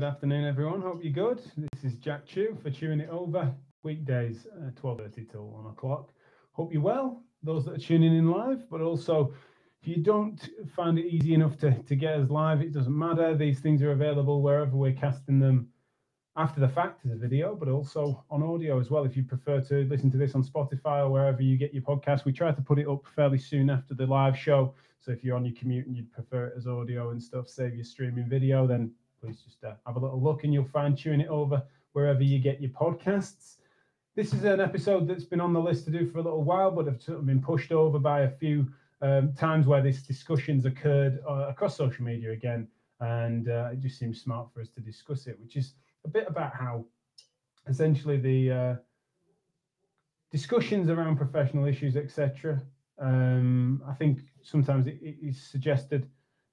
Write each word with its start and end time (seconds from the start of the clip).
good 0.00 0.06
afternoon, 0.06 0.46
everyone. 0.46 0.80
Hope 0.80 1.04
you're 1.04 1.12
good. 1.12 1.42
This 1.58 1.84
is 1.84 1.98
Jack 1.98 2.24
Chew 2.24 2.56
for 2.62 2.70
Chewing 2.70 3.00
It 3.00 3.10
Over, 3.10 3.54
weekdays, 3.82 4.46
uh, 4.56 4.70
12.30 4.70 5.30
till 5.30 5.48
1 5.48 5.66
o'clock. 5.66 6.14
Hope 6.52 6.72
you're 6.72 6.80
well, 6.80 7.22
those 7.42 7.66
that 7.66 7.74
are 7.74 7.78
tuning 7.78 8.16
in 8.16 8.30
live, 8.30 8.64
but 8.70 8.80
also 8.80 9.34
if 9.82 9.86
you 9.86 10.02
don't 10.02 10.40
find 10.74 10.98
it 10.98 11.04
easy 11.04 11.34
enough 11.34 11.58
to, 11.58 11.74
to 11.82 11.96
get 11.96 12.14
us 12.14 12.30
live, 12.30 12.62
it 12.62 12.72
doesn't 12.72 12.98
matter. 12.98 13.36
These 13.36 13.60
things 13.60 13.82
are 13.82 13.92
available 13.92 14.40
wherever 14.40 14.74
we're 14.74 14.94
casting 14.94 15.38
them 15.38 15.68
after 16.34 16.60
the 16.60 16.68
fact 16.68 17.04
as 17.04 17.12
a 17.12 17.16
video, 17.16 17.54
but 17.54 17.68
also 17.68 18.24
on 18.30 18.42
audio 18.42 18.80
as 18.80 18.90
well. 18.90 19.04
If 19.04 19.18
you 19.18 19.22
prefer 19.22 19.60
to 19.60 19.84
listen 19.84 20.10
to 20.12 20.16
this 20.16 20.34
on 20.34 20.42
Spotify 20.42 21.04
or 21.04 21.10
wherever 21.10 21.42
you 21.42 21.58
get 21.58 21.74
your 21.74 21.82
podcast, 21.82 22.24
we 22.24 22.32
try 22.32 22.52
to 22.52 22.62
put 22.62 22.78
it 22.78 22.88
up 22.88 23.04
fairly 23.14 23.38
soon 23.38 23.68
after 23.68 23.92
the 23.92 24.06
live 24.06 24.38
show. 24.38 24.72
So 24.98 25.12
if 25.12 25.22
you're 25.22 25.36
on 25.36 25.44
your 25.44 25.54
commute 25.54 25.86
and 25.86 25.94
you'd 25.94 26.10
prefer 26.10 26.46
it 26.46 26.54
as 26.56 26.66
audio 26.66 27.10
and 27.10 27.22
stuff, 27.22 27.50
save 27.50 27.74
your 27.74 27.84
streaming 27.84 28.30
video, 28.30 28.66
then 28.66 28.92
please 29.20 29.40
just 29.40 29.62
uh, 29.64 29.74
have 29.86 29.96
a 29.96 29.98
little 29.98 30.22
look 30.22 30.44
and 30.44 30.52
you'll 30.52 30.64
find 30.64 30.96
Chewing 30.96 31.20
It 31.20 31.28
Over 31.28 31.62
wherever 31.92 32.22
you 32.22 32.38
get 32.38 32.60
your 32.60 32.70
podcasts. 32.70 33.56
This 34.16 34.32
is 34.32 34.44
an 34.44 34.60
episode 34.60 35.06
that's 35.06 35.24
been 35.24 35.40
on 35.40 35.52
the 35.52 35.60
list 35.60 35.84
to 35.84 35.90
do 35.90 36.10
for 36.10 36.18
a 36.18 36.22
little 36.22 36.42
while, 36.42 36.70
but 36.70 36.86
have 36.86 37.02
sort 37.02 37.18
of 37.18 37.26
been 37.26 37.42
pushed 37.42 37.72
over 37.72 37.98
by 37.98 38.20
a 38.22 38.30
few 38.30 38.66
um, 39.02 39.32
times 39.34 39.66
where 39.66 39.82
this 39.82 40.02
discussions 40.02 40.64
occurred 40.64 41.20
uh, 41.28 41.48
across 41.48 41.76
social 41.76 42.04
media 42.04 42.32
again. 42.32 42.66
And 43.00 43.48
uh, 43.48 43.70
it 43.72 43.80
just 43.80 43.98
seems 43.98 44.20
smart 44.20 44.48
for 44.52 44.60
us 44.60 44.68
to 44.70 44.80
discuss 44.80 45.26
it, 45.26 45.38
which 45.40 45.56
is 45.56 45.74
a 46.04 46.08
bit 46.08 46.26
about 46.26 46.54
how 46.54 46.84
essentially 47.68 48.16
the 48.16 48.50
uh, 48.50 48.74
discussions 50.30 50.90
around 50.90 51.16
professional 51.16 51.66
issues, 51.66 51.96
etc. 51.96 52.60
Um, 52.98 53.82
I 53.88 53.94
think 53.94 54.20
sometimes 54.42 54.86
it 54.86 54.98
is 55.02 55.40
suggested 55.40 56.08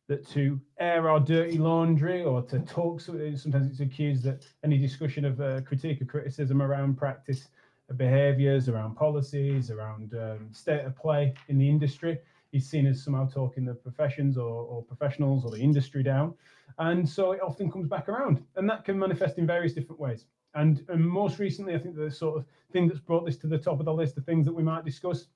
that 0.08 0.28
to 0.30 0.60
air 0.80 1.10
our 1.10 1.20
dirty 1.20 1.58
laundry 1.58 2.24
or 2.24 2.42
to 2.42 2.60
talk, 2.60 3.02
sometimes 3.02 3.70
it's 3.70 3.82
accused 3.82 4.24
that 4.24 4.48
any 4.64 4.78
discussion 4.78 5.26
of 5.26 5.42
uh, 5.42 5.62
critique 5.62 6.02
or 6.02 6.06
criticism 6.06 6.62
around 6.62 6.98
practice 6.98 7.50
behaviors, 7.96 8.68
around 8.70 8.96
policies, 8.96 9.72
around 9.72 10.14
um, 10.14 10.50
state 10.52 10.84
of 10.86 10.96
play 10.96 11.34
in 11.48 11.58
the 11.58 11.70
industry 11.70 12.18
is 12.52 12.68
seen 12.68 12.86
as 12.86 13.04
somehow 13.04 13.28
talking 13.28 13.66
the 13.66 13.74
professions 13.74 14.38
or, 14.38 14.64
or, 14.64 14.84
professionals 14.84 15.44
or 15.46 15.52
the 15.52 15.60
industry 15.60 16.04
down. 16.04 16.34
And 16.80 17.08
so 17.08 17.32
it 17.32 17.42
often 17.42 17.72
comes 17.72 17.88
back 17.88 18.08
around. 18.08 18.44
And 18.56 18.70
that 18.70 18.86
can 18.86 18.98
manifest 18.98 19.38
in 19.38 19.46
various 19.46 19.74
different 19.74 20.00
ways. 20.00 20.26
And, 20.54 20.84
and 20.90 21.06
most 21.06 21.40
recently, 21.40 21.76
I 21.76 21.80
think 21.80 21.96
the 21.96 22.10
sort 22.10 22.38
of 22.38 22.46
thing 22.72 22.88
that's 22.88 23.00
brought 23.00 23.26
this 23.26 23.38
to 23.38 23.48
the 23.48 23.58
top 23.58 23.80
of 23.80 23.86
the 23.86 23.94
list 23.94 24.18
of 24.18 24.26
things 24.26 24.46
that 24.46 24.54
we 24.54 24.64
might 24.64 24.86
discuss 24.86 25.28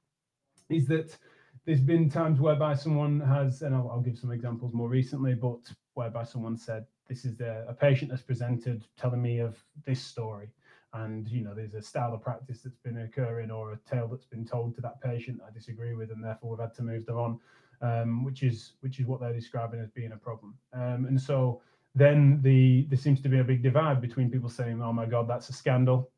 is 0.69 0.88
that 0.88 1.17
there's 1.66 1.81
been 1.81 2.09
times 2.09 2.40
whereby 2.40 2.76
someone 2.76 3.20
has, 3.20 3.62
and 3.62 3.76
I'll, 3.76 3.90
I'll 3.90 4.02
give 4.02 4.17
some 4.17 4.31
examples 4.31 4.73
more 4.73 4.89
recently, 4.89 5.33
but 5.36 5.60
whereby 5.94 6.23
someone 6.23 6.58
said, 6.58 6.86
this 7.08 7.26
is 7.26 7.39
a, 7.42 7.66
a 7.67 7.73
patient 7.73 8.10
that's 8.10 8.23
presented 8.23 8.86
telling 8.98 9.22
me 9.22 9.39
of 9.39 9.61
this 9.86 10.02
story 10.02 10.50
and 10.94 11.27
you 11.30 11.44
know 11.44 11.54
there's 11.54 11.73
a 11.73 11.82
style 11.82 12.14
of 12.14 12.21
practice 12.21 12.61
that's 12.61 12.77
been 12.77 12.98
occurring 13.00 13.52
or 13.52 13.73
a 13.73 13.77
tale 13.89 14.08
that's 14.08 14.26
been 14.26 14.45
told 14.45 14.76
to 14.76 14.82
that 14.82 15.02
patient 15.02 15.39
I 15.48 15.52
disagree 15.52 15.94
with, 15.94 16.11
and 16.11 16.23
therefore 16.23 16.52
we've 16.52 16.60
had 16.60 16.76
to 16.76 16.83
move 16.83 17.05
them 17.05 17.17
on, 17.17 17.39
um, 17.82 18.23
which 18.23 18.44
is 18.44 18.73
which 18.82 19.00
is 19.00 19.05
what 19.05 19.20
they're 19.20 19.33
describing 19.33 19.80
as 19.80 19.89
being 19.89 20.11
a 20.11 20.17
problem. 20.17 20.55
Um, 20.73 21.05
and 21.05 21.20
so 21.20 21.61
then 21.95 22.39
the 22.42 22.86
there 22.89 22.98
seems 22.98 23.21
to 23.21 23.30
be 23.30 23.39
a 23.39 23.44
big 23.44 23.64
divide 23.64 24.02
between 24.02 24.30
people 24.30 24.50
saying, 24.50 24.82
"Oh 24.82 24.94
my 24.94 25.05
God, 25.05 25.27
that's 25.27 25.50
a 25.50 25.54
scandal," 25.54 26.11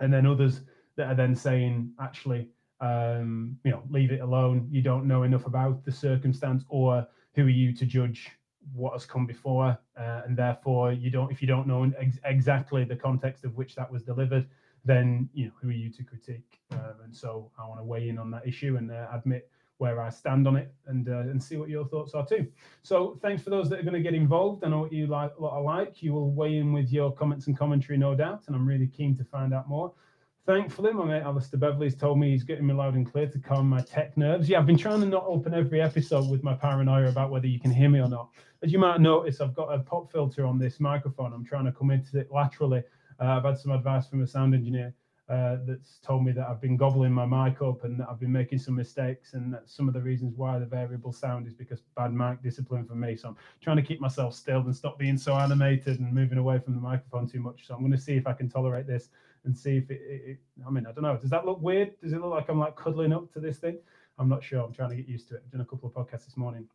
and 0.00 0.12
then 0.12 0.26
others 0.26 0.62
that 0.96 1.06
are 1.06 1.14
then 1.14 1.34
saying, 1.34 1.92
"Actually, 2.00 2.48
um, 2.84 3.58
you 3.64 3.70
know, 3.70 3.82
leave 3.90 4.12
it 4.12 4.20
alone. 4.20 4.68
You 4.70 4.82
don't 4.82 5.06
know 5.06 5.22
enough 5.22 5.46
about 5.46 5.84
the 5.84 5.92
circumstance, 5.92 6.64
or 6.68 7.06
who 7.34 7.46
are 7.46 7.56
you 7.60 7.72
to 7.74 7.86
judge 7.86 8.30
what 8.72 8.92
has 8.92 9.06
come 9.06 9.26
before, 9.26 9.78
uh, 9.98 10.22
and 10.26 10.36
therefore 10.36 10.92
you 10.92 11.10
don't. 11.10 11.30
If 11.32 11.40
you 11.40 11.48
don't 11.48 11.66
know 11.66 11.90
ex- 11.98 12.18
exactly 12.24 12.84
the 12.84 12.96
context 12.96 13.44
of 13.44 13.56
which 13.56 13.74
that 13.76 13.90
was 13.90 14.02
delivered, 14.02 14.46
then 14.84 15.28
you 15.32 15.46
know 15.46 15.52
who 15.60 15.68
are 15.68 15.72
you 15.72 15.90
to 15.90 16.02
critique? 16.04 16.60
Um, 16.72 16.96
and 17.04 17.16
so 17.16 17.50
I 17.58 17.66
want 17.66 17.80
to 17.80 17.84
weigh 17.84 18.08
in 18.08 18.18
on 18.18 18.30
that 18.32 18.46
issue 18.46 18.76
and 18.76 18.90
uh, 18.90 19.06
admit 19.12 19.48
where 19.78 20.00
I 20.00 20.08
stand 20.08 20.46
on 20.46 20.56
it 20.56 20.72
and 20.86 21.08
uh, 21.08 21.20
and 21.30 21.42
see 21.42 21.56
what 21.56 21.68
your 21.68 21.86
thoughts 21.86 22.14
are 22.14 22.26
too. 22.26 22.46
So 22.82 23.18
thanks 23.22 23.42
for 23.42 23.50
those 23.50 23.68
that 23.70 23.80
are 23.80 23.82
going 23.82 23.94
to 23.94 24.08
get 24.08 24.14
involved. 24.14 24.62
I 24.64 24.68
know 24.68 24.80
what 24.80 24.92
you 24.92 25.06
like, 25.06 25.38
what 25.40 25.52
I 25.54 25.58
like. 25.58 26.02
You 26.02 26.12
will 26.12 26.30
weigh 26.30 26.58
in 26.58 26.72
with 26.72 26.92
your 26.92 27.12
comments 27.12 27.46
and 27.46 27.58
commentary, 27.58 27.98
no 27.98 28.14
doubt, 28.14 28.44
and 28.46 28.54
I'm 28.54 28.68
really 28.68 28.86
keen 28.88 29.16
to 29.16 29.24
find 29.24 29.54
out 29.54 29.68
more. 29.68 29.92
Thankfully, 30.46 30.92
my 30.92 31.06
mate 31.06 31.22
Alistair 31.22 31.58
Beverley's 31.58 31.94
told 31.94 32.18
me 32.18 32.30
he's 32.30 32.44
getting 32.44 32.66
me 32.66 32.74
loud 32.74 32.96
and 32.96 33.10
clear 33.10 33.26
to 33.26 33.38
calm 33.38 33.66
my 33.66 33.80
tech 33.80 34.14
nerves. 34.18 34.46
Yeah, 34.46 34.58
I've 34.58 34.66
been 34.66 34.76
trying 34.76 35.00
to 35.00 35.06
not 35.06 35.24
open 35.26 35.54
every 35.54 35.80
episode 35.80 36.30
with 36.30 36.42
my 36.42 36.52
paranoia 36.52 37.08
about 37.08 37.30
whether 37.30 37.46
you 37.46 37.58
can 37.58 37.70
hear 37.70 37.88
me 37.88 38.00
or 38.00 38.08
not. 38.08 38.28
As 38.62 38.70
you 38.70 38.78
might 38.78 39.00
notice, 39.00 39.40
I've 39.40 39.54
got 39.54 39.68
a 39.72 39.78
pop 39.78 40.12
filter 40.12 40.44
on 40.44 40.58
this 40.58 40.80
microphone. 40.80 41.32
I'm 41.32 41.46
trying 41.46 41.64
to 41.64 41.72
come 41.72 41.90
into 41.90 42.18
it 42.18 42.30
laterally. 42.30 42.82
Uh, 43.18 43.24
I've 43.24 43.44
had 43.44 43.56
some 43.56 43.72
advice 43.72 44.06
from 44.06 44.22
a 44.22 44.26
sound 44.26 44.54
engineer 44.54 44.92
uh, 45.30 45.56
that's 45.66 45.98
told 46.00 46.26
me 46.26 46.32
that 46.32 46.46
I've 46.46 46.60
been 46.60 46.76
gobbling 46.76 47.12
my 47.12 47.24
mic 47.24 47.62
up 47.62 47.84
and 47.84 47.98
that 48.00 48.08
I've 48.10 48.20
been 48.20 48.32
making 48.32 48.58
some 48.58 48.74
mistakes. 48.74 49.32
And 49.32 49.54
that 49.54 49.70
some 49.70 49.88
of 49.88 49.94
the 49.94 50.02
reasons 50.02 50.34
why 50.36 50.58
the 50.58 50.66
variable 50.66 51.14
sound 51.14 51.46
is 51.46 51.54
because 51.54 51.80
bad 51.96 52.12
mic 52.12 52.42
discipline 52.42 52.84
for 52.84 52.96
me. 52.96 53.16
So 53.16 53.28
I'm 53.28 53.36
trying 53.62 53.76
to 53.78 53.82
keep 53.82 53.98
myself 53.98 54.34
still 54.34 54.60
and 54.60 54.76
stop 54.76 54.98
being 54.98 55.16
so 55.16 55.36
animated 55.36 56.00
and 56.00 56.12
moving 56.12 56.36
away 56.36 56.58
from 56.58 56.74
the 56.74 56.82
microphone 56.82 57.26
too 57.26 57.40
much. 57.40 57.66
So 57.66 57.72
I'm 57.74 57.80
going 57.80 57.92
to 57.92 57.98
see 57.98 58.16
if 58.16 58.26
I 58.26 58.34
can 58.34 58.50
tolerate 58.50 58.86
this 58.86 59.08
and 59.44 59.56
see 59.56 59.76
if 59.76 59.90
it, 59.90 60.00
it, 60.06 60.22
it, 60.30 60.38
I 60.66 60.70
mean, 60.70 60.86
I 60.86 60.92
don't 60.92 61.02
know. 61.02 61.16
Does 61.16 61.30
that 61.30 61.44
look 61.46 61.60
weird? 61.60 61.98
Does 62.00 62.12
it 62.12 62.20
look 62.20 62.30
like 62.30 62.48
I'm 62.48 62.58
like 62.58 62.76
cuddling 62.76 63.12
up 63.12 63.32
to 63.34 63.40
this 63.40 63.58
thing? 63.58 63.78
I'm 64.18 64.28
not 64.28 64.42
sure. 64.42 64.62
I'm 64.62 64.72
trying 64.72 64.90
to 64.90 64.96
get 64.96 65.08
used 65.08 65.28
to 65.28 65.36
it. 65.36 65.42
I've 65.44 65.52
done 65.52 65.60
a 65.60 65.64
couple 65.64 65.88
of 65.88 65.94
podcasts 65.94 66.24
this 66.24 66.36
morning. 66.36 66.66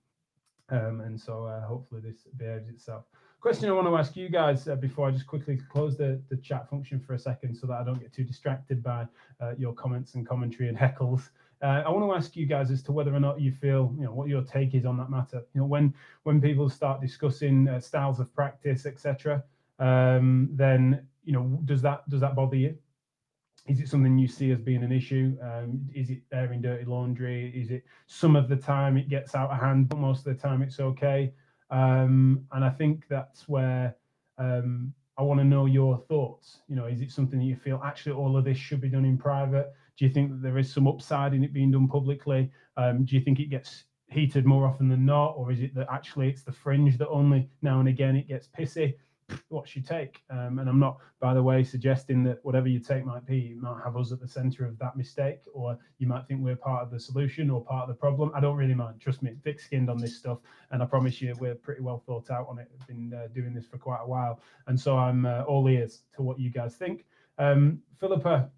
Um, 0.69 1.01
and 1.01 1.19
so 1.19 1.45
uh, 1.45 1.65
hopefully 1.65 2.01
this 2.01 2.27
behaves 2.37 2.69
itself. 2.69 3.05
Question 3.41 3.69
I 3.69 3.71
want 3.71 3.87
to 3.87 3.95
ask 3.95 4.15
you 4.17 4.27
guys 4.29 4.67
uh, 4.67 4.75
before 4.75 5.07
I 5.07 5.11
just 5.11 5.25
quickly 5.25 5.57
close 5.71 5.97
the, 5.97 6.21
the 6.29 6.35
chat 6.37 6.69
function 6.69 6.99
for 6.99 7.13
a 7.13 7.19
second 7.19 7.55
so 7.55 7.67
that 7.67 7.73
I 7.73 7.83
don't 7.85 7.99
get 7.99 8.13
too 8.13 8.25
distracted 8.25 8.83
by 8.83 9.07
uh, 9.39 9.53
your 9.57 9.73
comments 9.73 10.15
and 10.15 10.27
commentary 10.27 10.67
and 10.67 10.77
heckles. 10.77 11.29
Uh, 11.61 11.83
I 11.85 11.89
want 11.89 12.05
to 12.05 12.15
ask 12.15 12.35
you 12.35 12.45
guys 12.45 12.69
as 12.71 12.83
to 12.83 12.91
whether 12.91 13.13
or 13.13 13.19
not 13.19 13.41
you 13.41 13.51
feel, 13.51 13.93
you 13.97 14.05
know, 14.05 14.13
what 14.13 14.27
your 14.27 14.41
take 14.41 14.75
is 14.75 14.85
on 14.85 14.97
that 14.97 15.09
matter. 15.09 15.41
You 15.53 15.61
know, 15.61 15.67
when 15.67 15.93
when 16.23 16.39
people 16.39 16.69
start 16.69 17.01
discussing 17.01 17.67
uh, 17.67 17.79
styles 17.79 18.19
of 18.19 18.33
practice, 18.33 18.85
etc., 18.85 19.43
um, 19.79 20.49
then 20.53 21.07
you 21.23 21.33
know, 21.33 21.59
does 21.65 21.81
that 21.81 22.07
does 22.09 22.21
that 22.21 22.35
bother 22.35 22.55
you? 22.55 22.77
Is 23.67 23.79
it 23.79 23.89
something 23.89 24.17
you 24.17 24.27
see 24.27 24.51
as 24.51 24.59
being 24.59 24.83
an 24.83 24.91
issue? 24.91 25.37
Um, 25.43 25.87
is 25.93 26.09
it 26.09 26.21
airing 26.33 26.61
dirty 26.61 26.85
laundry? 26.85 27.51
Is 27.55 27.69
it 27.69 27.83
some 28.07 28.35
of 28.35 28.47
the 28.49 28.55
time 28.55 28.97
it 28.97 29.09
gets 29.09 29.35
out 29.35 29.51
of 29.51 29.59
hand, 29.59 29.89
but 29.89 29.99
most 29.99 30.25
of 30.25 30.35
the 30.35 30.41
time 30.41 30.61
it's 30.61 30.79
okay? 30.79 31.31
Um, 31.69 32.45
and 32.51 32.65
I 32.65 32.69
think 32.69 33.05
that's 33.09 33.47
where 33.47 33.95
um, 34.37 34.93
I 35.17 35.21
want 35.21 35.39
to 35.39 35.43
know 35.43 35.65
your 35.65 35.97
thoughts. 35.97 36.61
You 36.67 36.77
know, 36.77 36.85
is 36.85 37.01
it 37.01 37.11
something 37.11 37.37
that 37.37 37.45
you 37.45 37.55
feel 37.55 37.81
actually 37.83 38.13
all 38.13 38.37
of 38.37 38.45
this 38.45 38.57
should 38.57 38.81
be 38.81 38.89
done 38.89 39.05
in 39.05 39.17
private? 39.17 39.71
Do 39.97 40.05
you 40.05 40.11
think 40.11 40.31
that 40.31 40.41
there 40.41 40.57
is 40.57 40.71
some 40.71 40.87
upside 40.87 41.33
in 41.33 41.43
it 41.43 41.53
being 41.53 41.71
done 41.71 41.87
publicly? 41.87 42.49
Um, 42.77 43.03
do 43.03 43.15
you 43.15 43.21
think 43.21 43.39
it 43.39 43.49
gets 43.49 43.83
heated 44.07 44.45
more 44.45 44.65
often 44.65 44.89
than 44.89 45.05
not, 45.05 45.33
or 45.37 45.51
is 45.51 45.59
it 45.59 45.75
that 45.75 45.87
actually 45.91 46.29
it's 46.29 46.41
the 46.41 46.51
fringe 46.51 46.97
that 46.97 47.09
only 47.09 47.49
now 47.61 47.79
and 47.79 47.89
again 47.89 48.15
it 48.15 48.27
gets 48.27 48.47
pissy? 48.47 48.95
What's 49.49 49.75
your 49.75 49.83
take? 49.83 50.21
Um, 50.29 50.59
and 50.59 50.69
I'm 50.69 50.79
not, 50.79 50.97
by 51.19 51.33
the 51.33 51.41
way, 51.41 51.63
suggesting 51.63 52.23
that 52.23 52.39
whatever 52.43 52.67
you 52.67 52.79
take 52.79 53.05
might 53.05 53.25
be, 53.25 53.37
you 53.37 53.61
might 53.61 53.81
have 53.83 53.97
us 53.97 54.11
at 54.11 54.19
the 54.19 54.27
center 54.27 54.65
of 54.65 54.77
that 54.79 54.95
mistake, 54.95 55.39
or 55.53 55.77
you 55.97 56.07
might 56.07 56.27
think 56.27 56.41
we're 56.41 56.55
part 56.55 56.83
of 56.83 56.91
the 56.91 56.99
solution 56.99 57.49
or 57.49 57.63
part 57.63 57.83
of 57.83 57.89
the 57.89 57.99
problem. 57.99 58.31
I 58.33 58.39
don't 58.39 58.57
really 58.57 58.73
mind. 58.73 58.99
Trust 58.99 59.21
me, 59.21 59.33
thick 59.43 59.59
skinned 59.59 59.89
on 59.89 59.97
this 59.97 60.17
stuff. 60.17 60.39
And 60.71 60.81
I 60.81 60.85
promise 60.85 61.21
you, 61.21 61.35
we're 61.39 61.55
pretty 61.55 61.81
well 61.81 62.03
thought 62.05 62.29
out 62.29 62.47
on 62.49 62.59
it. 62.59 62.69
I've 62.79 62.87
been 62.87 63.13
uh, 63.13 63.27
doing 63.33 63.53
this 63.53 63.67
for 63.67 63.77
quite 63.77 64.01
a 64.03 64.07
while. 64.07 64.39
And 64.67 64.79
so 64.79 64.97
I'm 64.97 65.25
uh, 65.25 65.41
all 65.43 65.67
ears 65.67 66.03
to 66.15 66.21
what 66.21 66.39
you 66.39 66.49
guys 66.49 66.75
think. 66.75 67.05
Um, 67.37 67.79
Philippa, 67.99 68.49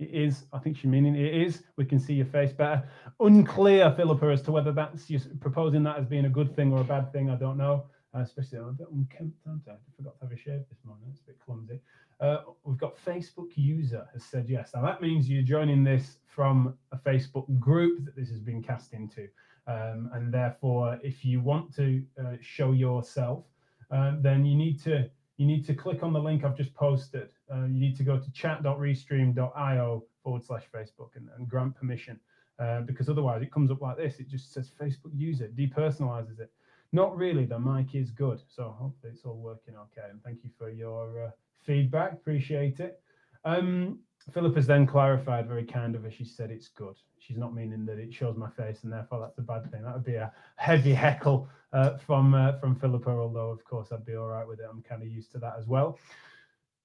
it 0.00 0.10
is, 0.10 0.46
I 0.52 0.58
think 0.58 0.76
she's 0.76 0.86
meaning 0.86 1.14
it 1.14 1.34
is. 1.34 1.62
We 1.76 1.84
can 1.84 2.00
see 2.00 2.14
your 2.14 2.26
face 2.26 2.52
better. 2.52 2.88
Unclear, 3.20 3.92
Philippa, 3.96 4.26
as 4.26 4.42
to 4.42 4.52
whether 4.52 4.72
that's 4.72 5.10
you 5.10 5.20
proposing 5.40 5.82
that 5.84 5.98
as 5.98 6.06
being 6.06 6.24
a 6.24 6.30
good 6.30 6.56
thing 6.56 6.72
or 6.72 6.80
a 6.80 6.84
bad 6.84 7.12
thing. 7.12 7.30
I 7.30 7.36
don't 7.36 7.58
know. 7.58 7.84
Uh, 8.14 8.20
especially 8.20 8.58
I'm 8.58 8.68
a 8.68 8.72
bit 8.72 8.88
unkempt, 8.92 9.36
aren't 9.46 9.68
I? 9.68 9.72
I 9.72 9.76
forgot 9.96 10.18
to 10.18 10.24
have 10.24 10.32
a 10.32 10.36
shave 10.36 10.62
this 10.68 10.80
morning. 10.84 11.04
It's 11.12 11.20
a 11.20 11.26
bit 11.26 11.38
clumsy. 11.44 11.80
Uh, 12.18 12.38
we've 12.64 12.78
got 12.78 12.96
Facebook 12.96 13.50
user 13.54 14.06
has 14.12 14.24
said 14.24 14.46
yes. 14.48 14.72
Now 14.74 14.82
that 14.82 15.00
means 15.00 15.28
you're 15.28 15.42
joining 15.42 15.84
this 15.84 16.18
from 16.26 16.74
a 16.92 16.96
Facebook 16.96 17.46
group 17.60 18.04
that 18.04 18.16
this 18.16 18.28
has 18.30 18.40
been 18.40 18.62
cast 18.62 18.94
into, 18.94 19.28
um, 19.68 20.10
and 20.12 20.34
therefore, 20.34 20.98
if 21.04 21.24
you 21.24 21.40
want 21.40 21.74
to 21.76 22.02
uh, 22.20 22.32
show 22.40 22.72
yourself, 22.72 23.44
uh, 23.92 24.14
then 24.20 24.44
you 24.44 24.56
need 24.56 24.82
to 24.82 25.08
you 25.40 25.46
need 25.46 25.64
to 25.64 25.72
click 25.72 26.02
on 26.02 26.12
the 26.12 26.20
link 26.20 26.44
I've 26.44 26.54
just 26.54 26.74
posted. 26.74 27.30
Uh, 27.50 27.64
you 27.64 27.80
need 27.80 27.96
to 27.96 28.02
go 28.02 28.18
to 28.18 28.30
chat.restream.io 28.32 30.04
forward 30.22 30.44
slash 30.44 30.64
Facebook 30.70 31.16
and, 31.16 31.30
and 31.34 31.48
grant 31.48 31.74
permission 31.74 32.20
uh, 32.58 32.82
because 32.82 33.08
otherwise 33.08 33.40
it 33.40 33.50
comes 33.50 33.70
up 33.70 33.80
like 33.80 33.96
this. 33.96 34.20
It 34.20 34.28
just 34.28 34.52
says 34.52 34.70
Facebook 34.78 35.12
user, 35.14 35.48
depersonalizes 35.48 36.40
it. 36.40 36.52
Not 36.92 37.16
really, 37.16 37.46
the 37.46 37.58
mic 37.58 37.94
is 37.94 38.10
good. 38.10 38.42
So 38.54 38.76
hopefully 38.78 39.12
it's 39.14 39.24
all 39.24 39.38
working 39.38 39.76
okay. 39.76 40.10
And 40.10 40.22
thank 40.22 40.44
you 40.44 40.50
for 40.58 40.68
your 40.68 41.28
uh, 41.28 41.30
feedback. 41.64 42.12
Appreciate 42.12 42.78
it. 42.78 43.00
Um, 43.46 44.00
Philippa 44.32 44.56
has 44.56 44.66
then 44.66 44.86
clarified 44.86 45.48
very 45.48 45.64
kind 45.64 45.94
of 45.94 46.04
her. 46.04 46.10
She 46.10 46.24
said 46.24 46.50
it's 46.50 46.68
good. 46.68 46.96
She's 47.18 47.38
not 47.38 47.54
meaning 47.54 47.86
that 47.86 47.98
it 47.98 48.12
shows 48.12 48.36
my 48.36 48.50
face 48.50 48.84
and 48.84 48.92
therefore 48.92 49.20
that's 49.20 49.38
a 49.38 49.42
bad 49.42 49.70
thing. 49.70 49.82
That 49.82 49.94
would 49.94 50.04
be 50.04 50.14
a 50.14 50.32
heavy 50.56 50.92
heckle 50.94 51.48
uh, 51.72 51.96
from 51.96 52.34
uh, 52.34 52.58
from 52.58 52.74
Philippa, 52.74 53.10
although 53.10 53.50
of 53.50 53.64
course 53.64 53.92
I'd 53.92 54.04
be 54.04 54.16
all 54.16 54.28
right 54.28 54.46
with 54.46 54.60
it. 54.60 54.66
I'm 54.70 54.82
kind 54.82 55.02
of 55.02 55.08
used 55.08 55.32
to 55.32 55.38
that 55.38 55.54
as 55.58 55.66
well. 55.66 55.98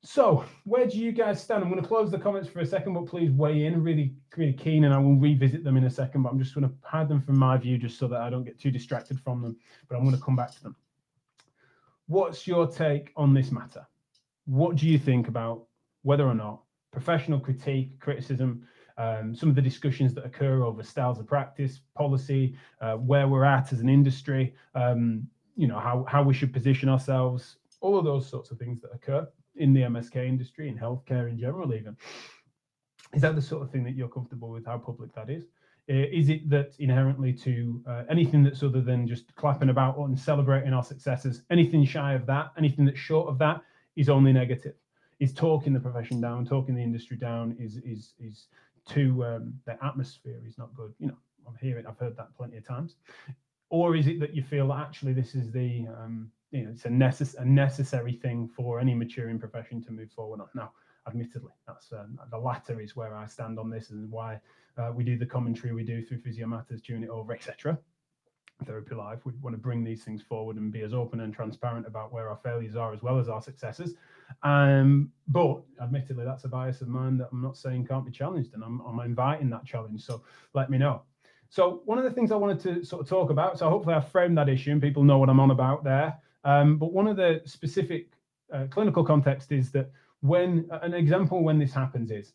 So, 0.06 0.46
where 0.66 0.86
do 0.86 1.00
you 1.00 1.12
guys 1.12 1.42
stand? 1.42 1.64
I'm 1.64 1.70
going 1.72 1.82
to 1.82 1.88
close 1.88 2.12
the 2.12 2.20
comments 2.20 2.48
for 2.48 2.60
a 2.60 2.66
second, 2.66 2.94
but 2.94 3.08
please 3.08 3.32
weigh 3.32 3.66
in. 3.66 3.82
Really, 3.82 4.14
really 4.38 4.54
keen, 4.54 4.84
and 4.84 4.94
I 4.94 5.00
will 5.00 5.16
revisit 5.16 5.64
them 5.64 5.78
in 5.78 5.86
a 5.86 5.90
second. 5.90 6.22
But 6.22 6.32
I'm 6.32 6.38
just 6.38 6.54
going 6.54 6.68
to 6.68 6.74
hide 6.84 7.10
them 7.10 7.24
from 7.24 7.40
my 7.40 7.58
view, 7.58 7.80
just 7.80 7.98
so 7.98 8.08
that 8.10 8.22
I 8.22 8.30
don't 8.30 8.44
get 8.44 8.60
too 8.60 8.70
distracted 8.70 9.20
from 9.20 9.42
them. 9.42 9.58
But 9.90 9.96
I'm 9.96 10.04
going 10.04 10.16
to 10.16 10.22
come 10.22 10.36
back 10.36 10.52
to 10.52 10.62
them. 10.62 10.76
What's 12.06 12.46
your 12.46 12.68
take 12.68 13.14
on 13.16 13.34
this 13.34 13.52
matter? 13.52 13.88
What 14.46 14.76
do 14.76 14.88
you 14.88 15.00
think 15.00 15.28
about 15.28 15.66
whether 16.04 16.28
or 16.28 16.36
not 16.36 16.62
professional 16.96 17.42
critique, 17.42 18.00
criticism, 18.00 18.66
um, 18.98 19.36
some 19.36 19.50
of 19.50 19.56
the 19.56 19.62
discussions 19.62 20.14
that 20.14 20.26
occur 20.26 20.64
over 20.64 20.82
styles 20.82 21.20
of 21.20 21.28
practice, 21.28 21.82
policy, 21.94 22.56
uh, 22.80 22.96
where 22.96 23.28
we're 23.28 23.44
at 23.44 23.74
as 23.74 23.82
an 23.82 23.90
industry, 23.90 24.56
um, 24.76 25.28
you 25.58 25.68
know, 25.68 25.78
how, 25.78 26.06
how 26.08 26.24
we 26.24 26.34
should 26.34 26.54
position 26.54 26.88
ourselves, 26.88 27.58
all 27.82 28.00
of 28.00 28.06
those 28.06 28.26
sorts 28.30 28.50
of 28.50 28.58
things 28.58 28.82
that 28.82 28.92
occur 28.94 29.28
in 29.58 29.74
the 29.74 29.82
MSK 29.82 30.26
industry, 30.26 30.70
in 30.70 30.78
healthcare 30.78 31.30
in 31.30 31.38
general, 31.38 31.74
even. 31.74 31.98
Is 33.14 33.22
that 33.22 33.36
the 33.36 33.42
sort 33.42 33.62
of 33.62 33.72
thing 33.72 33.84
that 33.84 33.96
you're 33.96 34.08
comfortable 34.08 34.50
with 34.50 34.66
how 34.66 34.78
public 34.78 35.14
that 35.16 35.30
is? 35.30 35.44
Is 35.90 36.30
it 36.30 36.50
that 36.50 36.76
inherently 36.80 37.34
to 37.34 37.84
uh, 37.88 38.04
anything 38.10 38.42
that's 38.42 38.64
other 38.64 38.82
than 38.82 39.06
just 39.06 39.36
clapping 39.36 39.70
about 39.70 39.98
and 40.00 40.18
celebrating 40.18 40.74
our 40.74 40.84
successes, 40.84 41.44
anything 41.52 41.86
shy 41.86 42.14
of 42.14 42.26
that, 42.26 42.54
anything 42.58 42.86
that's 42.86 42.98
short 42.98 43.28
of 43.28 43.38
that 43.40 43.62
is 43.98 44.10
only 44.10 44.32
negative? 44.32 44.76
Is 45.20 45.34
talking 45.34 45.74
the 45.74 45.80
profession 45.80 46.20
down, 46.20 46.46
talking 46.46 46.76
the 46.76 46.84
industry 46.84 47.18
down, 47.18 47.56
is 47.60 47.78
is 47.78 48.14
is 48.20 48.48
to 48.90 49.26
um, 49.26 49.54
the 49.66 49.78
atmosphere 49.84 50.42
is 50.46 50.58
not 50.58 50.74
good. 50.76 50.94
You 51.00 51.08
know, 51.08 51.18
I'm 51.48 51.56
hearing, 51.62 51.86
I've 51.86 51.98
heard 51.98 52.18
that 52.18 52.36
plenty 52.36 52.58
of 52.58 52.68
times. 52.68 52.96
Or 53.70 53.96
is 53.96 54.08
it 54.08 54.20
that 54.20 54.36
you 54.36 54.44
feel 54.44 54.68
that 54.70 54.80
actually 54.80 55.14
this 55.14 55.34
is 55.34 55.52
the 55.52 55.88
um, 55.88 56.32
you 56.52 56.64
know, 56.64 56.72
it's 56.72 56.86
a, 56.86 56.90
necess- 56.90 57.36
a 57.38 57.46
necessary 57.46 58.14
thing 58.14 58.48
for 58.48 58.80
any 58.80 58.94
maturing 58.94 59.40
profession 59.40 59.84
to 59.84 59.92
move 59.92 60.12
forward 60.12 60.40
on. 60.40 60.48
Now, 60.56 60.72
admittedly, 61.08 61.52
that's 61.68 61.92
um, 61.92 62.20
the 62.32 62.38
latter 62.38 62.80
is 62.80 62.96
where 62.96 63.16
I 63.16 63.26
stand 63.26 63.60
on 63.60 63.70
this 63.70 63.90
and 63.90 64.10
why 64.10 64.40
uh, 64.78 64.92
we 64.94 65.04
do 65.04 65.18
the 65.18 65.26
commentary 65.26 65.74
we 65.74 65.84
do 65.84 66.06
through 66.06 66.20
Physio 66.20 66.48
Matters, 66.48 66.82
Chewing 66.82 67.04
It 67.04 67.10
Over, 67.10 67.34
etc. 67.34 67.78
Therapy 68.64 68.96
Live. 68.96 69.20
We 69.26 69.34
want 69.42 69.54
to 69.56 69.62
bring 69.62 69.84
these 69.84 70.04
things 70.04 70.22
forward 70.22 70.56
and 70.56 70.72
be 70.72 70.82
as 70.82 70.94
open 70.94 71.20
and 71.20 71.34
transparent 71.34 71.86
about 71.86 72.14
where 72.14 72.30
our 72.30 72.38
failures 72.38 72.76
are 72.76 72.94
as 72.94 73.02
well 73.02 73.20
as 73.20 73.28
our 73.28 73.42
successes. 73.42 73.96
Um, 74.44 75.12
but 75.28 75.62
admittedly, 75.82 76.26
that's 76.26 76.46
a 76.46 76.48
bias 76.48 76.82
of 76.82 76.88
mine 76.88 77.18
that 77.18 77.30
I'm 77.32 77.42
not 77.42 77.58
saying 77.58 77.88
can't 77.88 78.06
be 78.06 78.12
challenged, 78.12 78.54
and 78.54 78.64
I'm, 78.64 78.82
I'm 78.82 79.00
inviting 79.00 79.50
that 79.50 79.66
challenge. 79.66 80.02
So 80.04 80.24
let 80.54 80.70
me 80.70 80.78
know. 80.78 81.02
So 81.50 81.82
one 81.86 81.98
of 81.98 82.04
the 82.04 82.12
things 82.12 82.32
I 82.32 82.36
wanted 82.36 82.60
to 82.62 82.84
sort 82.84 83.02
of 83.02 83.10
talk 83.10 83.30
about, 83.30 83.60
so 83.60 83.70
hopefully 83.70 83.96
I've 83.96 84.10
framed 84.10 84.38
that 84.38 84.50
issue 84.50 84.72
and 84.72 84.82
people 84.82 85.04
know 85.04 85.18
what 85.18 85.30
I'm 85.30 85.40
on 85.40 85.52
about 85.52 85.84
there. 85.84 86.18
Um, 86.44 86.78
but 86.78 86.92
one 86.92 87.08
of 87.08 87.18
the 87.18 87.42
specific 87.46 88.10
uh, 88.52 88.66
clinical 88.70 89.04
context 89.04 89.52
is 89.52 89.72
that 89.72 89.92
when 90.22 90.68
an 90.82 90.94
example 90.94 91.44
when 91.44 91.60
this 91.60 91.74
happens 91.74 92.12
is 92.12 92.34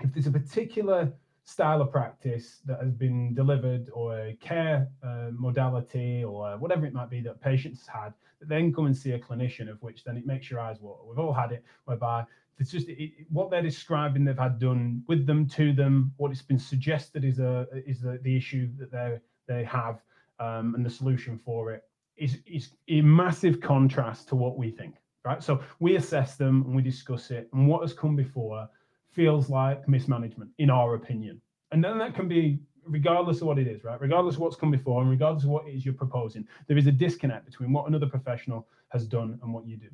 if 0.00 0.12
there's 0.12 0.26
a 0.26 0.30
particular 0.30 1.12
style 1.44 1.82
of 1.82 1.90
practice 1.90 2.60
that 2.64 2.80
has 2.80 2.92
been 2.92 3.34
delivered 3.34 3.88
or 3.92 4.16
a 4.18 4.34
care 4.40 4.88
uh, 5.02 5.28
modality 5.32 6.22
or 6.22 6.56
whatever 6.58 6.86
it 6.86 6.92
might 6.92 7.10
be 7.10 7.20
that 7.20 7.40
patients 7.40 7.86
had 7.86 8.12
that 8.40 8.48
then 8.48 8.72
come 8.72 8.86
and 8.86 8.96
see 8.96 9.12
a 9.12 9.18
clinician 9.18 9.68
of 9.68 9.82
which 9.82 10.04
then 10.04 10.16
it 10.16 10.24
makes 10.24 10.50
your 10.50 10.60
eyes 10.60 10.80
water 10.80 11.02
we've 11.04 11.18
all 11.18 11.32
had 11.32 11.50
it 11.50 11.64
whereby 11.86 12.24
it's 12.58 12.70
just 12.70 12.88
it, 12.88 13.10
what 13.30 13.50
they're 13.50 13.60
describing 13.62 14.24
they've 14.24 14.38
had 14.38 14.58
done 14.60 15.02
with 15.08 15.26
them 15.26 15.48
to 15.48 15.72
them 15.72 16.12
what 16.16 16.30
it's 16.30 16.42
been 16.42 16.58
suggested 16.58 17.24
is 17.24 17.40
a 17.40 17.66
is 17.86 18.00
the, 18.00 18.20
the 18.22 18.36
issue 18.36 18.68
that 18.78 18.92
they 18.92 19.18
they 19.48 19.64
have 19.64 20.00
um, 20.38 20.74
and 20.74 20.84
the 20.84 20.90
solution 20.90 21.38
for 21.44 21.72
it 21.72 21.84
is, 22.16 22.38
is 22.46 22.70
in 22.88 23.14
massive 23.14 23.60
contrast 23.60 24.28
to 24.28 24.36
what 24.36 24.56
we 24.56 24.70
think, 24.70 24.94
right? 25.24 25.42
So 25.42 25.60
we 25.80 25.96
assess 25.96 26.36
them 26.36 26.62
and 26.66 26.74
we 26.74 26.82
discuss 26.82 27.30
it, 27.30 27.48
and 27.52 27.66
what 27.66 27.82
has 27.82 27.92
come 27.92 28.16
before 28.16 28.68
feels 29.12 29.48
like 29.48 29.88
mismanagement, 29.88 30.50
in 30.58 30.70
our 30.70 30.94
opinion. 30.94 31.40
And 31.70 31.82
then 31.82 31.98
that 31.98 32.14
can 32.14 32.28
be 32.28 32.58
regardless 32.84 33.40
of 33.40 33.46
what 33.46 33.58
it 33.58 33.66
is, 33.66 33.84
right? 33.84 34.00
Regardless 34.00 34.34
of 34.34 34.40
what's 34.40 34.56
come 34.56 34.70
before 34.70 35.00
and 35.00 35.10
regardless 35.10 35.44
of 35.44 35.50
what 35.50 35.66
it 35.66 35.72
is 35.72 35.84
you're 35.84 35.94
proposing, 35.94 36.46
there 36.66 36.76
is 36.76 36.86
a 36.86 36.92
disconnect 36.92 37.44
between 37.44 37.72
what 37.72 37.86
another 37.86 38.06
professional 38.06 38.66
has 38.88 39.06
done 39.06 39.38
and 39.42 39.52
what 39.52 39.66
you 39.66 39.76
do. 39.76 39.88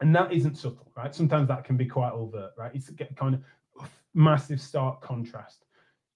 And 0.00 0.14
that 0.16 0.32
isn't 0.32 0.56
subtle, 0.56 0.90
right? 0.96 1.14
Sometimes 1.14 1.48
that 1.48 1.64
can 1.64 1.76
be 1.76 1.84
quite 1.84 2.12
overt, 2.12 2.52
right? 2.56 2.72
It's 2.74 2.90
kind 3.16 3.34
of 3.34 3.42
massive 4.14 4.60
stark 4.60 5.02
contrast 5.02 5.66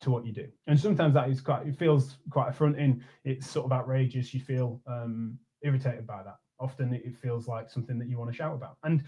to 0.01 0.11
what 0.11 0.25
you 0.25 0.33
do. 0.33 0.49
And 0.67 0.79
sometimes 0.79 1.15
that 1.15 1.29
is 1.29 1.41
quite, 1.41 1.67
it 1.67 1.77
feels 1.77 2.17
quite 2.31 2.49
affronting. 2.49 3.03
It's 3.25 3.49
sort 3.49 3.67
of 3.67 3.73
outrageous. 3.73 4.33
You 4.33 4.41
feel 4.41 4.81
um, 4.87 5.39
irritated 5.63 6.07
by 6.07 6.23
that. 6.23 6.37
Often 6.61 6.95
it 6.95 7.17
feels 7.21 7.47
like 7.47 7.71
something 7.71 7.99
that 7.99 8.09
you 8.09 8.19
want 8.19 8.31
to 8.31 8.37
shout 8.37 8.55
about. 8.55 8.79
And 8.85 9.05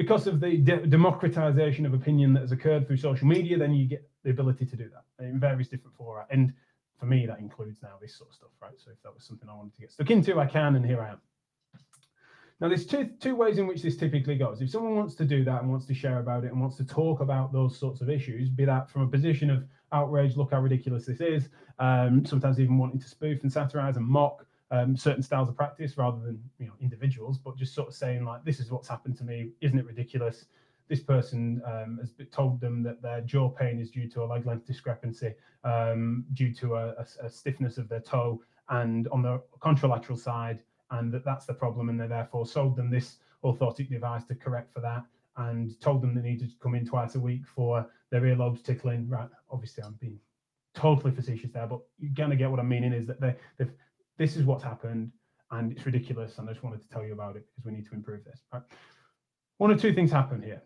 because 0.00 0.26
of 0.26 0.40
the 0.40 0.56
de- 0.56 0.86
democratization 0.86 1.84
of 1.84 1.92
opinion 1.92 2.32
that 2.32 2.40
has 2.40 2.52
occurred 2.52 2.86
through 2.86 2.96
social 2.96 3.26
media, 3.26 3.58
then 3.58 3.74
you 3.74 3.86
get 3.86 4.08
the 4.24 4.30
ability 4.30 4.64
to 4.64 4.74
do 4.74 4.88
that 4.88 5.22
in 5.22 5.38
various 5.38 5.68
different 5.68 5.94
fora. 5.94 6.24
And 6.30 6.54
for 6.98 7.04
me, 7.04 7.26
that 7.26 7.38
includes 7.38 7.80
now 7.82 7.98
this 8.00 8.16
sort 8.16 8.30
of 8.30 8.34
stuff, 8.34 8.48
right? 8.62 8.72
So 8.78 8.92
if 8.92 9.02
that 9.02 9.12
was 9.12 9.24
something 9.24 9.46
I 9.46 9.54
wanted 9.54 9.74
to 9.74 9.80
get 9.82 9.92
stuck 9.92 10.10
into, 10.10 10.40
I 10.40 10.46
can, 10.46 10.74
and 10.74 10.86
here 10.86 11.02
I 11.02 11.10
am. 11.10 11.20
Now, 12.62 12.68
there's 12.68 12.86
two 12.86 13.10
two 13.20 13.36
ways 13.36 13.58
in 13.58 13.66
which 13.66 13.82
this 13.82 13.98
typically 13.98 14.36
goes. 14.36 14.62
If 14.62 14.70
someone 14.70 14.96
wants 14.96 15.14
to 15.16 15.26
do 15.26 15.44
that 15.44 15.60
and 15.60 15.70
wants 15.70 15.84
to 15.84 15.94
share 15.94 16.18
about 16.20 16.44
it 16.44 16.52
and 16.52 16.58
wants 16.62 16.78
to 16.78 16.84
talk 16.84 17.20
about 17.20 17.52
those 17.52 17.78
sorts 17.78 18.00
of 18.00 18.08
issues, 18.08 18.48
be 18.48 18.64
that 18.64 18.88
from 18.88 19.02
a 19.02 19.06
position 19.06 19.50
of 19.50 19.64
outrage, 19.92 20.34
look 20.34 20.52
how 20.52 20.62
ridiculous 20.62 21.04
this 21.04 21.20
is, 21.20 21.50
um, 21.78 22.24
sometimes 22.24 22.58
even 22.58 22.78
wanting 22.78 23.00
to 23.00 23.08
spoof 23.08 23.42
and 23.42 23.52
satirize 23.52 23.98
and 23.98 24.06
mock 24.06 24.46
um, 24.70 24.96
certain 24.96 25.22
styles 25.22 25.48
of 25.48 25.56
practice 25.56 25.96
rather 25.96 26.20
than 26.20 26.42
you 26.58 26.66
know 26.66 26.72
individuals, 26.80 27.38
but 27.38 27.56
just 27.56 27.74
sort 27.74 27.88
of 27.88 27.94
saying 27.94 28.24
like, 28.24 28.44
this 28.44 28.60
is 28.60 28.70
what's 28.70 28.88
happened 28.88 29.16
to 29.18 29.24
me, 29.24 29.50
isn't 29.60 29.78
it 29.78 29.86
ridiculous? 29.86 30.46
This 30.88 31.00
person 31.00 31.62
um, 31.64 31.98
has 32.00 32.12
told 32.32 32.60
them 32.60 32.82
that 32.82 33.00
their 33.00 33.20
jaw 33.20 33.48
pain 33.48 33.78
is 33.78 33.90
due 33.90 34.08
to 34.10 34.22
a 34.22 34.26
leg 34.26 34.46
length 34.46 34.66
discrepancy, 34.66 35.34
um, 35.64 36.24
due 36.34 36.52
to 36.54 36.76
a, 36.76 36.88
a, 36.90 37.26
a 37.26 37.30
stiffness 37.30 37.78
of 37.78 37.88
their 37.88 38.00
toe, 38.00 38.42
and 38.70 39.08
on 39.08 39.22
the 39.22 39.40
contralateral 39.60 40.18
side, 40.18 40.62
and 40.90 41.12
that 41.12 41.24
that's 41.24 41.46
the 41.46 41.54
problem, 41.54 41.88
and 41.88 42.00
they 42.00 42.08
therefore 42.08 42.46
sold 42.46 42.76
them 42.76 42.90
this 42.90 43.18
orthotic 43.44 43.88
device 43.88 44.24
to 44.24 44.34
correct 44.34 44.72
for 44.72 44.80
that, 44.80 45.04
and 45.36 45.80
told 45.80 46.02
them 46.02 46.14
they 46.14 46.22
needed 46.22 46.50
to 46.50 46.56
come 46.58 46.74
in 46.74 46.84
twice 46.84 47.14
a 47.14 47.20
week 47.20 47.42
for 47.46 47.88
their 48.10 48.22
earlobes 48.22 48.62
tickling. 48.62 49.08
Right, 49.08 49.28
obviously 49.50 49.84
I'm 49.84 49.94
being 50.00 50.18
totally 50.74 51.12
facetious 51.12 51.50
there, 51.52 51.66
but 51.66 51.80
you're 51.98 52.12
gonna 52.14 52.36
get 52.36 52.50
what 52.50 52.60
I'm 52.60 52.68
meaning 52.68 52.92
is 52.92 53.06
that 53.06 53.20
they, 53.20 53.34
they've 53.58 53.72
this 54.20 54.36
is 54.36 54.44
what's 54.44 54.62
happened 54.62 55.10
and 55.50 55.72
it's 55.72 55.84
ridiculous, 55.84 56.38
and 56.38 56.48
I 56.48 56.52
just 56.52 56.62
wanted 56.62 56.82
to 56.82 56.88
tell 56.88 57.04
you 57.04 57.12
about 57.12 57.36
it 57.36 57.44
because 57.46 57.64
we 57.64 57.72
need 57.72 57.86
to 57.86 57.94
improve 57.94 58.22
this. 58.24 58.40
Right? 58.52 58.62
One 59.58 59.72
or 59.72 59.76
two 59.76 59.92
things 59.92 60.12
happen 60.12 60.42
here. 60.42 60.62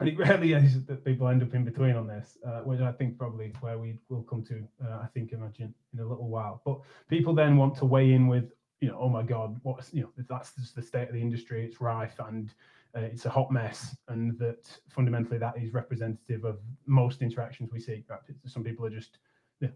And 0.00 0.08
it 0.10 0.18
rarely 0.18 0.52
is 0.52 0.84
that 0.84 1.02
people 1.04 1.28
end 1.28 1.42
up 1.42 1.54
in 1.54 1.64
between 1.64 1.96
on 1.96 2.06
this, 2.06 2.36
uh, 2.46 2.60
which 2.60 2.80
I 2.80 2.92
think 2.92 3.16
probably 3.16 3.54
where 3.60 3.78
we 3.78 3.96
will 4.10 4.24
come 4.24 4.44
to, 4.44 4.62
uh, 4.84 4.98
I 5.04 5.06
think, 5.14 5.32
imagine 5.32 5.72
in 5.94 6.00
a 6.00 6.06
little 6.06 6.28
while. 6.28 6.60
But 6.66 6.80
people 7.08 7.34
then 7.34 7.56
want 7.56 7.76
to 7.78 7.86
weigh 7.86 8.12
in 8.12 8.26
with 8.26 8.52
you 8.80 8.88
know, 8.88 8.98
oh 9.00 9.08
my 9.08 9.22
God, 9.22 9.58
what's, 9.62 9.92
you 9.92 10.02
know, 10.02 10.10
that's 10.28 10.54
just 10.54 10.74
the 10.74 10.82
state 10.82 11.08
of 11.08 11.14
the 11.14 11.20
industry, 11.20 11.64
it's 11.64 11.80
rife 11.80 12.18
and 12.28 12.52
uh, 12.96 13.00
it's 13.00 13.24
a 13.24 13.30
hot 13.30 13.50
mess. 13.50 13.96
And 14.08 14.38
that 14.38 14.68
fundamentally 14.88 15.38
that 15.38 15.56
is 15.56 15.72
representative 15.72 16.44
of 16.44 16.58
most 16.86 17.22
interactions 17.22 17.70
we 17.72 17.80
see. 17.80 18.04
Some 18.46 18.64
people 18.64 18.84
are 18.84 18.90
just, 18.90 19.18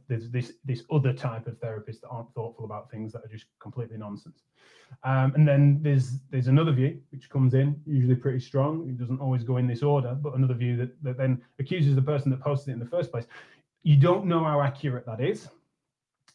there's 0.09 0.31
this 0.31 0.53
this 0.65 0.83
other 0.91 1.13
type 1.13 1.47
of 1.47 1.55
therapists 1.61 2.01
that 2.01 2.09
aren't 2.11 2.33
thoughtful 2.35 2.65
about 2.65 2.91
things 2.91 3.13
that 3.13 3.25
are 3.25 3.29
just 3.29 3.47
completely 3.61 3.97
nonsense. 3.97 4.43
Um, 5.05 5.33
and 5.35 5.47
then 5.47 5.79
there's 5.83 6.19
there's 6.31 6.49
another 6.49 6.73
view 6.73 7.01
which 7.11 7.31
comes 7.31 7.55
in 7.55 7.81
usually 7.87 8.17
pretty 8.17 8.41
strong. 8.41 8.89
It 8.89 8.99
doesn't 8.99 9.21
always 9.21 9.43
go 9.43 9.57
in 9.57 9.67
this 9.67 9.83
order, 9.83 10.15
but 10.15 10.35
another 10.35 10.55
view 10.55 10.77
that, 10.77 11.03
that 11.03 11.17
then 11.17 11.41
accuses 11.59 11.95
the 11.95 12.03
person 12.03 12.31
that 12.31 12.41
posted 12.41 12.71
it 12.71 12.73
in 12.73 12.79
the 12.79 12.87
first 12.87 13.11
place. 13.11 13.27
You 13.83 13.97
don't 13.97 14.27
know 14.27 14.45
how 14.45 14.61
accurate 14.61 15.07
that 15.07 15.21
is 15.21 15.49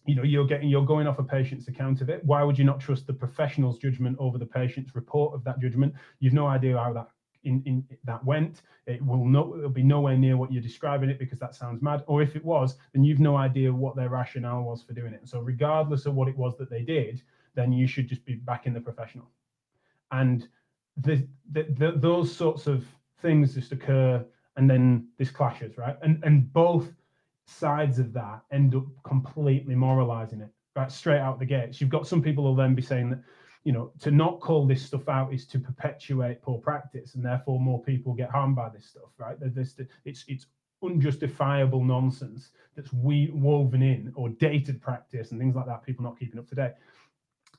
you 0.05 0.15
know 0.15 0.23
you're 0.23 0.45
getting 0.45 0.69
you're 0.69 0.85
going 0.85 1.07
off 1.07 1.19
a 1.19 1.23
patient's 1.23 1.67
account 1.67 2.01
of 2.01 2.09
it 2.09 2.23
why 2.23 2.43
would 2.43 2.57
you 2.57 2.63
not 2.63 2.79
trust 2.79 3.07
the 3.07 3.13
professional's 3.13 3.77
judgment 3.77 4.15
over 4.19 4.37
the 4.37 4.45
patient's 4.45 4.95
report 4.95 5.33
of 5.33 5.43
that 5.43 5.59
judgment 5.59 5.93
you've 6.19 6.33
no 6.33 6.47
idea 6.47 6.77
how 6.77 6.93
that 6.93 7.07
in, 7.45 7.63
in 7.65 7.85
that 8.03 8.23
went. 8.23 8.61
It 8.85 9.05
will 9.05 9.25
not 9.25 9.47
it'll 9.57 9.69
be 9.69 9.83
nowhere 9.83 10.17
near 10.17 10.37
what 10.37 10.51
you're 10.51 10.61
describing 10.61 11.09
it 11.09 11.19
because 11.19 11.39
that 11.39 11.55
sounds 11.55 11.81
mad. 11.81 12.03
Or 12.07 12.21
if 12.21 12.35
it 12.35 12.43
was 12.43 12.77
then 12.93 13.03
you've 13.03 13.19
no 13.19 13.35
idea 13.37 13.73
what 13.73 13.95
their 13.95 14.09
rationale 14.09 14.63
was 14.63 14.83
for 14.83 14.93
doing 14.93 15.13
it. 15.13 15.27
So 15.27 15.39
regardless 15.39 16.05
of 16.05 16.15
what 16.15 16.27
it 16.27 16.37
was 16.37 16.57
that 16.57 16.69
they 16.69 16.81
did 16.81 17.21
then 17.55 17.71
you 17.71 17.87
should 17.87 18.07
just 18.07 18.25
be 18.25 18.35
back 18.35 18.65
in 18.65 18.73
the 18.73 18.81
professional. 18.81 19.29
And 20.11 20.47
the, 20.97 21.25
the, 21.51 21.63
the 21.77 21.93
those 21.95 22.35
sorts 22.35 22.67
of 22.67 22.85
things 23.21 23.55
just 23.55 23.71
occur 23.71 24.25
and 24.57 24.69
then 24.69 25.07
this 25.17 25.31
clashes 25.31 25.77
right? 25.77 25.97
And 26.01 26.23
and 26.23 26.51
both 26.53 26.91
sides 27.47 27.99
of 27.99 28.11
that 28.13 28.41
end 28.51 28.75
up 28.75 28.85
completely 29.03 29.75
moralizing 29.75 30.41
it 30.41 30.49
right? 30.75 30.91
Straight 30.91 31.19
out 31.19 31.39
the 31.39 31.45
gates. 31.45 31.79
You've 31.79 31.89
got 31.89 32.07
some 32.07 32.21
people 32.21 32.43
will 32.43 32.55
then 32.55 32.75
be 32.75 32.81
saying 32.81 33.09
that 33.09 33.19
you 33.65 33.71
know, 33.71 33.91
to 33.99 34.11
not 34.11 34.39
call 34.39 34.65
this 34.65 34.85
stuff 34.85 35.09
out 35.09 35.33
is 35.33 35.45
to 35.47 35.59
perpetuate 35.59 36.41
poor 36.41 36.59
practice, 36.59 37.15
and 37.15 37.25
therefore 37.25 37.59
more 37.59 37.81
people 37.81 38.13
get 38.13 38.29
harmed 38.29 38.55
by 38.55 38.69
this 38.69 38.85
stuff, 38.85 39.09
right? 39.17 39.35
This, 39.39 39.75
it's 40.05 40.23
it's 40.27 40.45
unjustifiable 40.83 41.83
nonsense 41.83 42.51
that's 42.75 42.93
we 42.93 43.31
woven 43.33 43.81
in 43.81 44.13
or 44.15 44.29
dated 44.29 44.79
practice 44.81 45.31
and 45.31 45.39
things 45.39 45.55
like 45.55 45.65
that. 45.65 45.83
People 45.83 46.03
not 46.03 46.19
keeping 46.19 46.39
up 46.39 46.47
to 46.49 46.55
date. 46.55 46.73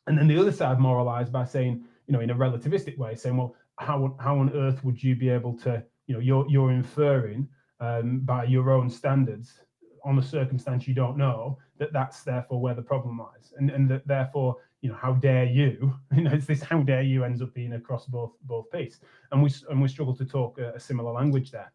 And 0.07 0.17
then 0.17 0.29
the 0.29 0.39
other 0.39 0.53
side 0.53 0.79
moralized 0.79 1.33
by 1.33 1.45
saying, 1.45 1.85
you 2.07 2.13
know, 2.13 2.21
in 2.21 2.31
a 2.31 2.35
relativistic 2.35 2.97
way, 2.97 3.17
saying, 3.17 3.37
well, 3.37 3.57
how 3.79 4.17
how 4.21 4.39
on 4.39 4.55
earth 4.55 4.85
would 4.85 5.03
you 5.03 5.17
be 5.17 5.29
able 5.29 5.59
to, 5.59 5.83
you 6.07 6.15
know, 6.15 6.21
you're 6.21 6.47
you're 6.49 6.71
inferring 6.71 7.49
um, 7.81 8.21
by 8.21 8.45
your 8.45 8.71
own 8.71 8.89
standards 8.89 9.61
on 10.05 10.19
a 10.19 10.23
circumstance 10.23 10.87
you 10.87 10.95
don't 10.95 11.17
know 11.17 11.59
that 11.79 11.93
that's 11.93 12.23
therefore 12.23 12.61
where 12.61 12.75
the 12.75 12.83
problem 12.83 13.19
lies, 13.19 13.53
and 13.59 13.71
and 13.71 13.91
that 13.91 14.07
therefore, 14.07 14.57
you 14.83 14.91
know, 14.91 14.97
how 14.97 15.13
dare 15.15 15.45
you? 15.45 15.95
You 16.17 16.23
know, 16.23 16.31
it's 16.33 16.47
this 16.47 16.63
how 16.63 16.83
dare 16.83 17.03
you 17.03 17.25
ends 17.25 17.43
up 17.43 17.53
being 17.55 17.75
across 17.75 18.07
both 18.07 18.33
both 18.45 18.71
piece, 18.71 19.01
and 19.33 19.43
we 19.43 19.51
and 19.71 19.81
we 19.83 19.89
struggle 19.89 20.15
to 20.17 20.25
talk 20.25 20.59
a, 20.59 20.73
a 20.75 20.81
similar 20.81 21.13
language 21.13 21.51
there. 21.51 21.73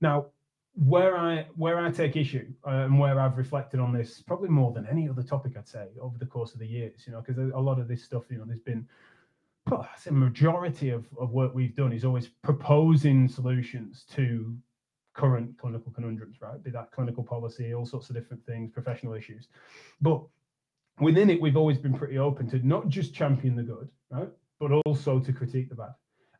Now, 0.00 0.26
where 0.74 1.16
I 1.16 1.46
where 1.56 1.78
I 1.78 1.90
take 1.90 2.16
issue 2.16 2.46
uh, 2.66 2.84
and 2.86 2.98
where 2.98 3.18
I've 3.18 3.36
reflected 3.36 3.80
on 3.80 3.92
this 3.92 4.22
probably 4.22 4.48
more 4.48 4.72
than 4.72 4.86
any 4.86 5.08
other 5.08 5.22
topic 5.22 5.56
I'd 5.56 5.68
say 5.68 5.88
over 6.00 6.16
the 6.18 6.26
course 6.26 6.52
of 6.52 6.60
the 6.60 6.66
years, 6.66 7.04
you 7.06 7.12
know, 7.12 7.20
because 7.20 7.38
a 7.38 7.58
lot 7.58 7.78
of 7.78 7.88
this 7.88 8.04
stuff, 8.04 8.24
you 8.30 8.38
know, 8.38 8.44
there's 8.46 8.60
been 8.60 8.86
well, 9.68 9.88
say 9.96 10.10
majority 10.10 10.90
of, 10.90 11.06
of 11.18 11.30
work 11.30 11.54
we've 11.54 11.74
done 11.74 11.92
is 11.92 12.04
always 12.04 12.28
proposing 12.42 13.28
solutions 13.28 14.04
to 14.14 14.56
current 15.14 15.56
clinical 15.58 15.92
conundrums, 15.92 16.36
right? 16.40 16.62
Be 16.62 16.70
that 16.70 16.92
clinical 16.92 17.22
policy, 17.22 17.74
all 17.74 17.84
sorts 17.84 18.08
of 18.08 18.16
different 18.16 18.44
things, 18.46 18.70
professional 18.70 19.14
issues. 19.14 19.48
But 20.00 20.22
within 21.00 21.30
it, 21.30 21.40
we've 21.40 21.56
always 21.56 21.78
been 21.78 21.94
pretty 21.94 22.18
open 22.18 22.48
to 22.50 22.66
not 22.66 22.88
just 22.88 23.14
champion 23.14 23.56
the 23.56 23.62
good, 23.62 23.88
right? 24.10 24.28
But 24.58 24.72
also 24.84 25.20
to 25.20 25.32
critique 25.32 25.68
the 25.68 25.74
bad. 25.74 25.94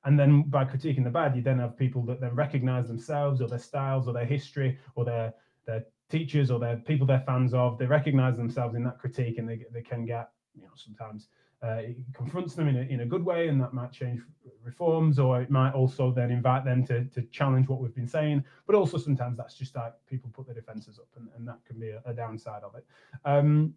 And 0.04 0.18
then 0.18 0.42
by 0.42 0.64
critiquing 0.64 1.04
the 1.04 1.10
bad, 1.10 1.36
you 1.36 1.42
then 1.42 1.58
have 1.58 1.76
people 1.76 2.02
that 2.06 2.20
then 2.20 2.34
recognize 2.34 2.88
themselves 2.88 3.40
or 3.40 3.48
their 3.48 3.58
styles 3.58 4.08
or 4.08 4.14
their 4.14 4.24
history 4.24 4.78
or 4.94 5.04
their 5.04 5.34
their 5.66 5.84
teachers 6.08 6.50
or 6.50 6.58
their 6.58 6.76
people 6.76 7.06
they're 7.06 7.20
fans 7.26 7.54
of. 7.54 7.78
They 7.78 7.86
recognize 7.86 8.36
themselves 8.36 8.74
in 8.74 8.82
that 8.84 8.98
critique 8.98 9.38
and 9.38 9.48
they, 9.48 9.64
they 9.72 9.82
can 9.82 10.04
get, 10.04 10.30
you 10.54 10.62
know, 10.62 10.70
sometimes 10.74 11.28
uh, 11.62 11.82
it 11.82 11.96
confronts 12.14 12.54
them 12.54 12.68
in 12.68 12.76
a, 12.76 12.80
in 12.80 13.00
a 13.00 13.06
good 13.06 13.24
way 13.24 13.48
and 13.48 13.60
that 13.60 13.74
might 13.74 13.92
change 13.92 14.20
reforms 14.64 15.18
or 15.18 15.40
it 15.42 15.50
might 15.50 15.72
also 15.72 16.10
then 16.10 16.30
invite 16.30 16.64
them 16.64 16.84
to, 16.86 17.04
to 17.06 17.22
challenge 17.30 17.68
what 17.68 17.80
we've 17.80 17.94
been 17.94 18.06
saying 18.06 18.42
but 18.66 18.74
also 18.74 18.96
sometimes 18.96 19.36
that's 19.36 19.54
just 19.54 19.74
like 19.76 19.92
people 20.08 20.30
put 20.32 20.46
their 20.46 20.54
defenses 20.54 20.98
up 20.98 21.08
and, 21.16 21.28
and 21.36 21.46
that 21.46 21.58
can 21.66 21.78
be 21.78 21.90
a, 21.90 22.02
a 22.06 22.14
downside 22.14 22.62
of 22.62 22.74
it 22.74 22.86
um, 23.24 23.74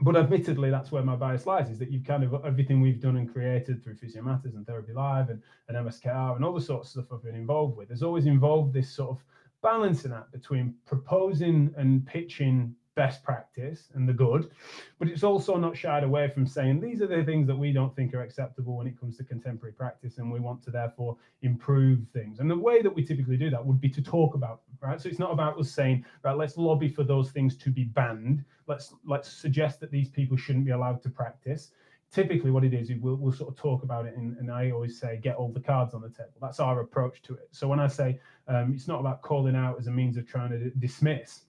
but 0.00 0.16
admittedly 0.16 0.70
that's 0.70 0.90
where 0.90 1.02
my 1.02 1.14
bias 1.14 1.46
lies 1.46 1.70
is 1.70 1.78
that 1.78 1.90
you've 1.90 2.04
kind 2.04 2.24
of 2.24 2.44
everything 2.44 2.80
we've 2.80 3.00
done 3.00 3.16
and 3.16 3.32
created 3.32 3.82
through 3.82 3.94
physio 3.94 4.22
matters 4.22 4.54
and 4.54 4.66
therapy 4.66 4.92
live 4.92 5.30
and, 5.30 5.40
and 5.68 5.76
mskr 5.76 6.34
and 6.34 6.44
all 6.44 6.52
the 6.52 6.60
sorts 6.60 6.88
of 6.96 7.04
stuff 7.04 7.16
i've 7.16 7.22
been 7.24 7.34
involved 7.34 7.76
with 7.76 7.88
has 7.90 8.02
always 8.02 8.26
involved 8.26 8.72
this 8.72 8.90
sort 8.90 9.10
of 9.10 9.24
balancing 9.62 10.12
act 10.12 10.32
between 10.32 10.74
proposing 10.84 11.72
and 11.76 12.04
pitching 12.06 12.74
best 12.94 13.22
practice 13.24 13.88
and 13.94 14.08
the 14.08 14.12
good, 14.12 14.50
but 14.98 15.08
it's 15.08 15.24
also 15.24 15.56
not 15.56 15.76
shied 15.76 16.04
away 16.04 16.28
from 16.28 16.46
saying 16.46 16.80
these 16.80 17.02
are 17.02 17.06
the 17.06 17.24
things 17.24 17.46
that 17.46 17.56
we 17.56 17.72
don't 17.72 17.94
think 17.96 18.14
are 18.14 18.22
acceptable 18.22 18.76
when 18.76 18.86
it 18.86 18.98
comes 18.98 19.16
to 19.16 19.24
contemporary 19.24 19.72
practice, 19.72 20.18
and 20.18 20.30
we 20.30 20.40
want 20.40 20.62
to 20.62 20.70
therefore 20.70 21.16
improve 21.42 22.00
things. 22.12 22.40
And 22.40 22.50
the 22.50 22.56
way 22.56 22.82
that 22.82 22.94
we 22.94 23.04
typically 23.04 23.36
do 23.36 23.50
that 23.50 23.64
would 23.64 23.80
be 23.80 23.90
to 23.90 24.02
talk 24.02 24.34
about 24.34 24.60
right? 24.84 25.00
So 25.00 25.08
it's 25.08 25.18
not 25.18 25.32
about 25.32 25.58
us 25.58 25.70
saying, 25.70 26.04
right, 26.22 26.36
let's 26.36 26.56
lobby 26.56 26.88
for 26.88 27.04
those 27.04 27.30
things 27.30 27.56
to 27.56 27.70
be 27.70 27.84
banned. 27.84 28.44
Let's 28.66 28.94
let's 29.04 29.30
suggest 29.30 29.80
that 29.80 29.90
these 29.90 30.08
people 30.08 30.36
shouldn't 30.36 30.64
be 30.64 30.72
allowed 30.72 31.02
to 31.02 31.10
practice. 31.10 31.70
Typically, 32.12 32.52
what 32.52 32.64
it 32.64 32.72
is, 32.72 32.92
we'll, 33.00 33.16
we'll 33.16 33.32
sort 33.32 33.50
of 33.50 33.56
talk 33.56 33.82
about 33.82 34.06
it, 34.06 34.16
and, 34.16 34.36
and 34.38 34.50
I 34.50 34.70
always 34.70 35.00
say, 35.00 35.18
get 35.20 35.34
all 35.34 35.50
the 35.50 35.58
cards 35.58 35.94
on 35.94 36.00
the 36.00 36.10
table. 36.10 36.30
That's 36.40 36.60
our 36.60 36.80
approach 36.80 37.22
to 37.22 37.34
it. 37.34 37.48
So 37.50 37.66
when 37.66 37.80
I 37.80 37.88
say 37.88 38.20
um, 38.46 38.72
it's 38.72 38.86
not 38.86 39.00
about 39.00 39.22
calling 39.22 39.56
out 39.56 39.78
as 39.80 39.88
a 39.88 39.90
means 39.90 40.16
of 40.16 40.26
trying 40.26 40.50
to 40.50 40.70
dismiss, 40.70 41.40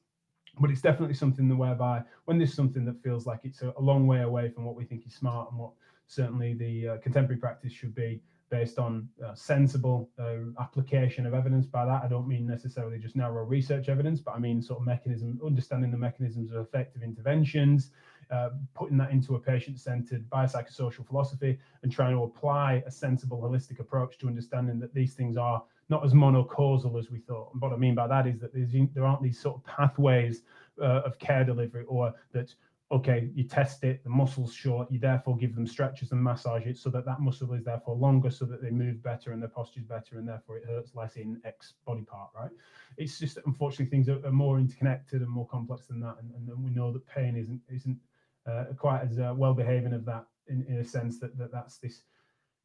but 0.60 0.70
it's 0.72 0.82
definitely 0.82 1.16
something 1.16 1.48
that 1.48 1.56
whereby 1.56 2.02
when 2.26 2.38
there's 2.38 2.54
something 2.54 2.86
that 2.86 3.02
feels 3.04 3.26
like 3.26 3.40
it's 3.44 3.62
a, 3.62 3.74
a 3.78 3.82
long 3.82 4.08
way 4.08 4.22
away 4.22 4.50
from 4.50 4.66
what 4.66 4.76
we 4.76 4.86
think 4.86 5.06
is 5.06 5.14
smart 5.14 5.50
and 5.52 5.60
what 5.60 5.72
certainly 6.08 6.54
the 6.54 6.88
uh, 6.88 6.98
contemporary 6.98 7.40
practice 7.40 7.74
should 7.74 7.96
be 7.96 8.22
based 8.50 8.78
on 8.78 9.10
uh, 9.26 9.34
sensible 9.34 10.10
uh, 10.20 10.62
application 10.62 11.26
of 11.26 11.34
evidence. 11.34 11.66
By 11.66 11.86
that, 11.86 12.04
I 12.04 12.08
don't 12.08 12.28
mean 12.28 12.46
necessarily 12.46 13.00
just 13.00 13.16
narrow 13.16 13.44
research 13.44 13.90
evidence, 13.90 14.20
but 14.20 14.36
I 14.36 14.40
mean 14.40 14.62
sort 14.62 14.80
of 14.80 14.86
mechanism, 14.86 15.40
understanding 15.44 15.92
the 15.92 15.98
mechanisms 15.98 16.52
of 16.52 16.58
effective 16.58 17.02
interventions, 17.02 17.90
uh, 18.30 18.50
putting 18.76 18.98
that 18.98 19.12
into 19.12 19.36
a 19.36 19.40
patient-centered 19.40 20.30
biopsychosocial 20.30 21.08
philosophy, 21.08 21.58
and 21.82 21.92
trying 21.92 22.16
to 22.16 22.24
apply 22.24 22.84
a 22.86 22.92
sensible, 22.92 23.42
holistic 23.42 23.80
approach 23.80 24.18
to 24.20 24.28
understanding 24.28 24.80
that 24.80 24.94
these 24.94 25.16
things 25.16 25.38
are 25.38 25.64
not 25.90 26.04
as 26.06 26.14
monocausal 26.14 26.98
as 26.98 27.12
we 27.12 27.20
thought. 27.20 27.52
And 27.54 27.62
what 27.62 27.74
I 27.74 27.78
mean 27.78 27.96
by 27.96 28.08
that 28.08 28.28
is 28.28 28.40
that 28.40 28.52
there 28.94 29.06
aren't 29.06 29.22
these 29.22 29.40
sort 29.40 29.58
of 29.58 29.64
pathways 29.66 30.42
uh, 30.82 31.02
of 31.06 31.20
care 31.20 31.44
delivery 31.44 31.86
or 31.88 32.14
that, 32.34 32.54
okay, 32.92 33.30
you 33.36 33.44
test 33.44 33.84
it, 33.84 34.04
the 34.04 34.10
muscle's 34.10 34.54
short, 34.54 34.92
you 34.92 35.00
therefore 35.00 35.38
give 35.38 35.54
them 35.56 35.68
stretches 35.68 36.12
and 36.12 36.24
massage 36.24 36.66
it 36.66 36.78
so 36.78 36.90
that 36.90 37.06
that 37.06 37.20
muscle 37.20 37.54
is 37.54 37.64
therefore 37.64 37.96
longer 37.96 38.30
so 38.30 38.46
that 38.46 38.62
they 38.62 38.72
move 38.72 39.02
better 39.04 39.32
and 39.32 39.42
their 39.42 39.50
posture 39.50 39.80
is 39.80 39.86
better 39.86 40.18
and 40.18 40.28
therefore 40.28 40.58
it 40.58 40.66
hurts 40.66 40.96
less 40.96 41.16
in 41.18 41.40
X 41.46 41.74
body 41.86 42.04
part, 42.04 42.30
right? 42.36 42.52
It's 42.98 43.20
just 43.20 43.36
that 43.36 43.46
unfortunately 43.46 43.86
things 43.86 44.10
are, 44.10 44.26
are 44.26 44.32
more 44.32 44.58
interconnected 44.58 45.22
and 45.22 45.30
more 45.30 45.48
complex 45.48 45.86
than 45.88 46.00
that. 46.02 46.16
And, 46.20 46.32
and 46.50 46.64
we 46.64 46.72
know 46.72 46.92
that 46.92 47.06
pain 47.08 47.36
isn't, 47.36 47.62
isn't 47.70 48.00
uh, 48.48 48.66
quite 48.78 49.02
as 49.02 49.20
uh, 49.20 49.34
well 49.36 49.54
behaving 49.54 49.94
of 49.94 50.06
that 50.06 50.26
in, 50.48 50.66
in 50.68 50.78
a 50.78 50.84
sense 50.84 51.20
that, 51.20 51.38
that 51.38 51.52
that's 51.52 51.78
this 51.78 52.02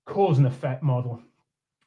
cause 0.07 0.39
and 0.39 0.47
effect 0.47 0.83
model 0.83 1.23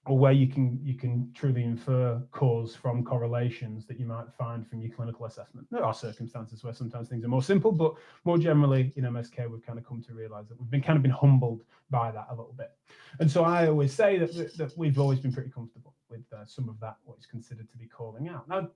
or 0.06 0.18
where 0.18 0.34
you 0.34 0.48
can 0.48 0.80
you 0.84 0.96
can 0.96 1.32
truly 1.34 1.64
infer 1.64 2.22
cause 2.32 2.76
from 2.76 3.04
correlations 3.04 3.86
that 3.86 3.98
you 3.98 4.06
might 4.06 4.26
find 4.38 4.68
from 4.68 4.82
your 4.82 4.92
clinical 4.92 5.26
assessment. 5.26 5.66
There 5.72 5.86
are 5.86 5.94
circumstances 5.94 6.64
where 6.64 6.74
sometimes 6.74 7.08
things 7.08 7.24
are 7.24 7.30
more 7.30 7.44
simple, 7.44 7.72
but 7.72 7.94
more 8.26 8.38
generally 8.38 8.92
in 8.98 9.06
MSK 9.06 9.50
we've 9.50 9.66
kind 9.66 9.80
of 9.80 9.86
come 9.86 10.02
to 10.04 10.14
realize 10.14 10.50
that 10.50 10.60
we've 10.60 10.70
been 10.70 10.82
kind 10.82 10.98
of 10.98 11.04
been 11.04 11.12
humbled 11.12 11.64
by 11.90 12.12
that 12.12 12.28
a 12.30 12.36
little 12.36 12.56
bit. 12.58 12.72
And 13.20 13.32
so 13.32 13.46
I 13.46 13.68
always 13.68 13.94
say 13.94 14.18
that, 14.18 14.58
that 14.58 14.78
we've 14.78 15.00
always 15.00 15.20
been 15.20 15.32
pretty 15.32 15.52
comfortable 15.52 15.94
with 16.10 16.26
uh, 16.34 16.46
some 16.46 16.68
of 16.68 16.80
that 16.82 16.98
what 17.06 17.18
is 17.18 17.26
considered 17.26 17.70
to 17.72 17.78
be 17.78 17.88
calling 17.88 18.28
out. 18.28 18.48
Now, 18.50 18.70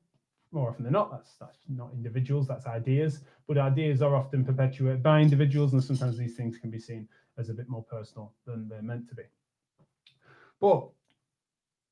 more 0.52 0.70
often 0.70 0.86
than 0.86 0.94
not, 0.94 1.12
that's 1.12 1.36
that's 1.40 1.58
not 1.68 1.92
individuals, 1.94 2.48
that's 2.48 2.68
ideas, 2.68 3.20
but 3.48 3.58
ideas 3.58 4.02
are 4.02 4.16
often 4.16 4.46
perpetuated 4.46 5.04
by 5.04 5.20
individuals, 5.20 5.74
and 5.74 5.84
sometimes 5.84 6.18
these 6.18 6.36
things 6.36 6.58
can 6.58 6.70
be 6.70 6.80
seen 6.80 7.06
as 7.38 7.50
a 7.50 7.54
bit 7.54 7.68
more 7.68 7.84
personal 7.84 8.34
than 8.46 8.70
they're 8.70 8.82
meant 8.82 9.10
to 9.10 9.16
be. 9.16 9.24
But 10.62 10.88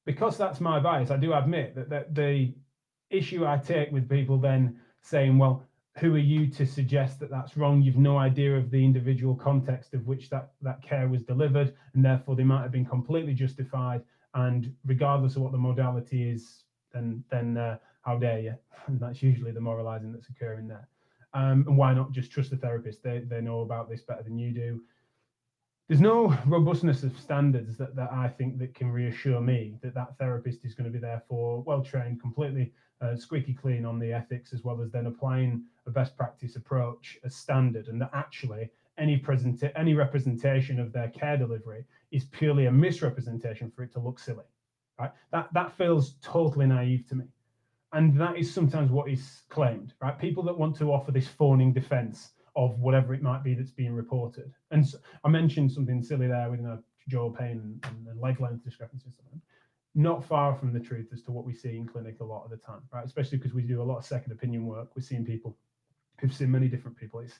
because 0.05 0.37
that's 0.37 0.61
my 0.61 0.79
bias, 0.79 1.11
I 1.11 1.17
do 1.17 1.33
admit 1.33 1.75
that, 1.75 1.89
that 1.89 2.15
the 2.15 2.53
issue 3.09 3.45
I 3.45 3.57
take 3.57 3.91
with 3.91 4.09
people 4.09 4.37
then 4.37 4.79
saying, 5.01 5.37
well, 5.37 5.63
who 5.97 6.13
are 6.15 6.19
you 6.19 6.47
to 6.47 6.65
suggest 6.65 7.19
that 7.19 7.29
that's 7.29 7.55
wrong? 7.55 7.81
You've 7.81 7.97
no 7.97 8.17
idea 8.17 8.55
of 8.55 8.69
the 8.69 8.83
individual 8.83 9.35
context 9.35 9.93
of 9.93 10.05
which 10.07 10.29
that, 10.29 10.51
that 10.61 10.81
care 10.81 11.07
was 11.07 11.23
delivered, 11.23 11.73
and 11.93 12.03
therefore 12.03 12.35
they 12.35 12.43
might 12.43 12.63
have 12.63 12.71
been 12.71 12.85
completely 12.85 13.33
justified. 13.33 14.03
And 14.33 14.73
regardless 14.85 15.37
of 15.37 15.43
what 15.43 15.53
the 15.53 15.57
modality 15.57 16.29
is, 16.29 16.63
then 16.93 17.23
then 17.31 17.57
uh, 17.57 17.77
how 18.01 18.17
dare 18.17 18.39
you? 18.39 18.55
And 18.87 18.99
that's 18.99 19.23
usually 19.23 19.51
the 19.51 19.61
moralizing 19.61 20.11
that's 20.11 20.29
occurring 20.29 20.67
there. 20.67 20.87
Um, 21.33 21.65
and 21.67 21.75
why 21.75 21.93
not 21.93 22.11
just 22.11 22.31
trust 22.31 22.51
the 22.51 22.57
therapist? 22.57 23.01
They 23.01 23.19
they 23.19 23.41
know 23.41 23.61
about 23.61 23.89
this 23.89 24.01
better 24.01 24.21
than 24.21 24.37
you 24.37 24.51
do 24.51 24.81
there's 25.87 26.01
no 26.01 26.35
robustness 26.47 27.03
of 27.03 27.17
standards 27.19 27.77
that, 27.77 27.95
that 27.95 28.11
I 28.11 28.27
think 28.27 28.57
that 28.59 28.73
can 28.73 28.91
reassure 28.91 29.39
me 29.39 29.77
that 29.83 29.93
that 29.93 30.17
therapist 30.17 30.65
is 30.65 30.73
going 30.73 30.85
to 30.85 30.91
be 30.91 30.99
there 30.99 31.21
for 31.27 31.61
well 31.61 31.83
trained, 31.83 32.19
completely 32.19 32.73
uh, 33.01 33.15
squeaky 33.15 33.53
clean 33.53 33.85
on 33.85 33.99
the 33.99 34.11
ethics, 34.11 34.51
as 34.51 34.63
well 34.63 34.81
as 34.81 34.91
then 34.91 35.05
applying 35.05 35.63
a 35.85 35.91
best 35.91 36.17
practice 36.17 36.55
approach 36.55 37.19
as 37.23 37.35
standard, 37.35 37.87
and 37.87 38.01
that 38.01 38.09
actually 38.13 38.69
any 38.97 39.17
present 39.17 39.61
any 39.75 39.93
representation 39.93 40.79
of 40.79 40.91
their 40.91 41.09
care 41.09 41.37
delivery 41.37 41.85
is 42.11 42.25
purely 42.25 42.65
a 42.65 42.71
misrepresentation 42.71 43.69
for 43.69 43.83
it 43.83 43.91
to 43.93 43.99
look 43.99 44.17
silly. 44.17 44.45
Right? 44.99 45.11
That 45.31 45.53
that 45.53 45.77
feels 45.77 46.15
totally 46.21 46.65
naive 46.65 47.07
to 47.09 47.15
me, 47.15 47.25
and 47.93 48.19
that 48.19 48.37
is 48.37 48.51
sometimes 48.51 48.89
what 48.89 49.07
is 49.07 49.43
claimed. 49.49 49.93
Right? 50.01 50.17
People 50.17 50.41
that 50.45 50.57
want 50.57 50.75
to 50.77 50.91
offer 50.91 51.11
this 51.11 51.27
fawning 51.27 51.73
defence 51.73 52.31
of 52.55 52.79
whatever 52.79 53.13
it 53.13 53.21
might 53.21 53.43
be 53.43 53.53
that's 53.53 53.71
being 53.71 53.93
reported. 53.93 54.53
And 54.71 54.87
so 54.87 54.97
I 55.23 55.29
mentioned 55.29 55.71
something 55.71 56.01
silly 56.01 56.27
there 56.27 56.49
with 56.49 56.61
know, 56.61 56.79
jaw 57.07 57.29
pain 57.29 57.79
and, 57.83 58.07
and 58.07 58.21
leg 58.21 58.39
length 58.39 58.63
discrepancies. 58.63 59.13
Not 59.97 60.25
far 60.25 60.55
from 60.55 60.73
the 60.73 60.79
truth 60.79 61.07
as 61.13 61.21
to 61.23 61.31
what 61.31 61.45
we 61.45 61.53
see 61.53 61.77
in 61.77 61.87
clinic 61.87 62.17
a 62.19 62.23
lot 62.23 62.43
of 62.43 62.51
the 62.51 62.57
time, 62.57 62.81
right? 62.91 63.05
Especially 63.05 63.37
because 63.37 63.53
we 63.53 63.61
do 63.61 63.81
a 63.81 63.83
lot 63.83 63.97
of 63.97 64.05
second 64.05 64.33
opinion 64.33 64.65
work. 64.65 64.89
We're 64.95 65.03
seeing 65.03 65.25
people 65.25 65.57
who've 66.19 66.33
seen 66.33 66.51
many 66.51 66.67
different 66.67 66.97
people. 66.97 67.21
It's, 67.21 67.39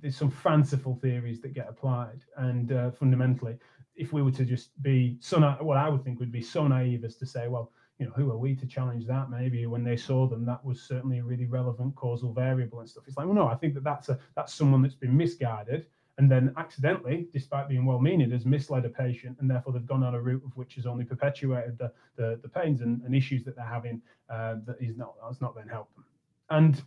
there's 0.00 0.16
some 0.16 0.30
fanciful 0.30 0.98
theories 1.02 1.40
that 1.42 1.52
get 1.52 1.68
applied, 1.68 2.20
and 2.36 2.72
uh, 2.72 2.90
fundamentally, 2.92 3.58
if 3.96 4.12
we 4.12 4.22
were 4.22 4.30
to 4.30 4.44
just 4.44 4.70
be 4.82 5.16
so, 5.20 5.38
na- 5.38 5.56
what 5.56 5.76
I 5.76 5.88
would 5.88 6.04
think 6.04 6.20
would 6.20 6.32
be 6.32 6.42
so 6.42 6.66
naive 6.66 7.04
as 7.04 7.16
to 7.16 7.26
say, 7.26 7.48
well, 7.48 7.72
you 7.98 8.06
know, 8.06 8.12
who 8.16 8.30
are 8.30 8.38
we 8.38 8.54
to 8.56 8.66
challenge 8.66 9.06
that? 9.06 9.30
Maybe 9.30 9.66
when 9.66 9.84
they 9.84 9.96
saw 9.96 10.26
them, 10.26 10.44
that 10.46 10.64
was 10.64 10.82
certainly 10.82 11.18
a 11.18 11.24
really 11.24 11.46
relevant 11.46 11.94
causal 11.94 12.32
variable 12.32 12.80
and 12.80 12.88
stuff. 12.88 13.04
It's 13.06 13.16
like, 13.16 13.26
well, 13.26 13.36
no, 13.36 13.46
I 13.46 13.54
think 13.54 13.74
that 13.74 13.84
that's 13.84 14.08
a 14.08 14.18
that's 14.34 14.52
someone 14.52 14.82
that's 14.82 14.94
been 14.94 15.16
misguided 15.16 15.86
and 16.18 16.30
then 16.30 16.52
accidentally, 16.56 17.26
despite 17.32 17.68
being 17.68 17.84
well-meaning, 17.84 18.30
has 18.30 18.46
misled 18.46 18.84
a 18.84 18.88
patient, 18.88 19.36
and 19.40 19.50
therefore 19.50 19.72
they've 19.72 19.86
gone 19.86 20.04
on 20.04 20.14
a 20.14 20.20
route 20.20 20.42
of 20.44 20.56
which 20.56 20.76
has 20.76 20.86
only 20.86 21.04
perpetuated 21.04 21.76
the 21.78 21.92
the, 22.16 22.38
the 22.42 22.48
pains 22.48 22.82
and, 22.82 23.02
and 23.02 23.14
issues 23.14 23.44
that 23.44 23.56
they're 23.56 23.64
having 23.64 24.00
uh, 24.30 24.56
that 24.64 24.76
is 24.80 24.96
not 24.96 25.14
that's 25.22 25.40
not 25.40 25.56
then 25.56 25.66
helped 25.66 25.94
them. 25.96 26.04
And 26.50 26.82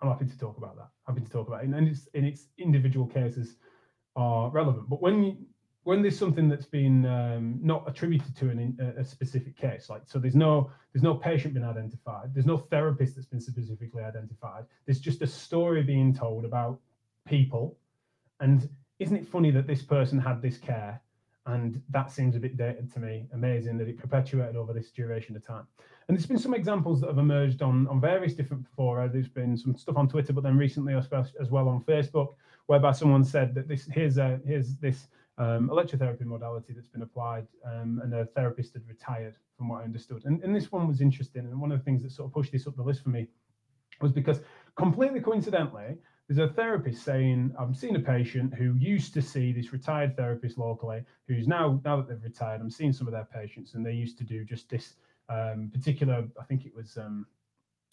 I'm 0.00 0.08
happy 0.08 0.26
to 0.26 0.38
talk 0.38 0.58
about 0.58 0.76
that. 0.76 0.88
Happy 1.06 1.20
to 1.20 1.30
talk 1.30 1.48
about 1.48 1.64
it, 1.64 1.70
and 1.70 1.88
it's 1.88 2.06
in 2.14 2.24
its 2.24 2.46
individual 2.58 3.06
cases 3.06 3.56
are 4.14 4.48
relevant. 4.50 4.88
But 4.88 5.02
when 5.02 5.24
you 5.24 5.36
when 5.84 6.02
there's 6.02 6.18
something 6.18 6.48
that's 6.48 6.66
been 6.66 7.06
um, 7.06 7.58
not 7.62 7.84
attributed 7.88 8.36
to 8.36 8.50
an, 8.50 8.94
a, 8.98 9.04
specific 9.04 9.56
case, 9.56 9.88
like 9.88 10.02
so, 10.04 10.18
there's 10.18 10.34
no 10.34 10.70
there's 10.92 11.02
no 11.02 11.14
patient 11.14 11.54
been 11.54 11.64
identified, 11.64 12.34
there's 12.34 12.46
no 12.46 12.58
therapist 12.58 13.14
that's 13.14 13.26
been 13.26 13.40
specifically 13.40 14.02
identified. 14.02 14.64
There's 14.84 15.00
just 15.00 15.22
a 15.22 15.26
story 15.26 15.82
being 15.82 16.14
told 16.14 16.44
about 16.44 16.78
people, 17.26 17.78
and 18.40 18.68
isn't 18.98 19.16
it 19.16 19.26
funny 19.26 19.50
that 19.52 19.66
this 19.66 19.82
person 19.82 20.18
had 20.18 20.42
this 20.42 20.58
care, 20.58 21.00
and 21.46 21.80
that 21.88 22.10
seems 22.10 22.36
a 22.36 22.40
bit 22.40 22.58
dated 22.58 22.92
to 22.92 23.00
me. 23.00 23.26
Amazing 23.32 23.78
that 23.78 23.88
it 23.88 23.98
perpetuated 23.98 24.56
over 24.56 24.74
this 24.74 24.90
duration 24.90 25.34
of 25.34 25.46
time. 25.46 25.66
And 26.08 26.16
there's 26.16 26.26
been 26.26 26.38
some 26.38 26.54
examples 26.54 27.00
that 27.00 27.06
have 27.06 27.18
emerged 27.18 27.62
on 27.62 27.88
on 27.88 28.00
various 28.00 28.34
different 28.34 28.66
fora. 28.76 29.08
There's 29.08 29.28
been 29.28 29.56
some 29.56 29.76
stuff 29.78 29.96
on 29.96 30.08
Twitter, 30.08 30.34
but 30.34 30.42
then 30.42 30.58
recently 30.58 30.94
as 30.94 31.50
well 31.50 31.68
on 31.68 31.82
Facebook, 31.84 32.34
whereby 32.66 32.92
someone 32.92 33.24
said 33.24 33.54
that 33.54 33.66
this 33.66 33.86
here's 33.86 34.18
a 34.18 34.40
here's 34.44 34.76
this 34.76 35.08
um, 35.40 35.70
electrotherapy 35.70 36.26
modality 36.26 36.72
that's 36.74 36.92
been 36.94 37.02
applied, 37.02 37.46
um, 37.64 38.00
and 38.02 38.12
a 38.14 38.26
therapist 38.36 38.74
had 38.74 38.86
retired, 38.86 39.34
from 39.56 39.68
what 39.70 39.80
I 39.80 39.84
understood. 39.84 40.22
And, 40.26 40.42
and 40.44 40.54
this 40.54 40.70
one 40.70 40.86
was 40.86 41.00
interesting. 41.00 41.42
And 41.46 41.60
one 41.60 41.72
of 41.72 41.78
the 41.78 41.84
things 41.84 42.02
that 42.02 42.12
sort 42.12 42.26
of 42.28 42.34
pushed 42.34 42.52
this 42.52 42.66
up 42.66 42.76
the 42.76 42.82
list 42.82 43.02
for 43.02 43.08
me 43.08 43.26
was 44.02 44.12
because 44.12 44.40
completely 44.76 45.20
coincidentally, 45.20 45.96
there's 46.28 46.50
a 46.50 46.52
therapist 46.52 47.02
saying, 47.02 47.52
I'm 47.58 47.74
seeing 47.74 47.96
a 47.96 48.00
patient 48.00 48.54
who 48.54 48.74
used 48.74 49.14
to 49.14 49.22
see 49.22 49.52
this 49.52 49.72
retired 49.72 50.16
therapist 50.16 50.58
locally, 50.58 51.02
who's 51.26 51.48
now, 51.48 51.80
now 51.84 51.96
that 51.96 52.08
they've 52.08 52.22
retired, 52.22 52.60
I'm 52.60 52.70
seeing 52.70 52.92
some 52.92 53.08
of 53.08 53.12
their 53.12 53.28
patients, 53.34 53.74
and 53.74 53.84
they 53.84 53.92
used 53.92 54.16
to 54.18 54.24
do 54.24 54.44
just 54.44 54.68
this 54.68 54.94
um, 55.28 55.70
particular, 55.72 56.24
I 56.40 56.44
think 56.44 56.66
it 56.66 56.74
was 56.74 56.98
um, 56.98 57.26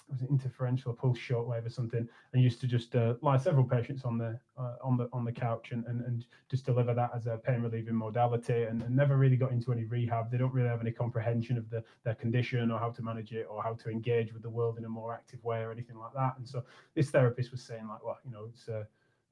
was 0.09 0.21
it 0.21 0.29
interferential 0.29 0.93
pulse 0.93 1.17
shortwave 1.17 1.65
or 1.65 1.69
something, 1.69 2.07
and 2.33 2.43
used 2.43 2.61
to 2.61 2.67
just 2.67 2.95
uh, 2.95 3.15
lie 3.21 3.37
several 3.37 3.65
patients 3.65 4.05
on 4.05 4.17
the 4.17 4.39
uh, 4.57 4.75
on 4.81 4.97
the 4.97 5.09
on 5.11 5.25
the 5.25 5.31
couch 5.31 5.71
and, 5.71 5.85
and 5.85 6.01
and 6.05 6.25
just 6.49 6.65
deliver 6.65 6.93
that 6.93 7.11
as 7.15 7.27
a 7.27 7.37
pain 7.37 7.61
relieving 7.61 7.95
modality, 7.95 8.63
and, 8.63 8.81
and, 8.83 8.95
never 8.95 9.17
really 9.17 9.35
got 9.35 9.51
into 9.51 9.71
any 9.71 9.83
rehab. 9.83 10.31
They 10.31 10.37
don't 10.37 10.53
really 10.53 10.69
have 10.69 10.81
any 10.81 10.91
comprehension 10.91 11.57
of 11.57 11.69
the 11.69 11.83
their 12.03 12.15
condition 12.15 12.71
or 12.71 12.79
how 12.79 12.91
to 12.91 13.01
manage 13.01 13.33
it 13.33 13.47
or 13.49 13.61
how 13.61 13.73
to 13.73 13.89
engage 13.89 14.33
with 14.33 14.43
the 14.43 14.49
world 14.49 14.77
in 14.77 14.85
a 14.85 14.89
more 14.89 15.13
active 15.13 15.43
way 15.43 15.59
or 15.59 15.71
anything 15.71 15.97
like 15.97 16.13
that. 16.13 16.35
And 16.37 16.47
so 16.47 16.63
this 16.95 17.09
therapist 17.09 17.51
was 17.51 17.61
saying 17.61 17.87
like, 17.87 18.03
well, 18.03 18.17
you 18.23 18.31
know, 18.31 18.45
it's 18.49 18.69
uh, 18.69 18.83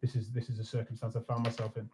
this 0.02 0.16
is 0.16 0.32
this 0.32 0.50
is 0.50 0.60
a 0.60 0.64
circumstance 0.64 1.16
I 1.16 1.22
found 1.22 1.44
myself 1.44 1.78
in, 1.78 1.90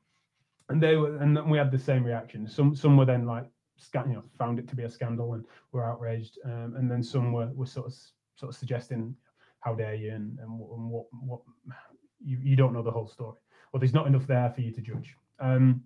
and 0.69 0.81
they 0.81 0.95
were 0.95 1.17
and 1.17 1.50
we 1.50 1.57
had 1.57 1.71
the 1.71 1.79
same 1.79 2.03
reaction. 2.03 2.47
Some 2.47 2.75
some 2.75 2.97
were 2.97 3.05
then 3.05 3.25
like 3.25 3.45
you 3.93 4.13
know 4.13 4.23
found 4.38 4.59
it 4.59 4.67
to 4.69 4.75
be 4.75 4.83
a 4.83 4.89
scandal 4.89 5.33
and 5.33 5.45
were 5.71 5.85
outraged, 5.85 6.39
um, 6.45 6.75
and 6.77 6.89
then 6.89 7.03
some 7.03 7.31
were 7.31 7.51
were 7.53 7.65
sort 7.65 7.88
of 7.88 7.93
sort 8.41 8.51
of 8.51 8.60
suggesting 8.60 9.15
how 9.61 9.74
dare 9.74 9.96
you? 9.96 10.11
and, 10.11 10.37
and, 10.39 10.50
and 10.50 10.89
what 10.89 11.05
what 11.11 11.42
you, 12.24 12.37
you 12.44 12.55
don't 12.55 12.74
know 12.74 12.83
the 12.83 12.92
whole 12.92 13.07
story 13.07 13.37
or 13.72 13.79
there's 13.79 13.94
not 13.94 14.07
enough 14.07 14.27
there 14.27 14.51
for 14.53 14.61
you 14.61 14.72
to 14.72 14.81
judge. 14.81 15.15
Um, 15.39 15.81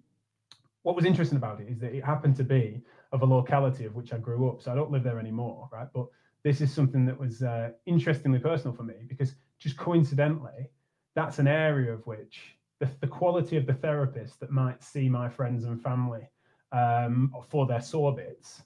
what 0.82 0.96
was 0.96 1.06
interesting 1.06 1.38
about 1.38 1.62
it 1.62 1.68
is 1.70 1.80
that 1.80 1.94
it 1.94 2.04
happened 2.04 2.36
to 2.38 2.44
be 2.44 2.82
of 3.12 3.22
a 3.22 3.26
locality 3.26 3.86
of 3.86 3.96
which 3.96 4.14
I 4.14 4.18
grew 4.18 4.50
up 4.50 4.62
so 4.62 4.72
I 4.72 4.76
don't 4.76 4.92
live 4.92 5.04
there 5.04 5.20
anymore 5.20 5.70
right? 5.72 5.88
But 5.94 6.08
this 6.44 6.62
is 6.62 6.74
something 6.74 7.06
that 7.06 7.20
was 7.20 7.44
uh, 7.44 7.72
interestingly 7.86 8.40
personal 8.40 8.76
for 8.76 8.84
me 8.84 8.96
because 9.08 9.36
just 9.60 9.78
coincidentally 9.78 10.70
that's 11.16 11.40
an 11.40 11.48
area 11.48 11.94
of 11.94 12.06
which 12.08 12.56
the, 12.80 12.90
the 13.02 13.08
quality 13.08 13.58
of 13.58 13.66
the 13.66 13.74
therapist 13.74 14.40
that 14.40 14.52
might 14.52 14.84
see 14.84 15.10
my 15.10 15.30
friends 15.30 15.66
and 15.66 15.82
family 15.82 16.28
um, 16.72 17.34
for 17.50 17.66
their 17.66 17.82
sore 17.82 18.16
bits 18.16 18.64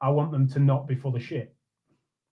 I 0.00 0.08
want 0.08 0.32
them 0.32 0.48
to 0.48 0.58
not 0.58 0.88
be 0.88 0.96
full 0.96 1.14
of 1.14 1.22
shit 1.22 1.54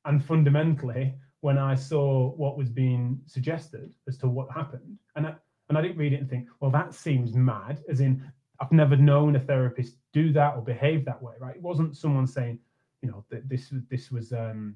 and 0.04 0.24
fundamentally, 0.24 1.14
when 1.40 1.58
I 1.58 1.74
saw 1.74 2.30
what 2.32 2.56
was 2.56 2.68
being 2.68 3.20
suggested 3.26 3.94
as 4.08 4.18
to 4.18 4.28
what 4.28 4.50
happened, 4.50 4.98
and 5.16 5.26
I, 5.26 5.34
and 5.68 5.78
I 5.78 5.82
didn't 5.82 5.98
read 5.98 6.12
it 6.12 6.20
and 6.20 6.28
think, 6.28 6.48
well, 6.60 6.70
that 6.72 6.94
seems 6.94 7.34
mad, 7.34 7.82
as 7.88 8.00
in 8.00 8.22
I've 8.60 8.72
never 8.72 8.96
known 8.96 9.36
a 9.36 9.40
therapist 9.40 9.96
do 10.12 10.32
that 10.32 10.54
or 10.54 10.62
behave 10.62 11.04
that 11.06 11.22
way, 11.22 11.34
right? 11.40 11.56
It 11.56 11.62
wasn't 11.62 11.96
someone 11.96 12.26
saying, 12.26 12.58
you 13.02 13.10
know, 13.10 13.24
that 13.30 13.48
this 13.48 13.72
this 13.90 14.10
was 14.10 14.32
um, 14.32 14.74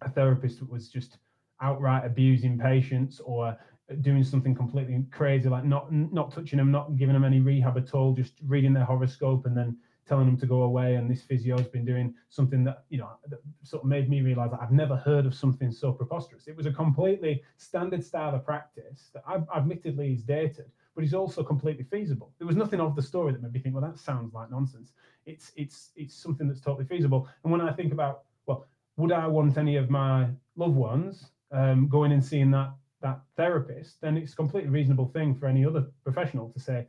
a 0.00 0.10
therapist 0.10 0.58
that 0.58 0.70
was 0.70 0.88
just 0.88 1.18
outright 1.60 2.04
abusing 2.04 2.58
patients 2.58 3.20
or 3.20 3.56
doing 4.00 4.24
something 4.24 4.54
completely 4.54 5.04
crazy, 5.12 5.48
like 5.48 5.64
not 5.64 5.92
not 5.92 6.32
touching 6.32 6.56
them, 6.56 6.72
not 6.72 6.96
giving 6.96 7.12
them 7.12 7.24
any 7.24 7.40
rehab 7.40 7.76
at 7.76 7.94
all, 7.94 8.12
just 8.12 8.34
reading 8.44 8.72
their 8.72 8.84
horoscope 8.84 9.46
and 9.46 9.56
then 9.56 9.76
telling 10.06 10.26
them 10.26 10.36
to 10.36 10.46
go 10.46 10.62
away. 10.62 10.96
And 10.96 11.10
this 11.10 11.22
physio's 11.22 11.68
been 11.68 11.84
doing 11.84 12.14
something 12.28 12.64
that, 12.64 12.84
you 12.88 12.98
know, 12.98 13.10
that 13.28 13.40
sort 13.62 13.84
of 13.84 13.88
made 13.88 14.08
me 14.08 14.20
realize 14.20 14.50
that 14.50 14.60
I've 14.60 14.72
never 14.72 14.96
heard 14.96 15.26
of 15.26 15.34
something 15.34 15.70
so 15.70 15.92
preposterous. 15.92 16.48
It 16.48 16.56
was 16.56 16.66
a 16.66 16.72
completely 16.72 17.42
standard 17.56 18.04
style 18.04 18.34
of 18.34 18.44
practice 18.44 19.10
that 19.14 19.22
I, 19.26 19.40
admittedly 19.56 20.12
is 20.12 20.22
dated, 20.22 20.70
but 20.94 21.04
is 21.04 21.14
also 21.14 21.42
completely 21.42 21.84
feasible. 21.84 22.32
There 22.38 22.46
was 22.46 22.56
nothing 22.56 22.80
of 22.80 22.96
the 22.96 23.02
story 23.02 23.32
that 23.32 23.42
made 23.42 23.52
me 23.52 23.60
think, 23.60 23.74
well, 23.74 23.84
that 23.84 23.98
sounds 23.98 24.34
like 24.34 24.50
nonsense. 24.50 24.92
It's 25.24 25.52
it's 25.56 25.92
it's 25.94 26.14
something 26.14 26.48
that's 26.48 26.60
totally 26.60 26.84
feasible. 26.84 27.28
And 27.44 27.52
when 27.52 27.60
I 27.60 27.72
think 27.72 27.92
about, 27.92 28.24
well, 28.46 28.66
would 28.96 29.12
I 29.12 29.26
want 29.26 29.56
any 29.56 29.76
of 29.76 29.88
my 29.88 30.28
loved 30.56 30.74
ones 30.74 31.30
um, 31.52 31.88
going 31.88 32.12
and 32.12 32.24
seeing 32.24 32.50
that 32.50 32.72
that 33.02 33.20
therapist? 33.36 34.00
Then 34.00 34.16
it's 34.16 34.32
a 34.32 34.36
completely 34.36 34.70
reasonable 34.70 35.06
thing 35.06 35.34
for 35.34 35.46
any 35.46 35.64
other 35.64 35.86
professional 36.02 36.50
to 36.50 36.60
say, 36.60 36.88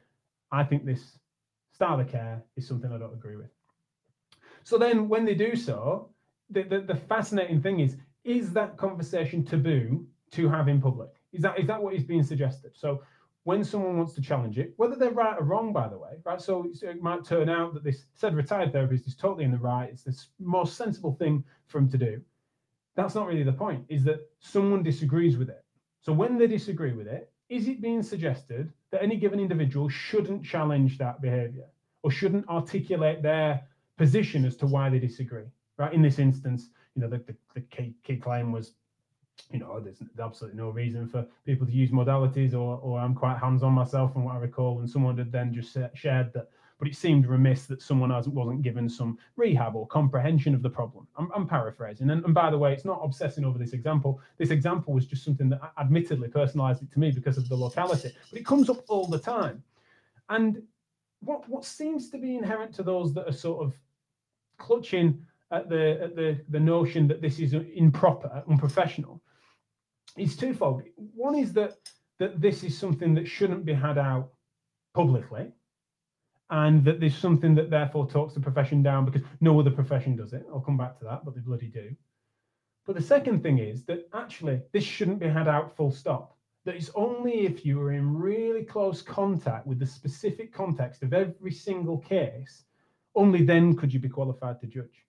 I 0.52 0.64
think 0.64 0.86
this 0.86 1.20
style 1.74 2.00
of 2.00 2.08
care 2.08 2.42
is 2.56 2.68
something 2.68 2.92
I 2.92 2.98
don't 2.98 3.14
agree 3.14 3.36
with. 3.36 3.50
So 4.64 4.78
then 4.78 5.10
when 5.10 5.26
they 5.26 5.36
do 5.36 5.56
so, 5.56 6.10
the, 6.50 6.64
the, 6.64 6.82
the, 6.82 6.96
fascinating 6.96 7.62
thing 7.62 7.80
is, 7.80 7.98
is 8.24 8.54
that 8.54 8.78
conversation 8.78 9.44
taboo 9.44 10.06
to 10.32 10.48
have 10.48 10.68
in 10.68 10.80
public? 10.82 11.10
Is 11.34 11.42
that 11.42 11.60
is 11.60 11.68
that 11.68 11.82
what 11.82 11.96
is 11.96 12.04
being 12.04 12.24
suggested? 12.24 12.72
So 12.76 13.02
when 13.44 13.64
someone 13.64 13.98
wants 13.98 14.14
to 14.14 14.22
challenge 14.22 14.58
it, 14.58 14.74
whether 14.78 14.96
they're 14.96 15.12
right 15.12 15.38
or 15.38 15.44
wrong, 15.44 15.74
by 15.74 15.90
the 15.90 15.98
way, 15.98 16.12
right? 16.24 16.42
So 16.42 16.72
it 16.82 17.02
might 17.02 17.26
turn 17.26 17.50
out 17.50 17.74
that 17.74 17.84
this 17.84 18.06
said 18.14 18.36
retired 18.36 18.72
therapist 18.72 19.08
is 19.08 19.16
totally 19.16 19.44
in 19.44 19.52
the 19.52 19.58
right. 19.58 19.90
It's 19.90 20.04
the 20.04 20.16
most 20.40 20.78
sensible 20.78 21.14
thing 21.14 21.44
for 21.68 21.80
him 21.80 21.90
to 21.90 21.98
do. 21.98 22.22
That's 22.96 23.16
not 23.16 23.28
really 23.28 23.44
the 23.44 23.52
point, 23.52 23.84
is 23.90 24.04
that 24.06 24.30
someone 24.40 24.84
disagrees 24.84 25.36
with 25.36 25.50
it. 25.50 25.66
So 26.02 26.14
when 26.14 26.38
they 26.38 26.48
disagree 26.48 26.94
with 26.94 27.08
it, 27.08 27.33
is 27.54 27.68
it 27.68 27.82
being 27.82 28.02
suggested 28.02 28.74
that 28.92 29.04
any 29.04 29.16
given 29.16 29.40
individual 29.40 29.88
shouldn't 29.88 30.44
challenge 30.44 30.98
that 30.98 31.22
behavior 31.22 31.68
or 32.02 32.10
shouldn't 32.10 32.48
articulate 32.50 33.22
their 33.22 33.62
position 33.96 34.44
as 34.44 34.56
to 34.58 34.66
why 34.66 34.90
they 34.90 34.98
disagree? 34.98 35.46
Right. 35.78 35.94
In 35.94 36.02
this 36.02 36.18
instance, 36.18 36.70
you 36.96 37.02
know, 37.02 37.10
the, 37.10 37.20
the, 37.20 37.36
the 37.54 37.62
key, 37.62 37.94
key 38.04 38.18
claim 38.18 38.52
was, 38.52 38.74
you 39.52 39.60
know, 39.60 39.72
oh, 39.74 39.80
there's 39.80 40.02
absolutely 40.20 40.58
no 40.58 40.70
reason 40.70 41.08
for 41.08 41.26
people 41.46 41.68
to 41.68 41.74
use 41.74 41.92
modalities, 41.92 42.54
or, 42.54 42.80
or 42.80 43.00
I'm 43.00 43.14
quite 43.14 43.38
hands 43.38 43.62
on 43.62 43.74
myself 43.74 44.14
from 44.14 44.24
what 44.24 44.36
I 44.36 44.40
recall. 44.40 44.80
And 44.80 44.90
someone 44.90 45.18
had 45.18 45.32
then 45.32 45.54
just 45.54 45.78
shared 45.94 46.34
that 46.34 46.50
but 46.84 46.92
it 46.92 46.98
seemed 46.98 47.26
remiss 47.26 47.66
that 47.66 47.82
someone 47.82 48.10
wasn't 48.10 48.62
given 48.62 48.90
some 48.90 49.18
rehab 49.38 49.74
or 49.74 49.88
comprehension 49.88 50.54
of 50.54 50.62
the 50.62 50.70
problem. 50.70 51.08
I'm, 51.16 51.32
I'm 51.34 51.48
paraphrasing. 51.48 52.10
And, 52.10 52.26
and, 52.26 52.34
by 52.34 52.52
the 52.52 52.58
way, 52.58 52.74
it's 52.74 52.84
not 52.84 53.00
obsessing 53.02 53.46
over 53.46 53.58
this 53.58 53.72
example. 53.72 54.20
This 54.38 54.50
example 54.50 54.94
was 54.94 55.06
just 55.06 55.24
something 55.24 55.48
that 55.48 55.62
admittedly 55.80 56.28
personalized 56.28 56.84
it 56.84 56.92
to 56.92 57.00
me 57.00 57.10
because 57.12 57.38
of 57.38 57.48
the 57.48 57.56
locality, 57.56 58.12
but 58.30 58.38
it 58.38 58.46
comes 58.46 58.70
up 58.70 58.84
all 58.90 59.08
the 59.08 59.18
time. 59.18 59.64
And 60.28 60.62
what, 61.22 61.48
what 61.48 61.64
seems 61.64 62.10
to 62.10 62.18
be 62.18 62.36
inherent 62.36 62.76
to 62.76 62.84
those 62.84 63.14
that 63.14 63.30
are 63.30 63.32
sort 63.32 63.66
of 63.66 63.74
clutching 64.58 65.26
at 65.52 65.70
the, 65.70 66.02
at 66.04 66.18
the, 66.18 66.38
the 66.50 66.60
notion 66.60 67.08
that 67.08 67.22
this 67.22 67.40
is 67.40 67.54
improper, 67.54 68.44
unprofessional, 68.50 69.22
is 70.18 70.36
twofold. 70.36 70.84
One 71.16 71.36
is 71.36 71.54
that 71.54 71.78
that 72.20 72.42
this 72.42 72.62
is 72.62 72.78
something 72.78 73.14
that 73.14 73.26
shouldn't 73.26 73.64
be 73.64 73.74
had 73.74 73.98
out 73.98 74.34
publicly 74.94 75.54
and 76.50 76.84
that 76.86 77.00
there's 77.00 77.18
something 77.18 77.56
that 77.56 77.70
therefore 77.70 78.08
talks 78.08 78.34
the 78.34 78.40
profession 78.40 78.84
down 78.84 79.06
because 79.06 79.22
no 79.42 79.60
other 79.60 79.72
profession 79.72 80.16
does 80.16 80.34
it. 80.34 80.46
I'll 80.52 80.60
come 80.60 80.78
back 80.78 80.98
to 81.00 81.06
that, 81.06 81.26
but 81.26 81.34
they 81.36 81.42
bloody 81.42 81.68
do. 81.68 81.96
But 82.86 82.96
the 82.96 83.02
second 83.02 83.42
thing 83.42 83.60
is 83.60 83.86
that 83.86 84.10
actually 84.14 84.62
this 84.74 84.84
shouldn't 84.84 85.20
be 85.20 85.30
had 85.30 85.48
out 85.48 85.76
full 85.76 85.92
stop. 85.92 86.38
That 86.66 86.76
it's 86.76 86.92
only 86.96 87.46
if 87.46 87.66
you 87.66 87.82
are 87.82 87.92
in 87.94 88.18
really 88.18 88.64
close 88.64 89.02
contact 89.02 89.68
with 89.68 89.80
the 89.80 89.86
specific 89.86 90.54
context 90.54 91.04
of 91.04 91.14
every 91.14 91.52
single 91.52 91.98
case, 91.98 92.64
only 93.16 93.44
then 93.44 93.76
could 93.76 93.94
you 93.94 94.00
be 94.00 94.10
qualified 94.10 94.60
to 94.62 94.68
judge. 94.68 95.06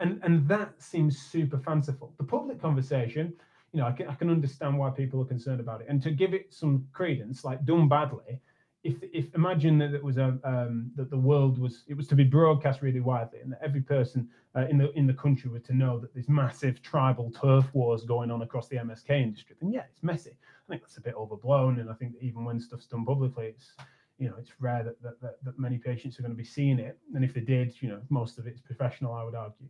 And, 0.00 0.20
and 0.22 0.46
that 0.48 0.80
seems 0.80 1.18
super 1.18 1.58
fanciful. 1.58 2.14
The 2.18 2.24
public 2.24 2.60
conversation, 2.60 3.34
you 3.72 3.80
know, 3.80 3.86
I 3.86 3.92
can, 3.92 4.08
I 4.08 4.14
can 4.14 4.30
understand 4.30 4.78
why 4.78 4.90
people 4.90 5.20
are 5.20 5.26
concerned 5.26 5.60
about 5.60 5.80
it. 5.80 5.88
And 5.88 6.02
to 6.02 6.10
give 6.10 6.34
it 6.34 6.54
some 6.54 6.86
credence, 6.92 7.44
like 7.44 7.64
done 7.64 7.88
badly, 7.88 8.40
if 8.84 8.96
if 9.02 9.34
imagine 9.34 9.78
that 9.78 9.92
it 9.92 10.02
was 10.02 10.18
a 10.18 10.38
um, 10.44 10.90
that 10.94 11.10
the 11.10 11.18
world 11.18 11.58
was 11.58 11.84
it 11.88 11.94
was 11.94 12.06
to 12.08 12.14
be 12.14 12.24
broadcast 12.24 12.80
really 12.80 13.00
widely 13.00 13.40
and 13.40 13.52
that 13.52 13.60
every 13.62 13.80
person 13.80 14.28
uh, 14.56 14.66
in 14.66 14.78
the 14.78 14.92
in 14.92 15.06
the 15.06 15.12
country 15.14 15.50
were 15.50 15.58
to 15.58 15.74
know 15.74 15.98
that 15.98 16.14
there's 16.14 16.28
massive 16.28 16.80
tribal 16.80 17.30
turf 17.30 17.66
wars 17.74 18.04
going 18.04 18.30
on 18.30 18.42
across 18.42 18.68
the 18.68 18.76
MSK 18.76 19.10
industry, 19.10 19.56
then 19.60 19.72
yeah, 19.72 19.84
it's 19.90 20.02
messy. 20.02 20.30
I 20.30 20.72
think 20.72 20.82
that's 20.82 20.96
a 20.96 21.00
bit 21.00 21.14
overblown, 21.14 21.80
and 21.80 21.90
I 21.90 21.94
think 21.94 22.14
even 22.20 22.44
when 22.44 22.60
stuff's 22.60 22.86
done 22.86 23.04
publicly, 23.04 23.46
it's 23.46 23.72
you 24.18 24.28
know 24.28 24.36
it's 24.38 24.52
rare 24.60 24.84
that 24.84 25.02
that, 25.02 25.20
that, 25.20 25.44
that 25.44 25.58
many 25.58 25.78
patients 25.78 26.18
are 26.18 26.22
going 26.22 26.32
to 26.32 26.38
be 26.38 26.44
seeing 26.44 26.78
it, 26.78 26.98
and 27.14 27.24
if 27.24 27.34
they 27.34 27.40
did, 27.40 27.74
you 27.80 27.88
know, 27.88 28.00
most 28.10 28.38
of 28.38 28.46
it's 28.46 28.60
professional, 28.60 29.12
I 29.12 29.24
would 29.24 29.34
argue. 29.34 29.66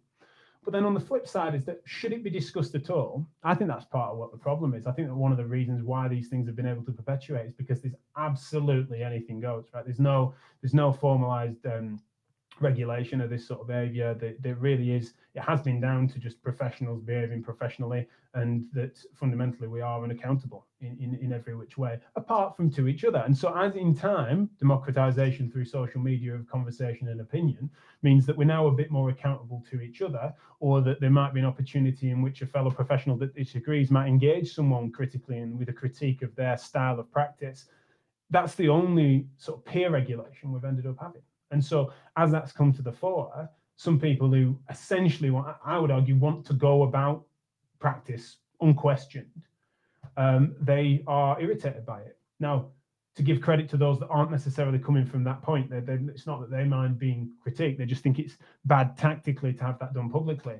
But 0.64 0.72
then 0.72 0.84
on 0.84 0.94
the 0.94 1.00
flip 1.00 1.26
side 1.26 1.54
is 1.54 1.64
that 1.64 1.80
should 1.84 2.12
it 2.12 2.22
be 2.22 2.30
discussed 2.30 2.74
at 2.74 2.90
all? 2.90 3.26
I 3.42 3.54
think 3.54 3.70
that's 3.70 3.86
part 3.86 4.12
of 4.12 4.18
what 4.18 4.32
the 4.32 4.38
problem 4.38 4.74
is. 4.74 4.86
I 4.86 4.92
think 4.92 5.08
that 5.08 5.14
one 5.14 5.32
of 5.32 5.38
the 5.38 5.46
reasons 5.46 5.82
why 5.82 6.08
these 6.08 6.28
things 6.28 6.46
have 6.46 6.56
been 6.56 6.66
able 6.66 6.84
to 6.84 6.92
perpetuate 6.92 7.46
is 7.46 7.52
because 7.54 7.80
there's 7.80 7.94
absolutely 8.16 9.02
anything 9.02 9.40
goes, 9.40 9.66
right? 9.72 9.84
There's 9.84 10.00
no 10.00 10.34
there's 10.60 10.74
no 10.74 10.92
formalized 10.92 11.64
um, 11.66 12.00
regulation 12.60 13.20
of 13.20 13.30
this 13.30 13.46
sort 13.46 13.60
of 13.60 13.66
behavior 13.66 14.14
that, 14.14 14.42
that 14.42 14.54
really 14.56 14.92
is 14.92 15.14
it 15.34 15.40
has 15.40 15.62
been 15.62 15.80
down 15.80 16.08
to 16.08 16.18
just 16.18 16.42
professionals 16.42 17.02
behaving 17.02 17.42
professionally 17.42 18.06
and 18.34 18.66
that 18.72 18.98
fundamentally 19.14 19.68
we 19.68 19.80
are 19.80 20.02
unaccountable 20.02 20.66
in, 20.80 20.96
in, 21.00 21.18
in 21.22 21.32
every 21.32 21.54
which 21.54 21.78
way 21.78 21.98
apart 22.16 22.56
from 22.56 22.70
to 22.70 22.88
each 22.88 23.04
other. 23.04 23.22
And 23.24 23.36
so 23.36 23.56
as 23.56 23.76
in 23.76 23.94
time 23.94 24.50
democratization 24.58 25.50
through 25.50 25.64
social 25.64 26.00
media 26.00 26.34
of 26.34 26.48
conversation 26.48 27.08
and 27.08 27.20
opinion 27.20 27.70
means 28.02 28.26
that 28.26 28.36
we're 28.36 28.44
now 28.44 28.66
a 28.66 28.72
bit 28.72 28.90
more 28.90 29.10
accountable 29.10 29.64
to 29.70 29.80
each 29.80 30.02
other 30.02 30.32
or 30.60 30.80
that 30.82 31.00
there 31.00 31.10
might 31.10 31.34
be 31.34 31.40
an 31.40 31.46
opportunity 31.46 32.10
in 32.10 32.22
which 32.22 32.42
a 32.42 32.46
fellow 32.46 32.70
professional 32.70 33.16
that 33.18 33.34
disagrees 33.34 33.90
might 33.90 34.08
engage 34.08 34.54
someone 34.54 34.90
critically 34.90 35.38
and 35.38 35.58
with 35.58 35.68
a 35.68 35.72
critique 35.72 36.22
of 36.22 36.34
their 36.36 36.56
style 36.56 36.98
of 36.98 37.10
practice. 37.12 37.66
That's 38.30 38.54
the 38.54 38.68
only 38.68 39.26
sort 39.38 39.58
of 39.58 39.64
peer 39.64 39.90
regulation 39.90 40.52
we've 40.52 40.64
ended 40.64 40.86
up 40.86 40.96
having 41.00 41.22
and 41.50 41.64
so 41.64 41.92
as 42.16 42.30
that's 42.30 42.52
come 42.52 42.72
to 42.72 42.82
the 42.82 42.92
fore, 42.92 43.48
some 43.76 43.98
people 43.98 44.28
who 44.28 44.58
essentially 44.68 45.30
want, 45.30 45.56
I 45.64 45.78
would 45.78 45.90
argue, 45.90 46.16
want 46.16 46.44
to 46.46 46.52
go 46.52 46.82
about 46.82 47.24
practice 47.78 48.38
unquestioned, 48.60 49.42
um, 50.16 50.56
they 50.60 51.04
are 51.06 51.40
irritated 51.40 51.86
by 51.86 52.00
it. 52.00 52.18
Now, 52.40 52.70
to 53.14 53.22
give 53.22 53.40
credit 53.40 53.68
to 53.70 53.76
those 53.76 53.98
that 54.00 54.08
aren't 54.08 54.30
necessarily 54.30 54.78
coming 54.78 55.04
from 55.04 55.24
that 55.24 55.42
point, 55.42 55.70
they're, 55.70 55.80
they're, 55.80 56.00
it's 56.08 56.26
not 56.26 56.40
that 56.40 56.50
they 56.50 56.64
mind 56.64 56.98
being 56.98 57.30
critiqued; 57.44 57.78
they 57.78 57.86
just 57.86 58.02
think 58.02 58.18
it's 58.18 58.36
bad 58.64 58.96
tactically 58.96 59.52
to 59.54 59.64
have 59.64 59.78
that 59.80 59.94
done 59.94 60.10
publicly. 60.10 60.56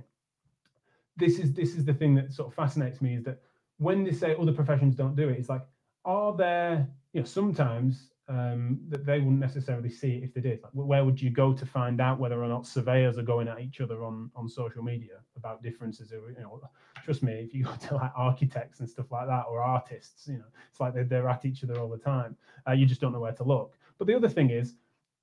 This 1.17 1.39
is 1.39 1.53
this 1.53 1.77
is 1.77 1.85
the 1.85 1.95
thing 1.95 2.15
that 2.17 2.33
sort 2.33 2.49
of 2.49 2.55
fascinates 2.55 3.01
me 3.01 3.15
is 3.15 3.25
that 3.25 3.41
when 3.79 4.05
they 4.05 4.13
say 4.13 4.35
other 4.41 4.53
professions 4.53 4.97
don't 4.97 5.15
do 5.15 5.29
it, 5.29 5.39
it's 5.39 5.49
like, 5.49 5.65
are 6.05 6.37
there, 6.37 6.89
you 7.13 7.21
know, 7.21 7.27
sometimes 7.27 8.11
um, 8.29 8.79
that 8.89 9.07
they 9.07 9.21
wouldn't 9.21 9.41
necessarily 9.41 9.89
see 9.89 10.17
it 10.17 10.25
if 10.25 10.35
they 10.35 10.43
did. 10.43 10.61
Like, 10.63 10.73
where 10.73 11.05
would 11.05 11.21
you 11.21 11.31
go 11.31 11.55
to 11.55 11.65
find 11.65 12.01
out 12.01 12.21
whether 12.21 12.43
or 12.43 12.49
not 12.49 12.67
surveyors 12.67 13.17
are 13.17 13.23
going 13.23 13.49
at 13.49 13.61
each 13.61 13.81
other 13.81 14.05
on 14.05 14.31
on 14.37 14.49
social 14.49 14.83
media 14.83 15.21
about 15.37 15.63
differences? 15.63 16.13
Of, 16.13 16.23
you 16.29 16.43
know, 16.43 16.61
trust 17.05 17.23
me, 17.23 17.33
if 17.33 17.55
you 17.55 17.65
go 17.65 17.75
to 17.89 17.95
like 17.95 18.13
architects 18.15 18.81
and 18.81 18.89
stuff 18.89 19.11
like 19.11 19.27
that 19.29 19.45
or 19.49 19.63
artists, 19.63 20.29
you 20.29 20.39
know, 20.39 20.45
it's 20.71 20.81
like 20.81 20.95
they're, 20.95 21.05
they're 21.05 21.29
at 21.29 21.45
each 21.47 21.65
other 21.65 21.79
all 21.81 21.89
the 21.89 21.99
time. 21.99 22.37
Uh, 22.69 22.73
you 22.73 22.85
just 22.85 23.01
don't 23.01 23.13
know 23.13 23.21
where 23.21 23.33
to 23.33 23.45
look. 23.45 23.75
But 23.97 24.07
the 24.07 24.15
other 24.15 24.29
thing 24.29 24.51
is, 24.51 24.75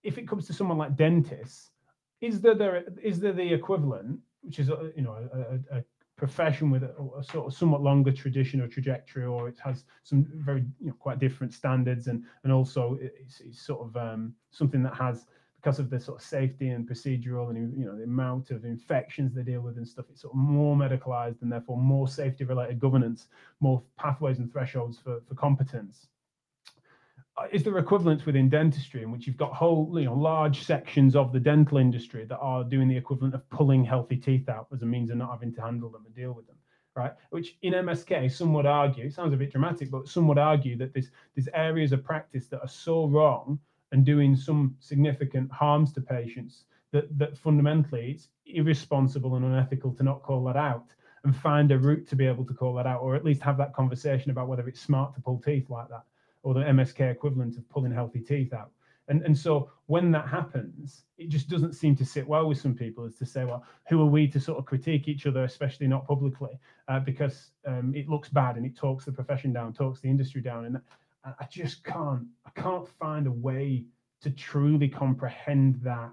if 0.04 0.18
it 0.18 0.28
comes 0.28 0.48
to 0.48 0.54
someone 0.54 0.78
like 0.78 0.96
dentists, 0.96 1.72
is 2.22 2.42
there 2.42 2.56
there 2.56 2.84
is 3.04 3.20
there 3.20 3.34
the 3.34 3.54
equivalent, 3.54 4.20
which 4.42 4.58
is 4.58 4.70
you 4.96 5.04
know 5.04 5.30
a, 5.32 5.76
a, 5.76 5.80
a 5.80 5.84
profession 6.18 6.70
with 6.70 6.84
a, 6.84 6.94
a, 7.20 7.24
sort 7.24 7.48
of 7.48 7.54
somewhat 7.54 7.82
longer 7.82 8.12
tradition 8.12 8.62
or 8.62 8.68
trajectory, 8.68 9.26
or 9.26 9.50
it 9.50 9.58
has 9.64 9.84
some 10.04 10.26
very 10.36 10.64
you 10.80 10.88
know, 10.88 10.96
quite 11.00 11.20
different 11.20 11.54
standards, 11.54 12.08
and 12.08 12.24
and 12.44 12.54
also 12.54 12.98
it's, 13.02 13.42
it's 13.42 13.62
sort 13.62 13.88
of 13.88 13.96
um, 13.98 14.34
something 14.52 14.82
that 14.84 14.96
has 14.96 15.26
because 15.58 15.80
of 15.80 15.90
the 15.90 16.00
sort 16.00 16.22
of 16.22 16.26
safety 16.26 16.70
and 16.70 16.88
procedural 16.88 17.50
and 17.50 17.78
you 17.78 17.86
know 17.86 17.98
the 17.98 18.04
amount 18.04 18.52
of 18.52 18.66
infections 18.66 19.34
they 19.34 19.44
deal 19.44 19.62
with 19.62 19.78
and 19.78 19.88
stuff. 19.88 20.06
It's 20.10 20.22
sort 20.22 20.34
of 20.34 20.40
more 20.40 20.76
medicalized 20.76 21.42
and 21.42 21.52
therefore 21.52 21.78
more 21.78 22.08
safety 22.08 22.44
related 22.44 22.80
governance, 22.80 23.28
more 23.60 23.82
pathways 23.98 24.40
and 24.40 24.52
thresholds 24.52 24.98
for 24.98 25.22
for 25.28 25.36
competence. 25.36 26.08
Is 27.52 27.64
there 27.64 27.78
equivalents 27.78 28.26
within 28.26 28.48
dentistry 28.48 29.04
in 29.04 29.12
which 29.12 29.28
you've 29.28 29.36
got 29.36 29.54
whole, 29.54 29.92
you 30.00 30.06
know, 30.06 30.14
large 30.14 30.64
sections 30.64 31.18
of 31.18 31.34
the 31.34 31.40
dental 31.40 31.78
industry 31.78 32.24
that 32.26 32.38
are 32.38 32.64
doing 32.64 32.88
the 32.88 32.96
equivalent 32.96 33.36
of 33.36 33.48
pulling 33.50 33.84
healthy 33.84 34.16
teeth 34.16 34.48
out 34.48 34.68
as 34.74 34.82
a 34.82 34.86
means 34.86 35.10
of 35.10 35.18
not 35.18 35.32
having 35.32 35.54
to 35.54 35.62
handle 35.62 35.90
them 35.90 36.06
and 36.06 36.16
deal 36.16 36.32
with 36.32 36.48
them, 36.48 36.56
right? 36.96 37.12
Which 37.32 37.58
in 37.62 37.74
MSK, 37.74 38.32
some 38.32 38.54
would 38.54 38.66
argue, 38.66 39.10
sounds 39.10 39.34
a 39.34 39.38
bit 39.38 39.52
dramatic, 39.52 39.92
but 39.92 40.08
some 40.08 40.30
would 40.30 40.38
argue 40.38 40.78
that 40.78 40.94
there's, 40.94 41.12
there's 41.36 41.50
areas 41.54 41.92
of 41.92 42.06
practice 42.06 42.48
that 42.48 42.62
are 42.62 42.70
so 42.70 43.06
wrong 43.06 43.60
and 43.92 44.06
doing 44.06 44.38
some 44.38 44.78
significant 44.80 45.52
harms 45.52 45.92
to 45.94 46.02
patients 46.02 46.64
that, 46.92 47.18
that 47.20 47.38
fundamentally 47.38 48.12
it's 48.12 48.30
irresponsible 48.46 49.36
and 49.36 49.44
unethical 49.44 49.94
to 49.96 50.04
not 50.04 50.24
call 50.24 50.42
that 50.46 50.56
out 50.56 50.86
and 51.26 51.36
find 51.36 51.70
a 51.72 51.78
route 51.78 52.08
to 52.08 52.16
be 52.16 52.26
able 52.26 52.46
to 52.46 52.54
call 52.54 52.74
that 52.76 52.88
out, 52.88 53.02
or 53.02 53.14
at 53.14 53.26
least 53.26 53.42
have 53.42 53.58
that 53.58 53.74
conversation 53.74 54.32
about 54.32 54.48
whether 54.48 54.68
it's 54.70 54.80
smart 54.80 55.14
to 55.14 55.22
pull 55.22 55.42
teeth 55.42 55.70
like 55.70 55.90
that 55.90 56.06
or 56.46 56.54
the 56.54 56.60
MSK 56.62 57.12
equivalent 57.12 57.58
of 57.58 57.68
pulling 57.70 57.92
healthy 57.92 58.20
teeth 58.20 58.54
out. 58.54 58.70
And, 59.08 59.24
and 59.24 59.36
so 59.38 59.72
when 59.88 60.12
that 60.12 60.28
happens, 60.28 61.06
it 61.18 61.30
just 61.30 61.50
doesn't 61.50 61.74
seem 61.74 61.96
to 61.96 62.06
sit 62.06 62.28
well 62.28 62.48
with 62.48 62.60
some 62.60 62.76
people 62.76 63.06
is 63.06 63.18
to 63.18 63.26
say, 63.26 63.46
well, 63.46 63.64
who 63.90 64.00
are 64.00 64.06
we 64.06 64.28
to 64.28 64.40
sort 64.40 64.60
of 64.60 64.66
critique 64.66 65.08
each 65.08 65.26
other, 65.26 65.44
especially 65.44 65.88
not 65.88 66.08
publicly, 66.08 66.60
uh, 66.88 67.00
because 67.00 67.50
um, 67.66 67.94
it 67.96 68.08
looks 68.08 68.30
bad 68.30 68.58
and 68.58 68.66
it 68.66 68.76
talks 68.76 69.06
the 69.06 69.12
profession 69.12 69.54
down, 69.54 69.74
talks 69.74 70.02
the 70.02 70.10
industry 70.10 70.40
down. 70.40 70.66
And 70.66 70.80
I 71.26 71.46
just 71.50 71.84
can't, 71.84 72.26
I 72.46 72.62
can't 72.62 72.88
find 72.88 73.26
a 73.26 73.32
way 73.32 73.86
to 74.22 74.30
truly 74.30 74.88
comprehend 74.88 75.80
that, 75.82 76.12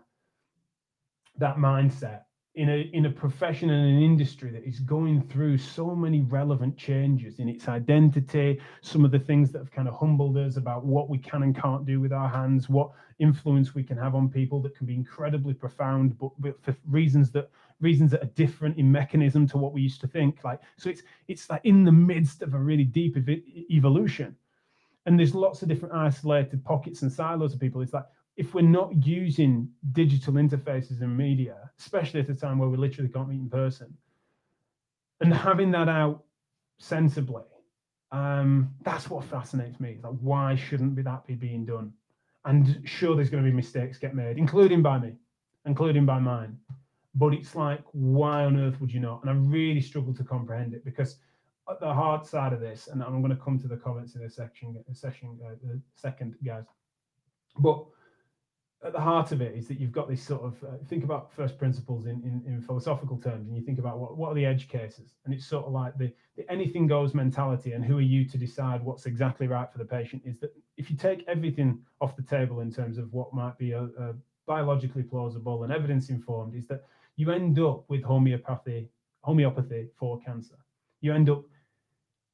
that 1.37 1.57
mindset 1.57 2.23
in 2.55 2.69
a 2.69 2.91
in 2.93 3.07
a 3.07 3.11
profession 3.11 3.71
and 3.71 3.97
an 3.97 4.03
industry 4.03 4.51
that 4.51 4.65
is 4.65 4.81
going 4.81 5.23
through 5.23 5.57
so 5.57 5.95
many 5.95 6.21
relevant 6.21 6.77
changes 6.77 7.39
in 7.39 7.49
its 7.49 7.67
identity 7.67 8.61
some 8.83 9.07
of 9.07 9.11
the 9.11 9.19
things 9.19 9.51
that 9.51 9.59
have 9.59 9.71
kind 9.71 9.89
of 9.89 9.95
humbled 9.95 10.37
us 10.37 10.59
about 10.59 10.85
what 10.85 11.09
we 11.09 11.17
can 11.17 11.43
and 11.45 11.59
can't 11.59 11.87
do 11.87 11.99
with 11.99 12.13
our 12.13 12.29
hands 12.29 12.69
what 12.69 12.91
influence 13.21 13.75
we 13.75 13.83
can 13.83 13.97
have 13.97 14.15
on 14.15 14.29
people 14.29 14.61
that 14.61 14.77
can 14.77 14.87
be 14.87 14.95
incredibly 14.95 15.55
profound 15.55 16.19
but, 16.19 16.31
but 16.41 16.63
for 16.63 16.77
reasons 16.91 17.31
that 17.31 17.49
reasons 17.81 18.11
that 18.11 18.23
are 18.23 18.33
different 18.35 18.77
in 18.77 18.91
mechanism 18.93 19.47
to 19.47 19.57
what 19.57 19.73
we 19.73 19.81
used 19.81 20.01
to 20.01 20.07
think 20.07 20.45
like 20.45 20.61
so 20.77 20.91
it's 20.91 21.03
it's 21.29 21.49
like 21.49 21.63
in 21.65 21.85
the 21.85 21.93
midst 21.93 22.43
of 22.43 22.53
a 22.53 22.59
really 22.59 22.85
deep 22.85 23.17
ev- 23.17 23.43
evolution. 23.71 24.37
And 25.07 25.19
there's 25.19 25.35
lots 25.35 25.63
of 25.63 25.69
different 25.69 25.95
isolated 25.95 26.65
pockets 26.65 27.03
and 27.03 27.11
silos 27.11 27.55
of 27.55 27.61
people. 27.61 27.81
It's 27.81 27.93
like 27.93 28.05
if 28.37 28.55
we're 28.55 28.63
not 28.63 29.07
using 29.07 29.69
digital 29.93 30.35
interfaces 30.35 31.03
and 31.03 31.17
media, 31.17 31.71
especially 31.79 32.21
at 32.21 32.29
a 32.29 32.35
time 32.35 32.59
where 32.59 32.69
we 32.69 32.77
literally 32.77 33.11
can't 33.11 33.29
meet 33.29 33.41
in 33.41 33.51
person, 33.51 33.97
and 35.21 35.33
having 35.33 35.71
that 35.73 35.89
out 35.89 36.25
sensibly, 36.79 37.43
um, 38.11 38.71
that's 38.83 39.09
what 39.09 39.25
fascinates 39.25 39.81
me. 39.81 39.99
Like, 40.03 40.15
why 40.21 40.55
shouldn't 40.55 41.03
that 41.03 41.27
be 41.27 41.35
being 41.35 41.65
done? 41.65 41.93
And 42.45 42.81
sure, 42.85 43.15
there's 43.15 43.31
going 43.31 43.45
to 43.45 43.49
be 43.49 43.55
mistakes 43.55 43.99
get 43.99 44.15
made, 44.15 44.37
including 44.37 44.83
by 44.83 44.99
me, 44.99 45.15
including 45.65 46.07
by 46.07 46.19
mine. 46.19 46.59
But 47.15 47.35
it's 47.35 47.55
like, 47.55 47.83
why 47.93 48.45
on 48.45 48.59
earth 48.59 48.81
would 48.81 48.93
you 48.93 49.01
not? 49.01 49.23
And 49.23 49.31
I 49.31 49.35
really 49.35 49.81
struggle 49.81 50.15
to 50.15 50.25
comprehend 50.25 50.75
it 50.75 50.85
because 50.85 51.17
at 51.71 51.79
the 51.79 51.93
hard 51.93 52.27
side 52.27 52.53
of 52.53 52.61
this, 52.61 52.89
and 52.89 53.03
I'm 53.03 53.21
going 53.21 53.37
to 53.37 53.43
come 53.43 53.59
to 53.61 53.69
the 53.69 53.77
comments 53.77 54.17
in 54.17 54.23
a 54.23 54.31
section, 54.31 54.83
session, 54.93 55.39
uh, 55.45 55.77
second, 55.95 56.35
guys. 56.45 56.65
But 57.59 57.85
at 58.85 58.93
the 58.93 59.01
heart 59.01 59.31
of 59.33 59.41
it 59.41 59.55
is 59.55 59.69
that 59.69 59.79
you've 59.79 59.93
got 59.93 60.09
this 60.09 60.23
sort 60.23 60.43
of 60.43 60.63
uh, 60.65 60.77
think 60.89 61.05
about 61.05 61.33
first 61.33 61.57
principles 61.57 62.07
in, 62.07 62.21
in, 62.23 62.43
in, 62.47 62.61
philosophical 62.61 63.17
terms 63.17 63.47
and 63.47 63.57
you 63.57 63.63
think 63.63 63.79
about 63.79 63.99
what, 63.99 64.17
what 64.17 64.31
are 64.31 64.35
the 64.35 64.45
edge 64.45 64.69
cases 64.69 65.15
and 65.25 65.33
it's 65.33 65.47
sort 65.47 65.65
of 65.65 65.73
like 65.73 65.97
the, 65.99 66.13
the 66.37 66.51
anything 66.51 66.87
goes 66.87 67.15
mentality 67.15 67.73
and 67.73 67.85
who 67.85 67.99
are 67.99 68.03
you 68.03 68.25
to 68.25 68.37
decide 68.37 68.83
what's 68.83 69.07
exactly 69.07 69.47
right 69.47 69.71
for 69.71 69.79
the 69.79 69.85
patient 69.85 70.21
is 70.25 70.39
that 70.41 70.53
if 70.77 70.91
you 70.91 70.97
take 70.97 71.25
everything 71.29 71.79
off 72.01 72.17
the 72.17 72.23
table 72.23 72.61
in 72.61 72.73
terms 72.73 72.99
of 72.99 73.13
what 73.13 73.33
might 73.33 73.57
be 73.57 73.73
a, 73.73 73.85
a 73.85 74.15
biologically 74.47 75.03
plausible 75.03 75.63
and 75.63 75.73
evidence 75.73 76.09
informed 76.11 76.55
is 76.55 76.67
that 76.67 76.85
you 77.17 77.31
end 77.31 77.59
up 77.61 77.85
with 77.89 78.03
homeopathy 78.03 78.89
homeopathy 79.23 79.89
for 79.97 80.21
cancer. 80.21 80.57
You 81.01 81.15
end 81.15 81.31
up 81.31 81.45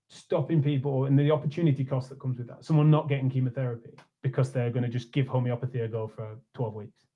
stopping 0.08 0.62
people 0.62 1.04
and 1.04 1.18
the 1.18 1.30
opportunity 1.30 1.84
cost 1.84 2.08
that 2.08 2.18
comes 2.18 2.38
with 2.38 2.48
that 2.48 2.64
someone 2.64 2.90
not 2.90 3.10
getting 3.10 3.28
chemotherapy 3.28 3.90
because 4.22 4.52
they're 4.52 4.70
going 4.70 4.82
to 4.82 4.88
just 4.88 5.12
give 5.12 5.26
homeopathy 5.26 5.80
a 5.80 5.88
go 5.88 6.08
for 6.08 6.38
12 6.54 6.74
weeks. 6.74 7.06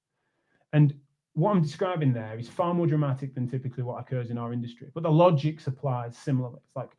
And 0.72 0.94
what 1.34 1.50
I'm 1.50 1.62
describing 1.62 2.12
there 2.12 2.38
is 2.38 2.48
far 2.48 2.74
more 2.74 2.86
dramatic 2.86 3.34
than 3.34 3.48
typically 3.48 3.82
what 3.82 4.00
occurs 4.00 4.30
in 4.30 4.38
our 4.38 4.52
industry. 4.52 4.88
But 4.94 5.02
the 5.02 5.10
logic 5.10 5.66
applies 5.66 6.16
similarly. 6.16 6.58
It's 6.64 6.76
like 6.76 6.90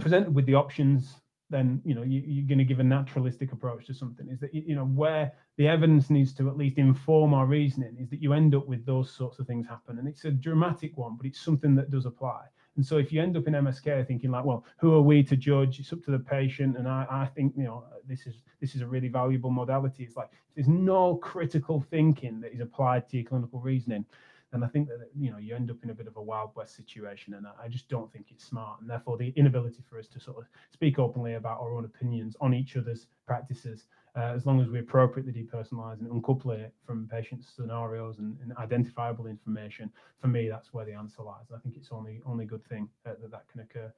presented 0.00 0.34
with 0.34 0.46
the 0.46 0.54
options, 0.54 1.14
then 1.50 1.82
you 1.84 1.94
know 1.94 2.02
you, 2.02 2.42
are 2.42 2.48
going 2.48 2.58
to 2.58 2.64
give 2.64 2.80
a 2.80 2.84
naturalistic 2.84 3.52
approach 3.52 3.86
to 3.86 3.94
something. 3.94 4.28
Is 4.28 4.40
that 4.40 4.54
you 4.54 4.74
know 4.74 4.86
where 4.86 5.32
the 5.58 5.68
evidence 5.68 6.08
needs 6.08 6.32
to 6.34 6.48
at 6.48 6.56
least 6.56 6.78
inform 6.78 7.34
our 7.34 7.46
reasoning 7.46 7.96
is 8.00 8.08
that 8.10 8.22
you 8.22 8.32
end 8.32 8.54
up 8.54 8.66
with 8.66 8.86
those 8.86 9.12
sorts 9.12 9.38
of 9.38 9.46
things 9.46 9.66
happen, 9.66 9.98
and 9.98 10.08
it's 10.08 10.24
a 10.24 10.30
dramatic 10.30 10.96
one, 10.96 11.16
but 11.16 11.26
it's 11.26 11.40
something 11.40 11.74
that 11.74 11.90
does 11.90 12.06
apply. 12.06 12.42
And 12.80 12.86
so 12.86 12.96
if 12.96 13.12
you 13.12 13.20
end 13.20 13.36
up 13.36 13.46
in 13.46 13.52
MSK 13.52 14.06
thinking 14.06 14.30
like, 14.30 14.46
well, 14.46 14.64
who 14.78 14.94
are 14.94 15.02
we 15.02 15.22
to 15.24 15.36
judge? 15.36 15.78
It's 15.78 15.92
up 15.92 16.02
to 16.04 16.10
the 16.10 16.18
patient. 16.18 16.78
And 16.78 16.88
I, 16.88 17.06
I 17.10 17.26
think, 17.26 17.52
you 17.54 17.64
know, 17.64 17.84
this 18.08 18.26
is 18.26 18.36
this 18.58 18.74
is 18.74 18.80
a 18.80 18.86
really 18.86 19.08
valuable 19.08 19.50
modality. 19.50 20.02
It's 20.02 20.16
like 20.16 20.30
there's 20.54 20.66
no 20.66 21.16
critical 21.16 21.84
thinking 21.90 22.40
that 22.40 22.54
is 22.54 22.60
applied 22.60 23.06
to 23.10 23.18
your 23.18 23.28
clinical 23.28 23.60
reasoning. 23.60 24.06
And 24.54 24.64
I 24.64 24.68
think 24.68 24.88
that 24.88 25.10
you 25.14 25.30
know 25.30 25.36
you 25.36 25.54
end 25.54 25.70
up 25.70 25.76
in 25.82 25.90
a 25.90 25.94
bit 25.94 26.06
of 26.06 26.16
a 26.16 26.22
wild 26.22 26.52
west 26.54 26.74
situation, 26.74 27.34
and 27.34 27.46
I 27.62 27.68
just 27.68 27.90
don't 27.90 28.10
think 28.10 28.28
it's 28.30 28.46
smart. 28.46 28.80
And 28.80 28.88
therefore, 28.88 29.18
the 29.18 29.34
inability 29.36 29.82
for 29.86 29.98
us 29.98 30.08
to 30.08 30.18
sort 30.18 30.38
of 30.38 30.44
speak 30.70 30.98
openly 30.98 31.34
about 31.34 31.60
our 31.60 31.74
own 31.74 31.84
opinions 31.84 32.34
on 32.40 32.54
each 32.54 32.78
other's 32.78 33.08
practices, 33.26 33.88
uh, 34.16 34.32
as 34.34 34.46
long 34.46 34.60
as 34.60 34.68
we 34.68 34.80
appropriately 34.80 35.32
depersonalize 35.32 36.00
and 36.00 36.10
uncouple 36.10 36.50
it 36.50 36.72
from 36.84 37.08
patient 37.10 37.44
scenarios 37.44 38.18
and, 38.18 38.36
and, 38.42 38.52
identifiable 38.56 39.26
information, 39.26 39.90
for 40.20 40.28
me, 40.28 40.48
that's 40.48 40.72
where 40.72 40.84
the 40.84 40.92
answer 40.92 41.22
lies. 41.22 41.46
I 41.54 41.58
think 41.58 41.76
it's 41.76 41.90
only 41.92 42.20
only 42.26 42.44
good 42.44 42.64
thing 42.66 42.88
uh, 43.06 43.12
that 43.20 43.30
that 43.30 43.48
can 43.48 43.60
occur. 43.60 43.92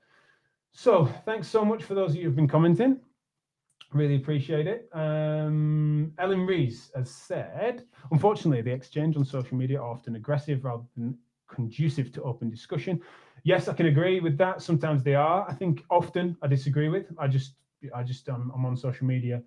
So, 0.73 1.07
thanks 1.25 1.49
so 1.49 1.65
much 1.65 1.83
for 1.83 1.95
those 1.95 2.11
of 2.11 2.17
you 2.17 2.25
who've 2.25 2.37
been 2.37 2.49
commenting. 2.49 3.01
Really 3.93 4.17
appreciate 4.17 4.67
it. 4.67 4.89
Um, 4.95 6.13
Ellen 6.19 6.47
Rees 6.47 6.91
has 6.97 7.11
said, 7.11 7.85
unfortunately, 8.11 8.63
the 8.63 8.73
exchange 8.73 9.17
on 9.17 9.25
social 9.25 9.57
media 9.57 9.81
are 9.81 9.91
often 9.91 10.17
aggressive 10.17 10.65
rather 10.65 10.85
than 10.97 11.19
conducive 11.49 12.11
to 12.13 12.23
open 12.23 12.49
discussion. 12.49 13.01
Yes, 13.45 13.69
I 13.69 13.75
can 13.75 13.87
agree 13.87 14.21
with 14.21 14.39
that. 14.39 14.63
Sometimes 14.63 15.03
they 15.03 15.15
are. 15.15 15.47
I 15.49 15.53
think 15.53 15.85
often 15.91 16.37
I 16.43 16.47
disagree 16.47 16.89
with. 16.89 17.07
I 17.19 17.27
just, 17.27 17.55
I 17.95 18.03
just, 18.03 18.29
um, 18.29 18.51
I'm 18.55 18.65
on 18.65 18.77
social 18.77 19.07
media 19.07 19.43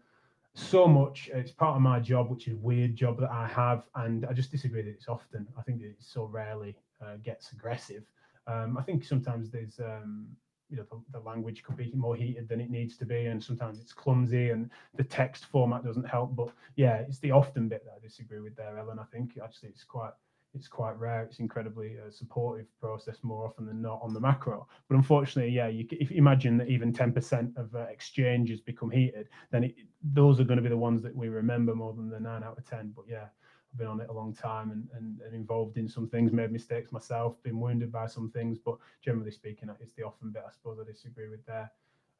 so 0.55 0.87
much. 0.87 1.29
It's 1.33 1.51
part 1.51 1.75
of 1.75 1.81
my 1.81 1.99
job, 1.99 2.31
which 2.31 2.47
is 2.47 2.53
a 2.53 2.57
weird 2.57 2.95
job 2.95 3.19
that 3.19 3.29
I 3.29 3.47
have, 3.47 3.83
and 3.95 4.25
I 4.25 4.33
just 4.33 4.51
disagree 4.51 4.81
that 4.81 4.89
it's 4.89 5.07
often. 5.07 5.47
I 5.57 5.61
think 5.61 5.81
that 5.81 5.87
it 5.87 5.95
so 5.99 6.25
rarely 6.25 6.75
uh, 7.05 7.17
gets 7.23 7.51
aggressive. 7.51 8.03
Um, 8.47 8.77
I 8.77 8.81
think 8.81 9.03
sometimes 9.03 9.51
there's 9.51 9.79
um, 9.79 10.27
you 10.69 10.77
know 10.77 10.85
the, 10.89 11.19
the, 11.19 11.25
language 11.25 11.63
could 11.63 11.77
be 11.77 11.91
more 11.93 12.15
heated 12.15 12.47
than 12.47 12.59
it 12.59 12.69
needs 12.69 12.97
to 12.97 13.05
be 13.05 13.27
and 13.27 13.43
sometimes 13.43 13.79
it's 13.79 13.93
clumsy 13.93 14.49
and 14.49 14.69
the 14.95 15.03
text 15.03 15.45
format 15.45 15.83
doesn't 15.83 16.07
help 16.07 16.35
but 16.35 16.49
yeah 16.75 16.95
it's 16.95 17.19
the 17.19 17.29
often 17.31 17.67
bit 17.67 17.83
that 17.85 17.93
i 17.95 17.99
disagree 18.01 18.39
with 18.39 18.55
there 18.55 18.77
ellen 18.77 18.97
i 18.97 19.03
think 19.15 19.37
actually 19.43 19.69
it's 19.69 19.83
quite 19.83 20.11
it's 20.55 20.67
quite 20.67 20.97
rare 20.97 21.23
it's 21.23 21.39
incredibly 21.39 21.97
uh, 21.99 22.09
supportive 22.09 22.67
process 22.79 23.17
more 23.23 23.45
often 23.45 23.65
than 23.65 23.81
not 23.81 23.99
on 24.01 24.13
the 24.13 24.19
macro 24.19 24.67
but 24.87 24.95
unfortunately 24.95 25.51
yeah 25.51 25.67
you 25.67 25.85
if 25.91 26.09
you 26.09 26.17
imagine 26.17 26.57
that 26.57 26.69
even 26.69 26.93
10% 26.93 27.55
of 27.57 27.73
uh, 27.75 27.79
exchanges 27.91 28.61
become 28.61 28.89
heated 28.89 29.27
then 29.51 29.65
it, 29.65 29.75
those 30.13 30.39
are 30.39 30.43
going 30.43 30.57
to 30.57 30.63
be 30.63 30.69
the 30.69 30.77
ones 30.77 31.01
that 31.01 31.15
we 31.15 31.27
remember 31.27 31.75
more 31.75 31.93
than 31.93 32.09
the 32.09 32.19
9 32.19 32.43
out 32.43 32.57
of 32.57 32.65
10 32.65 32.93
but 32.95 33.05
yeah 33.07 33.25
I've 33.73 33.79
been 33.79 33.87
on 33.87 33.99
it 33.99 34.09
a 34.09 34.13
long 34.13 34.33
time 34.33 34.71
and, 34.71 34.87
and, 34.95 35.19
and, 35.19 35.35
involved 35.35 35.77
in 35.77 35.89
some 35.89 36.07
things, 36.07 36.31
made 36.31 36.49
mistakes 36.49 36.93
myself, 36.93 37.35
been 37.43 37.59
wounded 37.59 37.91
by 37.91 38.07
some 38.07 38.31
things, 38.31 38.57
but 38.57 38.77
generally 39.03 39.31
speaking, 39.31 39.69
it's 39.81 39.91
the 39.95 40.03
often 40.03 40.29
bit 40.29 40.43
I 40.47 40.51
suppose 40.51 40.77
I 40.79 40.89
disagree 40.89 41.27
with 41.27 41.45
there. 41.45 41.69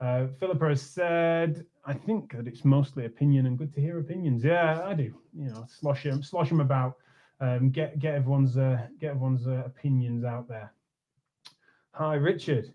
Uh, 0.01 0.27
Philippa 0.39 0.67
has 0.67 0.81
said, 0.81 1.65
I 1.85 1.93
think 1.93 2.35
that 2.35 2.47
it's 2.47 2.65
mostly 2.65 3.05
opinion 3.05 3.45
and 3.45 3.57
good 3.57 3.73
to 3.75 3.81
hear 3.81 3.99
opinions. 3.99 4.43
Yeah, 4.43 4.81
I 4.83 4.93
do. 4.93 5.13
You 5.33 5.47
know, 5.49 5.65
slosh 5.69 6.03
them, 6.03 6.21
slosh 6.21 6.49
them 6.49 6.59
about, 6.59 6.97
um, 7.39 7.69
get 7.69 7.99
get 7.99 8.15
everyone's 8.15 8.57
uh, 8.57 8.87
get 8.99 9.11
everyone's 9.11 9.47
uh, 9.47 9.63
opinions 9.65 10.23
out 10.23 10.47
there. 10.47 10.73
Hi, 11.91 12.15
Richard. 12.15 12.73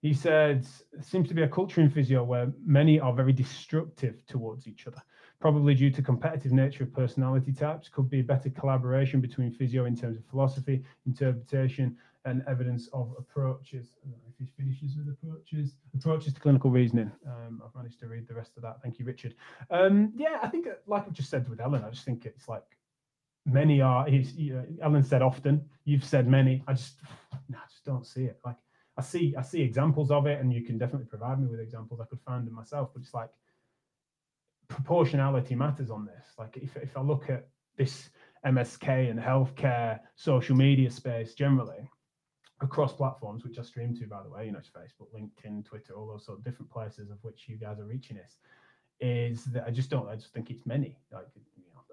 He 0.00 0.12
said, 0.12 0.66
seems 1.00 1.28
to 1.28 1.34
be 1.34 1.42
a 1.42 1.48
culture 1.48 1.80
in 1.80 1.88
physio 1.88 2.24
where 2.24 2.52
many 2.66 2.98
are 2.98 3.12
very 3.12 3.32
destructive 3.32 4.26
towards 4.26 4.66
each 4.66 4.88
other 4.88 5.00
probably 5.42 5.74
due 5.74 5.90
to 5.90 6.00
competitive 6.00 6.52
nature 6.52 6.84
of 6.84 6.94
personality 6.94 7.52
types, 7.52 7.88
could 7.88 8.08
be 8.08 8.20
a 8.20 8.22
better 8.22 8.48
collaboration 8.48 9.20
between 9.20 9.50
physio 9.50 9.86
in 9.86 9.96
terms 9.96 10.16
of 10.16 10.24
philosophy, 10.26 10.84
interpretation, 11.04 11.96
and 12.24 12.44
evidence 12.46 12.88
of 12.92 13.12
approaches. 13.18 13.88
If 14.28 14.38
he 14.38 14.46
finishes 14.56 14.96
with 14.96 15.08
approaches, 15.08 15.74
approaches 15.92 16.32
to 16.34 16.40
clinical 16.40 16.70
reasoning. 16.70 17.10
Um, 17.26 17.60
I've 17.62 17.74
managed 17.74 17.98
to 18.00 18.06
read 18.06 18.28
the 18.28 18.34
rest 18.34 18.52
of 18.56 18.62
that. 18.62 18.80
Thank 18.80 19.00
you, 19.00 19.04
Richard. 19.04 19.34
Um, 19.68 20.12
yeah, 20.14 20.38
I 20.40 20.46
think, 20.46 20.68
uh, 20.68 20.74
like 20.86 21.06
I've 21.08 21.12
just 21.12 21.28
said 21.28 21.48
with 21.48 21.60
Ellen, 21.60 21.82
I 21.84 21.90
just 21.90 22.04
think 22.04 22.24
it's 22.24 22.48
like 22.48 22.62
many 23.44 23.80
are. 23.80 24.06
He's, 24.08 24.34
you 24.34 24.54
know, 24.54 24.66
Ellen 24.82 25.02
said 25.02 25.22
often. 25.22 25.64
You've 25.84 26.04
said 26.04 26.28
many. 26.28 26.62
I 26.66 26.74
just, 26.74 26.96
no, 27.48 27.58
I 27.58 27.68
just 27.68 27.84
don't 27.84 28.06
see 28.06 28.24
it. 28.24 28.38
Like 28.44 28.56
I 28.96 29.02
see, 29.02 29.34
I 29.36 29.42
see 29.42 29.62
examples 29.62 30.10
of 30.10 30.26
it, 30.26 30.40
and 30.40 30.52
you 30.52 30.62
can 30.62 30.78
definitely 30.78 31.06
provide 31.06 31.40
me 31.40 31.48
with 31.48 31.60
examples 31.60 32.00
I 32.00 32.06
could 32.06 32.20
find 32.20 32.46
them 32.46 32.54
myself. 32.54 32.90
But 32.92 33.02
it's 33.02 33.14
like 33.14 33.30
proportionality 34.68 35.54
matters 35.54 35.90
on 35.90 36.04
this. 36.04 36.26
Like 36.38 36.56
if, 36.56 36.76
if 36.76 36.96
I 36.96 37.00
look 37.00 37.30
at 37.30 37.48
this 37.76 38.10
MSK 38.46 39.10
and 39.10 39.18
healthcare 39.18 40.00
social 40.16 40.56
media 40.56 40.90
space 40.90 41.34
generally 41.34 41.88
across 42.60 42.92
platforms, 42.92 43.44
which 43.44 43.58
I 43.58 43.62
stream 43.62 43.94
to, 43.96 44.06
by 44.06 44.22
the 44.22 44.30
way, 44.30 44.46
you 44.46 44.52
know, 44.52 44.58
it's 44.58 44.70
Facebook, 44.70 45.08
LinkedIn, 45.14 45.64
Twitter, 45.64 45.94
all 45.94 46.06
those 46.06 46.24
sort 46.24 46.38
of 46.38 46.44
different 46.44 46.70
places 46.70 47.10
of 47.10 47.18
which 47.22 47.48
you 47.48 47.56
guys 47.56 47.78
are 47.80 47.84
reaching 47.84 48.18
us, 48.18 48.36
is 49.00 49.44
that 49.46 49.64
I 49.66 49.70
just 49.70 49.90
don't, 49.90 50.08
I 50.08 50.14
just 50.14 50.32
think 50.32 50.50
it's 50.50 50.64
many, 50.64 50.96
like, 51.12 51.26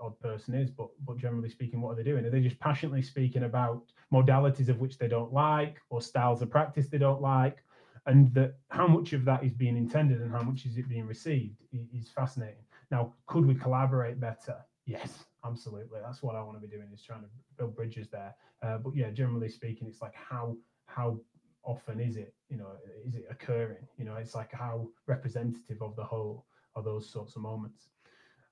odd 0.02 0.20
person 0.20 0.54
is, 0.54 0.70
but, 0.70 0.88
but 1.06 1.18
generally 1.18 1.50
speaking, 1.50 1.82
what 1.82 1.92
are 1.92 1.96
they 1.96 2.04
doing? 2.04 2.26
Are 2.26 2.30
they 2.30 2.42
just 2.42 2.60
passionately 2.60 3.02
speaking 3.02 3.44
about 3.44 3.84
modalities 4.14 4.70
of 4.70 4.80
which 4.80 4.98
they 4.98 5.08
don't 5.08 5.34
like 5.34 5.78
or 5.90 6.02
styles 6.02 6.42
of 6.42 6.50
practice 6.50 6.88
they 6.88 6.98
don't 6.98 7.22
like? 7.22 7.64
And 8.06 8.34
that 8.34 8.56
how 8.70 8.88
much 8.88 9.14
of 9.14 9.26
that 9.26 9.44
is 9.44 9.54
being 9.54 9.78
intended 9.78 10.22
and 10.22 10.32
how 10.32 10.42
much 10.42 10.66
is 10.66 10.78
it 10.78 10.90
being 10.90 11.06
received 11.06 11.58
is 11.72 12.10
fascinating. 12.10 12.64
Now, 12.92 13.14
could 13.28 13.46
we 13.46 13.56
collaborate 13.56 14.20
better? 14.20 14.56
Yes, 14.86 15.26
absolutely. 15.46 16.00
That's 16.04 16.24
what 16.24 16.36
I 16.36 16.42
want 16.42 16.60
to 16.60 16.68
be 16.68 16.74
doing 16.76 16.88
is 16.94 17.04
trying 17.04 17.22
to 17.22 17.28
build 17.58 17.76
bridges 17.76 18.10
there. 18.10 18.34
Uh, 18.64 18.78
but 18.78 18.96
yeah, 18.96 19.12
generally 19.12 19.50
speaking, 19.50 19.88
it's 19.88 20.02
like 20.02 20.16
how 20.16 20.58
how 20.88 21.20
often 21.64 22.00
is 22.00 22.16
it? 22.18 22.34
You 22.50 22.58
know, 22.58 22.72
is 23.06 23.16
it 23.16 23.26
occurring? 23.30 23.86
You 23.98 24.06
know, 24.06 24.16
it's 24.16 24.34
like 24.34 24.52
how 24.52 24.88
representative 25.06 25.82
of 25.82 25.96
the 25.96 26.04
whole 26.04 26.46
are 26.76 26.84
those 26.84 27.12
sorts 27.12 27.36
of 27.36 27.44
moments. 27.44 27.90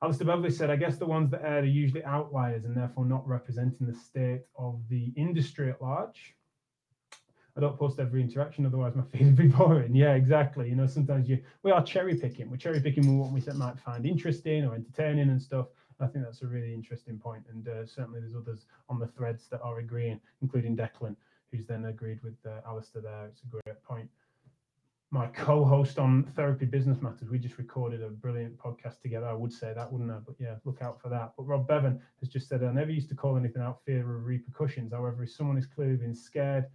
Alistair 0.04 0.28
Beverley 0.28 0.52
said, 0.52 0.70
I 0.70 0.76
guess 0.76 0.98
the 0.98 1.08
ones 1.08 1.32
that 1.32 1.44
are 1.44 1.64
usually 1.64 2.04
outliers 2.04 2.66
and 2.66 2.78
therefore 2.78 3.06
not 3.06 3.28
representing 3.28 3.88
the 3.88 3.96
state 3.96 4.42
of 4.58 4.80
the 4.90 5.12
industry 5.16 5.72
at 5.72 5.82
large. 5.82 6.36
I 7.56 7.60
don't 7.60 7.78
post 7.78 8.00
every 8.00 8.22
interaction, 8.22 8.68
otherwise 8.68 8.94
my 8.96 9.04
feed 9.12 9.26
would 9.26 9.36
be 9.36 9.48
boring. 9.48 9.96
Yeah, 9.96 10.14
exactly. 10.14 10.70
You 10.70 10.76
know, 10.76 10.86
sometimes 10.86 11.28
you 11.28 11.42
we 11.64 11.72
are 11.72 11.84
cherry 11.84 12.16
picking. 12.16 12.52
We're 12.52 12.58
cherry 12.58 12.80
picking 12.80 13.18
what 13.18 13.32
we 13.32 13.42
might 13.54 13.80
find 13.80 14.06
interesting 14.06 14.64
or 14.66 14.76
entertaining 14.76 15.30
and 15.30 15.42
stuff. 15.42 15.68
I 16.00 16.06
think 16.06 16.26
that's 16.26 16.44
a 16.44 16.48
really 16.48 16.76
interesting 16.76 17.18
point, 17.18 17.44
and 17.50 17.68
uh, 17.68 17.86
certainly 17.88 18.20
there's 18.20 18.36
others 18.36 18.68
on 18.88 19.00
the 19.00 19.08
threads 19.08 19.48
that 19.48 19.62
are 19.62 19.80
agreeing, 19.80 20.22
including 20.44 20.78
Declan, 20.78 21.16
who's 21.52 21.66
then 21.66 21.86
agreed 21.86 22.22
with 22.22 22.36
uh, 22.46 22.62
Alistair 22.68 23.02
there. 23.02 23.26
It's 23.26 23.42
a 23.42 23.48
great 23.48 23.82
point. 23.82 24.08
My 25.10 25.28
co-host 25.28 26.00
on 26.00 26.24
Therapy 26.36 26.66
Business 26.66 27.02
Matters, 27.02 27.30
we 27.30 27.40
just 27.40 27.58
recorded 27.58 28.04
a 28.04 28.10
brilliant 28.10 28.58
podcast 28.58 29.00
together. 29.00 29.26
I 29.28 29.34
would 29.34 29.54
say 29.54 29.74
that, 29.74 29.90
wouldn't 29.90 30.12
I? 30.12 30.18
But 30.18 30.36
yeah, 30.38 30.56
look 30.66 30.82
out 30.82 31.02
for 31.02 31.08
that. 31.08 31.32
But 31.38 31.44
Rob 31.44 31.66
Bevan 31.66 32.02
has 32.20 32.28
just 32.28 32.50
said, 32.50 32.62
I 32.62 32.74
never 32.74 32.92
used 32.92 33.08
to 33.10 33.16
call 33.16 33.38
anything 33.38 33.62
out 33.62 33.80
fear 33.86 34.02
of 34.02 34.26
repercussions. 34.26 34.92
However, 34.92 35.24
if 35.24 35.32
someone 35.32 35.58
is 35.58 35.66
clearly 35.66 35.96
been 35.96 36.14
scared, 36.14 36.66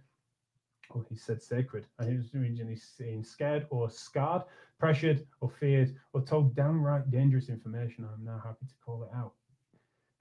or 0.89 1.05
he 1.09 1.15
said 1.15 1.43
sacred. 1.43 1.85
And 1.99 2.09
he 2.09 2.17
was 2.17 2.33
originally 2.33 2.75
seen 2.75 3.23
scared 3.23 3.67
or 3.69 3.87
scarred, 3.89 4.43
pressured 4.79 5.27
or 5.41 5.49
feared, 5.49 5.95
or 6.13 6.21
told 6.21 6.55
downright 6.55 7.11
dangerous 7.11 7.49
information. 7.49 8.07
I'm 8.11 8.25
now 8.25 8.41
happy 8.43 8.65
to 8.65 8.75
call 8.83 9.03
it 9.03 9.15
out. 9.15 9.33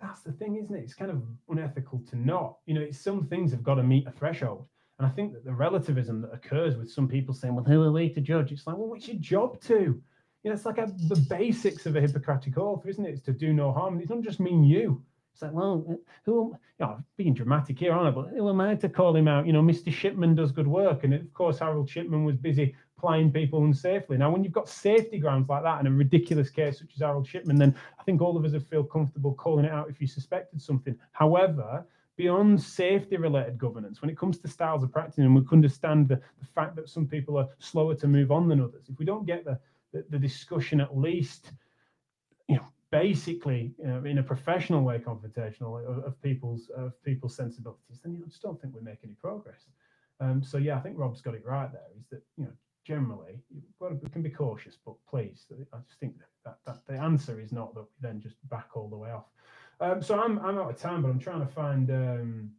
That's 0.01 0.21
the 0.21 0.33
thing, 0.33 0.57
isn't 0.57 0.75
it? 0.75 0.85
It's 0.85 0.95
kind 0.95 1.11
of 1.11 1.23
unethical 1.49 2.03
to 2.11 2.17
not. 2.17 2.59
You 2.67 2.75
know, 2.75 2.91
some 2.91 3.27
things 3.27 3.53
have 3.53 3.63
got 3.63 3.77
to 3.77 3.83
meet 3.83 4.07
a 4.07 4.11
threshold. 4.11 4.67
And 5.03 5.11
I 5.11 5.15
think 5.17 5.33
that 5.33 5.45
the 5.45 5.53
relativism 5.53 6.23
that 6.23 6.33
occurs 6.33 6.77
with 6.77 6.89
some 6.89 7.09
people 7.09 7.35
saying, 7.35 7.57
well, 7.57 7.65
who 7.65 7.83
are 7.83 7.91
we 7.91 8.09
to 8.11 8.21
judge? 8.21 8.53
It's 8.53 8.69
like, 8.69 8.77
well, 8.77 8.87
what's 8.87 9.09
your 9.09 9.17
job 9.17 9.61
to? 9.63 9.75
You 9.75 10.01
know, 10.45 10.53
it's 10.53 10.65
like 10.65 10.79
a, 10.79 10.93
the 11.09 11.17
basics 11.29 11.87
of 11.87 11.97
a 11.97 12.01
Hippocratic 12.01 12.57
oath, 12.57 12.87
isn't 12.87 13.05
it? 13.05 13.11
It's 13.11 13.23
to 13.23 13.33
do 13.33 13.53
no 13.53 13.73
harm. 13.73 13.99
It 13.99 14.07
doesn't 14.07 14.23
just 14.23 14.39
mean 14.39 14.63
you. 14.63 15.03
It's 15.33 15.43
like, 15.43 15.55
well, 15.55 15.85
uh, 15.91 15.95
who, 16.25 16.57
you 16.79 16.87
know, 16.87 17.01
being 17.17 17.35
dramatic 17.35 17.81
here, 17.81 17.93
aren't 17.93 18.17
I? 18.17 18.21
But 18.21 18.31
who 18.31 18.49
am 18.49 18.61
I 18.61 18.77
to 18.77 18.89
call 18.89 19.17
him 19.17 19.27
out? 19.27 19.45
You 19.45 19.53
know, 19.53 19.61
Mr. 19.61 19.93
Shipman 19.93 20.37
does 20.37 20.53
good 20.53 20.69
work. 20.69 21.03
And 21.03 21.15
of 21.15 21.35
course, 21.35 21.59
Harold 21.59 21.91
Shipman 21.91 22.25
was 22.25 22.37
busy 22.37 22.77
plying 22.97 23.33
people 23.33 23.61
unsafely. 23.61 24.17
Now, 24.19 24.31
when 24.31 24.45
you've 24.45 24.53
got 24.53 24.69
safety 24.69 25.19
grounds 25.19 25.49
like 25.49 25.65
that 25.65 25.81
in 25.81 25.89
a 25.89 25.91
ridiculous 25.91 26.49
case 26.49 26.79
such 26.79 26.93
as 26.95 27.01
Harold 27.01 27.27
Shipman, 27.27 27.59
then 27.59 27.75
I 27.99 28.05
think 28.05 28.23
all 28.23 28.37
of 28.37 28.45
us 28.45 28.53
would 28.53 28.69
feel 28.69 28.85
comfortable 28.85 29.35
calling 29.35 29.65
it 29.65 29.73
out 29.73 29.91
if 29.91 30.01
you 30.01 30.07
suspected 30.07 30.63
something. 30.63 30.97
However, 31.11 31.85
beyond 32.17 32.61
safety 32.61 33.17
related 33.17 33.59
governance, 33.59 34.03
when 34.03 34.11
it 34.11 34.19
comes 34.19 34.39
to 34.39 34.49
styles 34.49 34.83
of 34.83 34.93
practice, 34.93 35.19
and 35.19 35.35
we 35.35 35.43
can 35.43 35.59
understand 35.59 36.09
the, 36.09 36.17
the 36.41 36.47
fact 36.55 36.77
that 36.77 36.89
some 36.89 37.07
people 37.07 37.37
are 37.39 37.49
slower 37.59 37.95
to 37.95 38.07
move 38.07 38.31
on 38.31 38.49
than 38.49 38.61
others, 38.61 38.87
if 38.89 38.99
we 38.99 39.05
don't 39.05 39.27
get 39.27 39.45
the, 39.45 39.59
the, 39.93 40.05
the 40.11 40.19
discussion 40.19 40.81
at 40.81 40.97
least, 40.97 41.53
you 42.49 42.57
know, 42.57 42.67
basically 42.91 43.73
you 43.79 43.87
know, 43.87 44.05
in 44.05 44.19
a 44.19 44.23
professional 44.23 44.83
way 44.83 44.99
confrontational 44.99 45.85
of, 45.89 46.05
of, 46.05 46.23
people's 46.23 46.71
of 46.77 46.93
people's 47.03 47.35
sensibilities, 47.35 48.01
then 48.03 48.15
you 48.15 48.25
just 48.27 48.43
don't 48.43 48.61
think 48.61 48.75
we 48.75 48.81
make 48.83 48.99
any 49.03 49.15
progress. 49.15 49.67
Um, 50.21 50.43
so 50.43 50.59
yeah, 50.59 50.77
I 50.77 50.81
think 50.81 50.99
Rob's 50.99 51.23
got 51.23 51.35
it 51.35 51.45
right 51.45 51.73
there. 51.73 51.89
Is 51.99 52.07
that 52.11 52.23
you 52.37 52.45
know 52.45 52.53
generally 52.85 53.41
we 53.81 54.11
can 54.11 54.23
be 54.23 54.31
cautious, 54.31 54.77
but 54.85 54.95
please, 55.09 55.47
I 55.73 55.79
just 55.87 55.99
think 56.01 56.19
that, 56.19 56.29
that, 56.45 56.59
that 56.67 56.87
the 56.87 57.01
answer 57.01 57.41
is 57.41 57.53
not 57.53 57.75
that 57.75 57.83
we 57.83 57.87
then 58.01 58.21
just 58.21 58.37
back 58.49 58.69
all 58.75 58.89
the 58.89 58.97
way 58.97 59.11
off. 59.11 59.27
Um, 59.83 60.01
so 60.01 60.21
I'm 60.21 60.39
I'm 60.39 60.59
out 60.59 60.71
of 60.71 60.77
time, 60.79 61.03
but 61.03 61.09
I'm 61.09 61.19
trying 61.19 61.45
to 61.45 61.53
find 61.53 61.91
um, 61.91 62.51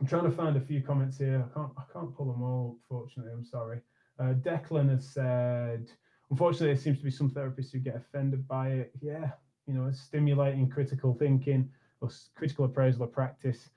I'm 0.00 0.06
trying 0.06 0.22
to 0.22 0.30
find 0.30 0.56
a 0.56 0.60
few 0.60 0.80
comments 0.80 1.18
here. 1.18 1.44
I 1.44 1.52
can't 1.52 1.72
I 1.76 1.82
can't 1.92 2.16
pull 2.16 2.32
them 2.32 2.42
all. 2.44 2.78
Fortunately, 2.88 3.32
I'm 3.32 3.44
sorry. 3.44 3.80
Uh, 4.20 4.34
Declan 4.34 4.88
has 4.88 5.04
said, 5.04 5.90
unfortunately, 6.30 6.68
there 6.68 6.76
seems 6.76 6.98
to 6.98 7.04
be 7.04 7.10
some 7.10 7.28
therapists 7.28 7.72
who 7.72 7.80
get 7.80 7.96
offended 7.96 8.46
by 8.46 8.68
it. 8.68 8.92
Yeah, 9.00 9.32
you 9.66 9.74
know, 9.74 9.90
stimulating 9.90 10.68
critical 10.68 11.12
thinking 11.12 11.70
or 12.00 12.08
critical 12.36 12.66
appraisal 12.66 13.02
of 13.02 13.12
practice 13.12 13.70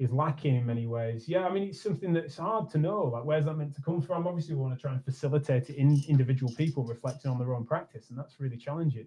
is 0.00 0.10
lacking 0.10 0.56
in 0.56 0.66
many 0.66 0.88
ways. 0.88 1.28
Yeah, 1.28 1.46
I 1.46 1.52
mean, 1.52 1.68
it's 1.68 1.80
something 1.80 2.12
that's 2.12 2.36
hard 2.36 2.68
to 2.70 2.78
know. 2.78 3.04
Like, 3.04 3.24
where's 3.24 3.44
that 3.44 3.54
meant 3.54 3.76
to 3.76 3.82
come 3.82 4.02
from? 4.02 4.26
Obviously, 4.26 4.56
we 4.56 4.60
want 4.62 4.74
to 4.74 4.80
try 4.80 4.92
and 4.92 5.04
facilitate 5.04 5.70
it 5.70 5.76
in 5.76 6.02
individual 6.08 6.52
people 6.56 6.82
reflecting 6.82 7.30
on 7.30 7.38
their 7.38 7.54
own 7.54 7.64
practice, 7.64 8.10
and 8.10 8.18
that's 8.18 8.40
really 8.40 8.56
challenging. 8.56 9.06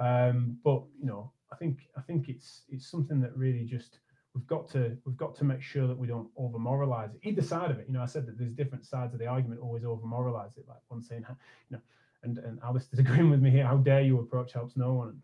Um, 0.00 0.58
but 0.64 0.82
you 0.98 1.06
know, 1.06 1.30
I 1.52 1.56
think 1.56 1.88
I 1.96 2.00
think 2.00 2.28
it's 2.28 2.62
it's 2.68 2.90
something 2.90 3.20
that 3.20 3.36
really 3.36 3.64
just 3.64 3.98
we've 4.34 4.46
got 4.46 4.68
to 4.70 4.96
we've 5.04 5.16
got 5.16 5.34
to 5.36 5.44
make 5.44 5.62
sure 5.62 5.86
that 5.86 5.98
we 5.98 6.06
don't 6.06 6.28
over 6.36 6.58
moralize 6.58 7.10
it. 7.14 7.20
Either 7.28 7.42
side 7.42 7.70
of 7.70 7.78
it, 7.78 7.86
you 7.88 7.94
know, 7.94 8.02
I 8.02 8.06
said 8.06 8.26
that 8.26 8.38
there's 8.38 8.52
different 8.52 8.84
sides 8.84 9.12
of 9.12 9.20
the 9.20 9.26
argument. 9.26 9.60
Always 9.60 9.84
over 9.84 10.06
moralize 10.06 10.56
it. 10.56 10.66
Like 10.68 10.78
one 10.88 11.02
saying, 11.02 11.24
you 11.70 11.76
know, 11.76 11.82
and 12.22 12.38
and 12.38 12.58
Alistair's 12.62 12.98
agreeing 13.04 13.30
with 13.30 13.40
me 13.40 13.50
here. 13.50 13.66
How 13.66 13.76
dare 13.76 14.02
you 14.02 14.20
approach 14.20 14.52
helps 14.52 14.76
no 14.76 14.92
one? 14.94 15.20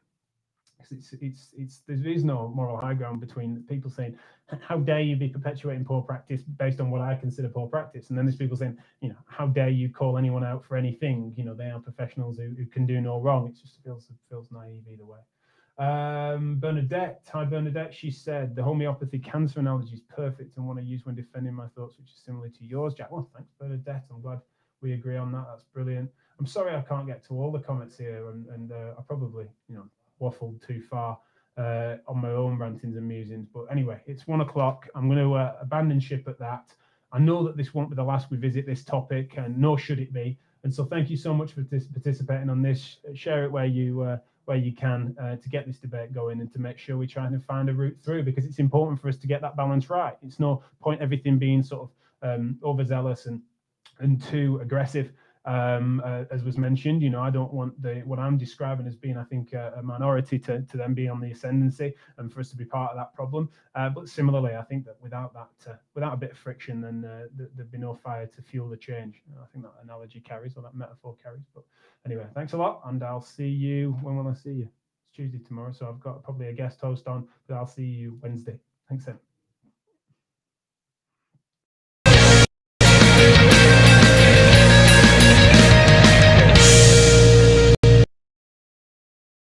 Because 0.77 0.93
it's, 0.93 1.13
it's, 1.23 1.55
it's, 1.57 1.83
there 1.89 2.13
is 2.13 2.23
no 2.23 2.53
moral 2.55 2.77
high 2.77 2.93
ground 2.95 3.21
between 3.21 3.65
people 3.69 3.91
saying, 3.91 4.19
how 4.61 4.77
dare 4.77 5.01
you 5.01 5.17
be 5.17 5.29
perpetuating 5.29 5.85
poor 5.85 6.03
practice 6.03 6.43
based 6.43 6.81
on 6.81 6.91
what 6.91 7.01
I 7.01 7.15
consider 7.15 7.49
poor 7.49 7.67
practice? 7.67 8.11
And 8.11 8.19
then 8.19 8.27
there's 8.27 8.37
people 8.37 8.57
saying, 8.57 8.77
you 9.01 9.09
know, 9.09 9.17
how 9.27 9.47
dare 9.47 9.71
you 9.71 9.89
call 9.89 10.19
anyone 10.19 10.45
out 10.45 10.65
for 10.65 10.77
anything? 10.77 11.33
You 11.37 11.45
know, 11.45 11.55
they 11.55 11.71
are 11.71 11.81
professionals 11.81 12.37
who, 12.37 12.51
who 12.57 12.67
can 12.67 12.87
do 12.87 13.01
no 13.01 13.19
wrong. 13.19 13.49
It 13.49 13.59
just 13.61 13.83
feels, 13.83 14.11
feels 14.29 14.53
naive 14.53 14.83
either 14.93 15.07
way. 15.07 15.21
Um, 15.79 16.59
Bernadette, 16.59 17.29
hi 17.31 17.45
Bernadette, 17.45 17.93
she 17.93 18.11
said, 18.11 18.57
the 18.57 18.63
homeopathy 18.63 19.19
cancer 19.19 19.61
analogy 19.61 19.93
is 19.93 20.01
perfect 20.01 20.57
and 20.57 20.67
one 20.67 20.79
I 20.79 20.83
use 20.83 21.05
when 21.05 21.15
defending 21.15 21.53
my 21.53 21.67
thoughts, 21.69 21.99
which 21.99 22.11
is 22.11 22.17
similar 22.25 22.49
to 22.49 22.65
yours, 22.65 22.95
Jack. 22.95 23.11
Well, 23.11 23.29
thanks 23.35 23.51
Bernadette. 23.61 24.05
I'm 24.11 24.23
glad 24.23 24.41
we 24.81 24.95
agree 24.95 25.19
on 25.19 25.33
that. 25.33 25.45
That's 25.51 25.65
brilliant. 25.65 26.11
I'm 26.39 26.47
sorry 26.47 26.75
I 26.75 26.81
can't 26.81 27.07
get 27.07 27.27
to 27.27 27.35
all 27.35 27.53
the 27.53 27.59
comments 27.59 27.99
here 27.99 28.29
and, 28.31 28.47
and 28.47 28.73
uh, 28.73 28.95
I 28.99 29.03
probably, 29.07 29.47
you 29.69 29.75
know, 29.75 29.85
waffled 30.21 30.67
too 30.67 30.81
far 30.81 31.19
uh, 31.59 31.97
on 32.09 32.23
my 32.23 32.31
own 32.31 32.59
rantings 32.59 32.97
and 32.97 33.07
musings. 33.07 33.47
But 33.53 33.65
anyway, 33.71 34.01
it's 34.07 34.27
one 34.27 34.41
o'clock. 34.41 34.89
I'm 34.95 35.09
going 35.09 35.19
to 35.19 35.35
uh, 35.35 35.57
abandon 35.61 36.01
ship 36.01 36.27
at 36.27 36.39
that. 36.39 36.73
I 37.13 37.19
know 37.19 37.45
that 37.45 37.57
this 37.57 37.75
won't 37.75 37.91
be 37.91 37.97
the 37.97 38.03
last 38.03 38.31
we 38.31 38.37
visit 38.37 38.67
this 38.67 38.85
topic, 38.85 39.35
and 39.37 39.57
nor 39.57 39.79
should 39.79 40.01
it 40.01 40.13
be. 40.13 40.39
And 40.65 40.75
so, 40.75 40.85
thank 40.85 41.09
you 41.09 41.17
so 41.17 41.33
much 41.33 41.53
for 41.53 41.63
participating 41.63 42.51
on 42.51 42.63
this. 42.63 42.99
Share 43.15 43.45
it 43.45 43.53
where 43.53 43.65
you 43.65 44.03
uh, 44.03 44.19
where 44.47 44.57
you 44.57 44.73
can 44.73 45.15
uh, 45.21 45.37
to 45.37 45.49
get 45.49 45.67
this 45.67 45.79
debate 45.79 46.13
going 46.13 46.41
and 46.41 46.53
to 46.53 46.59
make 46.59 46.79
sure 46.79 46.97
we 46.97 47.07
try 47.07 47.27
and 47.27 47.45
find 47.45 47.69
a 47.69 47.73
route 47.73 47.97
through 48.05 48.23
because 48.23 48.45
it's 48.45 48.59
important 48.59 49.01
for 49.01 49.09
us 49.09 49.17
to 49.19 49.27
get 49.27 49.41
that 49.43 49.57
balance 49.57 49.91
right. 49.91 50.17
It's 50.25 50.41
no 50.41 50.63
point 50.81 51.01
everything 51.01 51.39
being 51.39 51.63
sort 51.63 51.91
of 52.23 52.39
um, 52.41 52.59
overzealous 52.65 53.27
and 53.27 53.43
and 53.99 54.23
too 54.23 54.59
aggressive 54.63 55.13
um, 55.47 56.03
uh, 56.05 56.25
as 56.31 56.43
was 56.43 56.59
mentioned, 56.59 57.03
you 57.03 57.11
know, 57.11 57.23
I 57.23 57.31
don't 57.31 57.53
want 57.53 57.81
the 57.81 58.03
what 58.05 58.19
I'm 58.19 58.37
describing 58.37 58.87
as 58.87 58.97
being, 58.97 59.17
I 59.17 59.25
think, 59.25 59.53
a, 59.53 59.75
a 59.77 59.83
minority 59.83 60.39
to, 60.41 60.63
to 60.63 60.77
them 60.77 60.93
being 60.93 61.11
on 61.11 61.21
the 61.21 61.31
ascendancy 61.31 61.95
and 62.19 62.33
for 62.33 62.41
us 62.41 62.51
to 62.51 62.57
be 62.57 62.65
part 62.65 62.91
of 62.91 62.97
that 62.97 63.15
problem. 63.15 63.49
Uh, 63.75 63.89
but 63.89 64.09
similarly, 64.09 64.57
I 64.57 64.63
think 64.63 64.85
that 64.87 64.97
without 65.01 65.33
that, 65.35 65.71
uh, 65.71 65.77
without 65.95 66.15
a 66.15 66.17
bit 66.17 66.33
of 66.33 66.39
friction, 66.39 66.81
then 66.81 67.05
uh, 67.05 67.27
th- 67.37 67.51
there'd 67.55 67.71
be 67.71 67.79
no 67.79 67.95
fire 67.95 68.27
to 68.27 68.43
fuel 68.43 68.69
the 68.69 68.77
change. 68.77 69.23
I 69.41 69.47
think 69.53 69.65
that 69.65 69.75
analogy 69.83 70.21
carries 70.21 70.57
or 70.57 70.63
that 70.63 70.75
metaphor 70.75 71.17
carries. 71.23 71.47
But 71.55 71.65
anyway, 72.05 72.27
thanks 72.35 72.53
a 72.53 72.57
lot, 72.57 72.83
and 72.87 73.03
I'll 73.03 73.21
see 73.21 73.49
you. 73.49 73.93
When 74.03 74.17
will 74.17 74.29
I 74.29 74.35
see 74.35 74.51
you? 74.51 74.69
It's 75.09 75.17
Tuesday 75.17 75.39
tomorrow, 75.39 75.73
so 75.73 75.89
I've 75.89 76.01
got 76.01 76.25
probably 76.25 76.49
a 76.49 76.53
guest 76.53 76.81
host 76.81 77.07
on, 77.07 77.29
but 77.47 77.55
I'll 77.55 77.67
see 77.67 77.85
you 77.85 78.19
Wednesday. 78.21 78.59
Thanks, 78.89 79.05
then. 79.05 79.19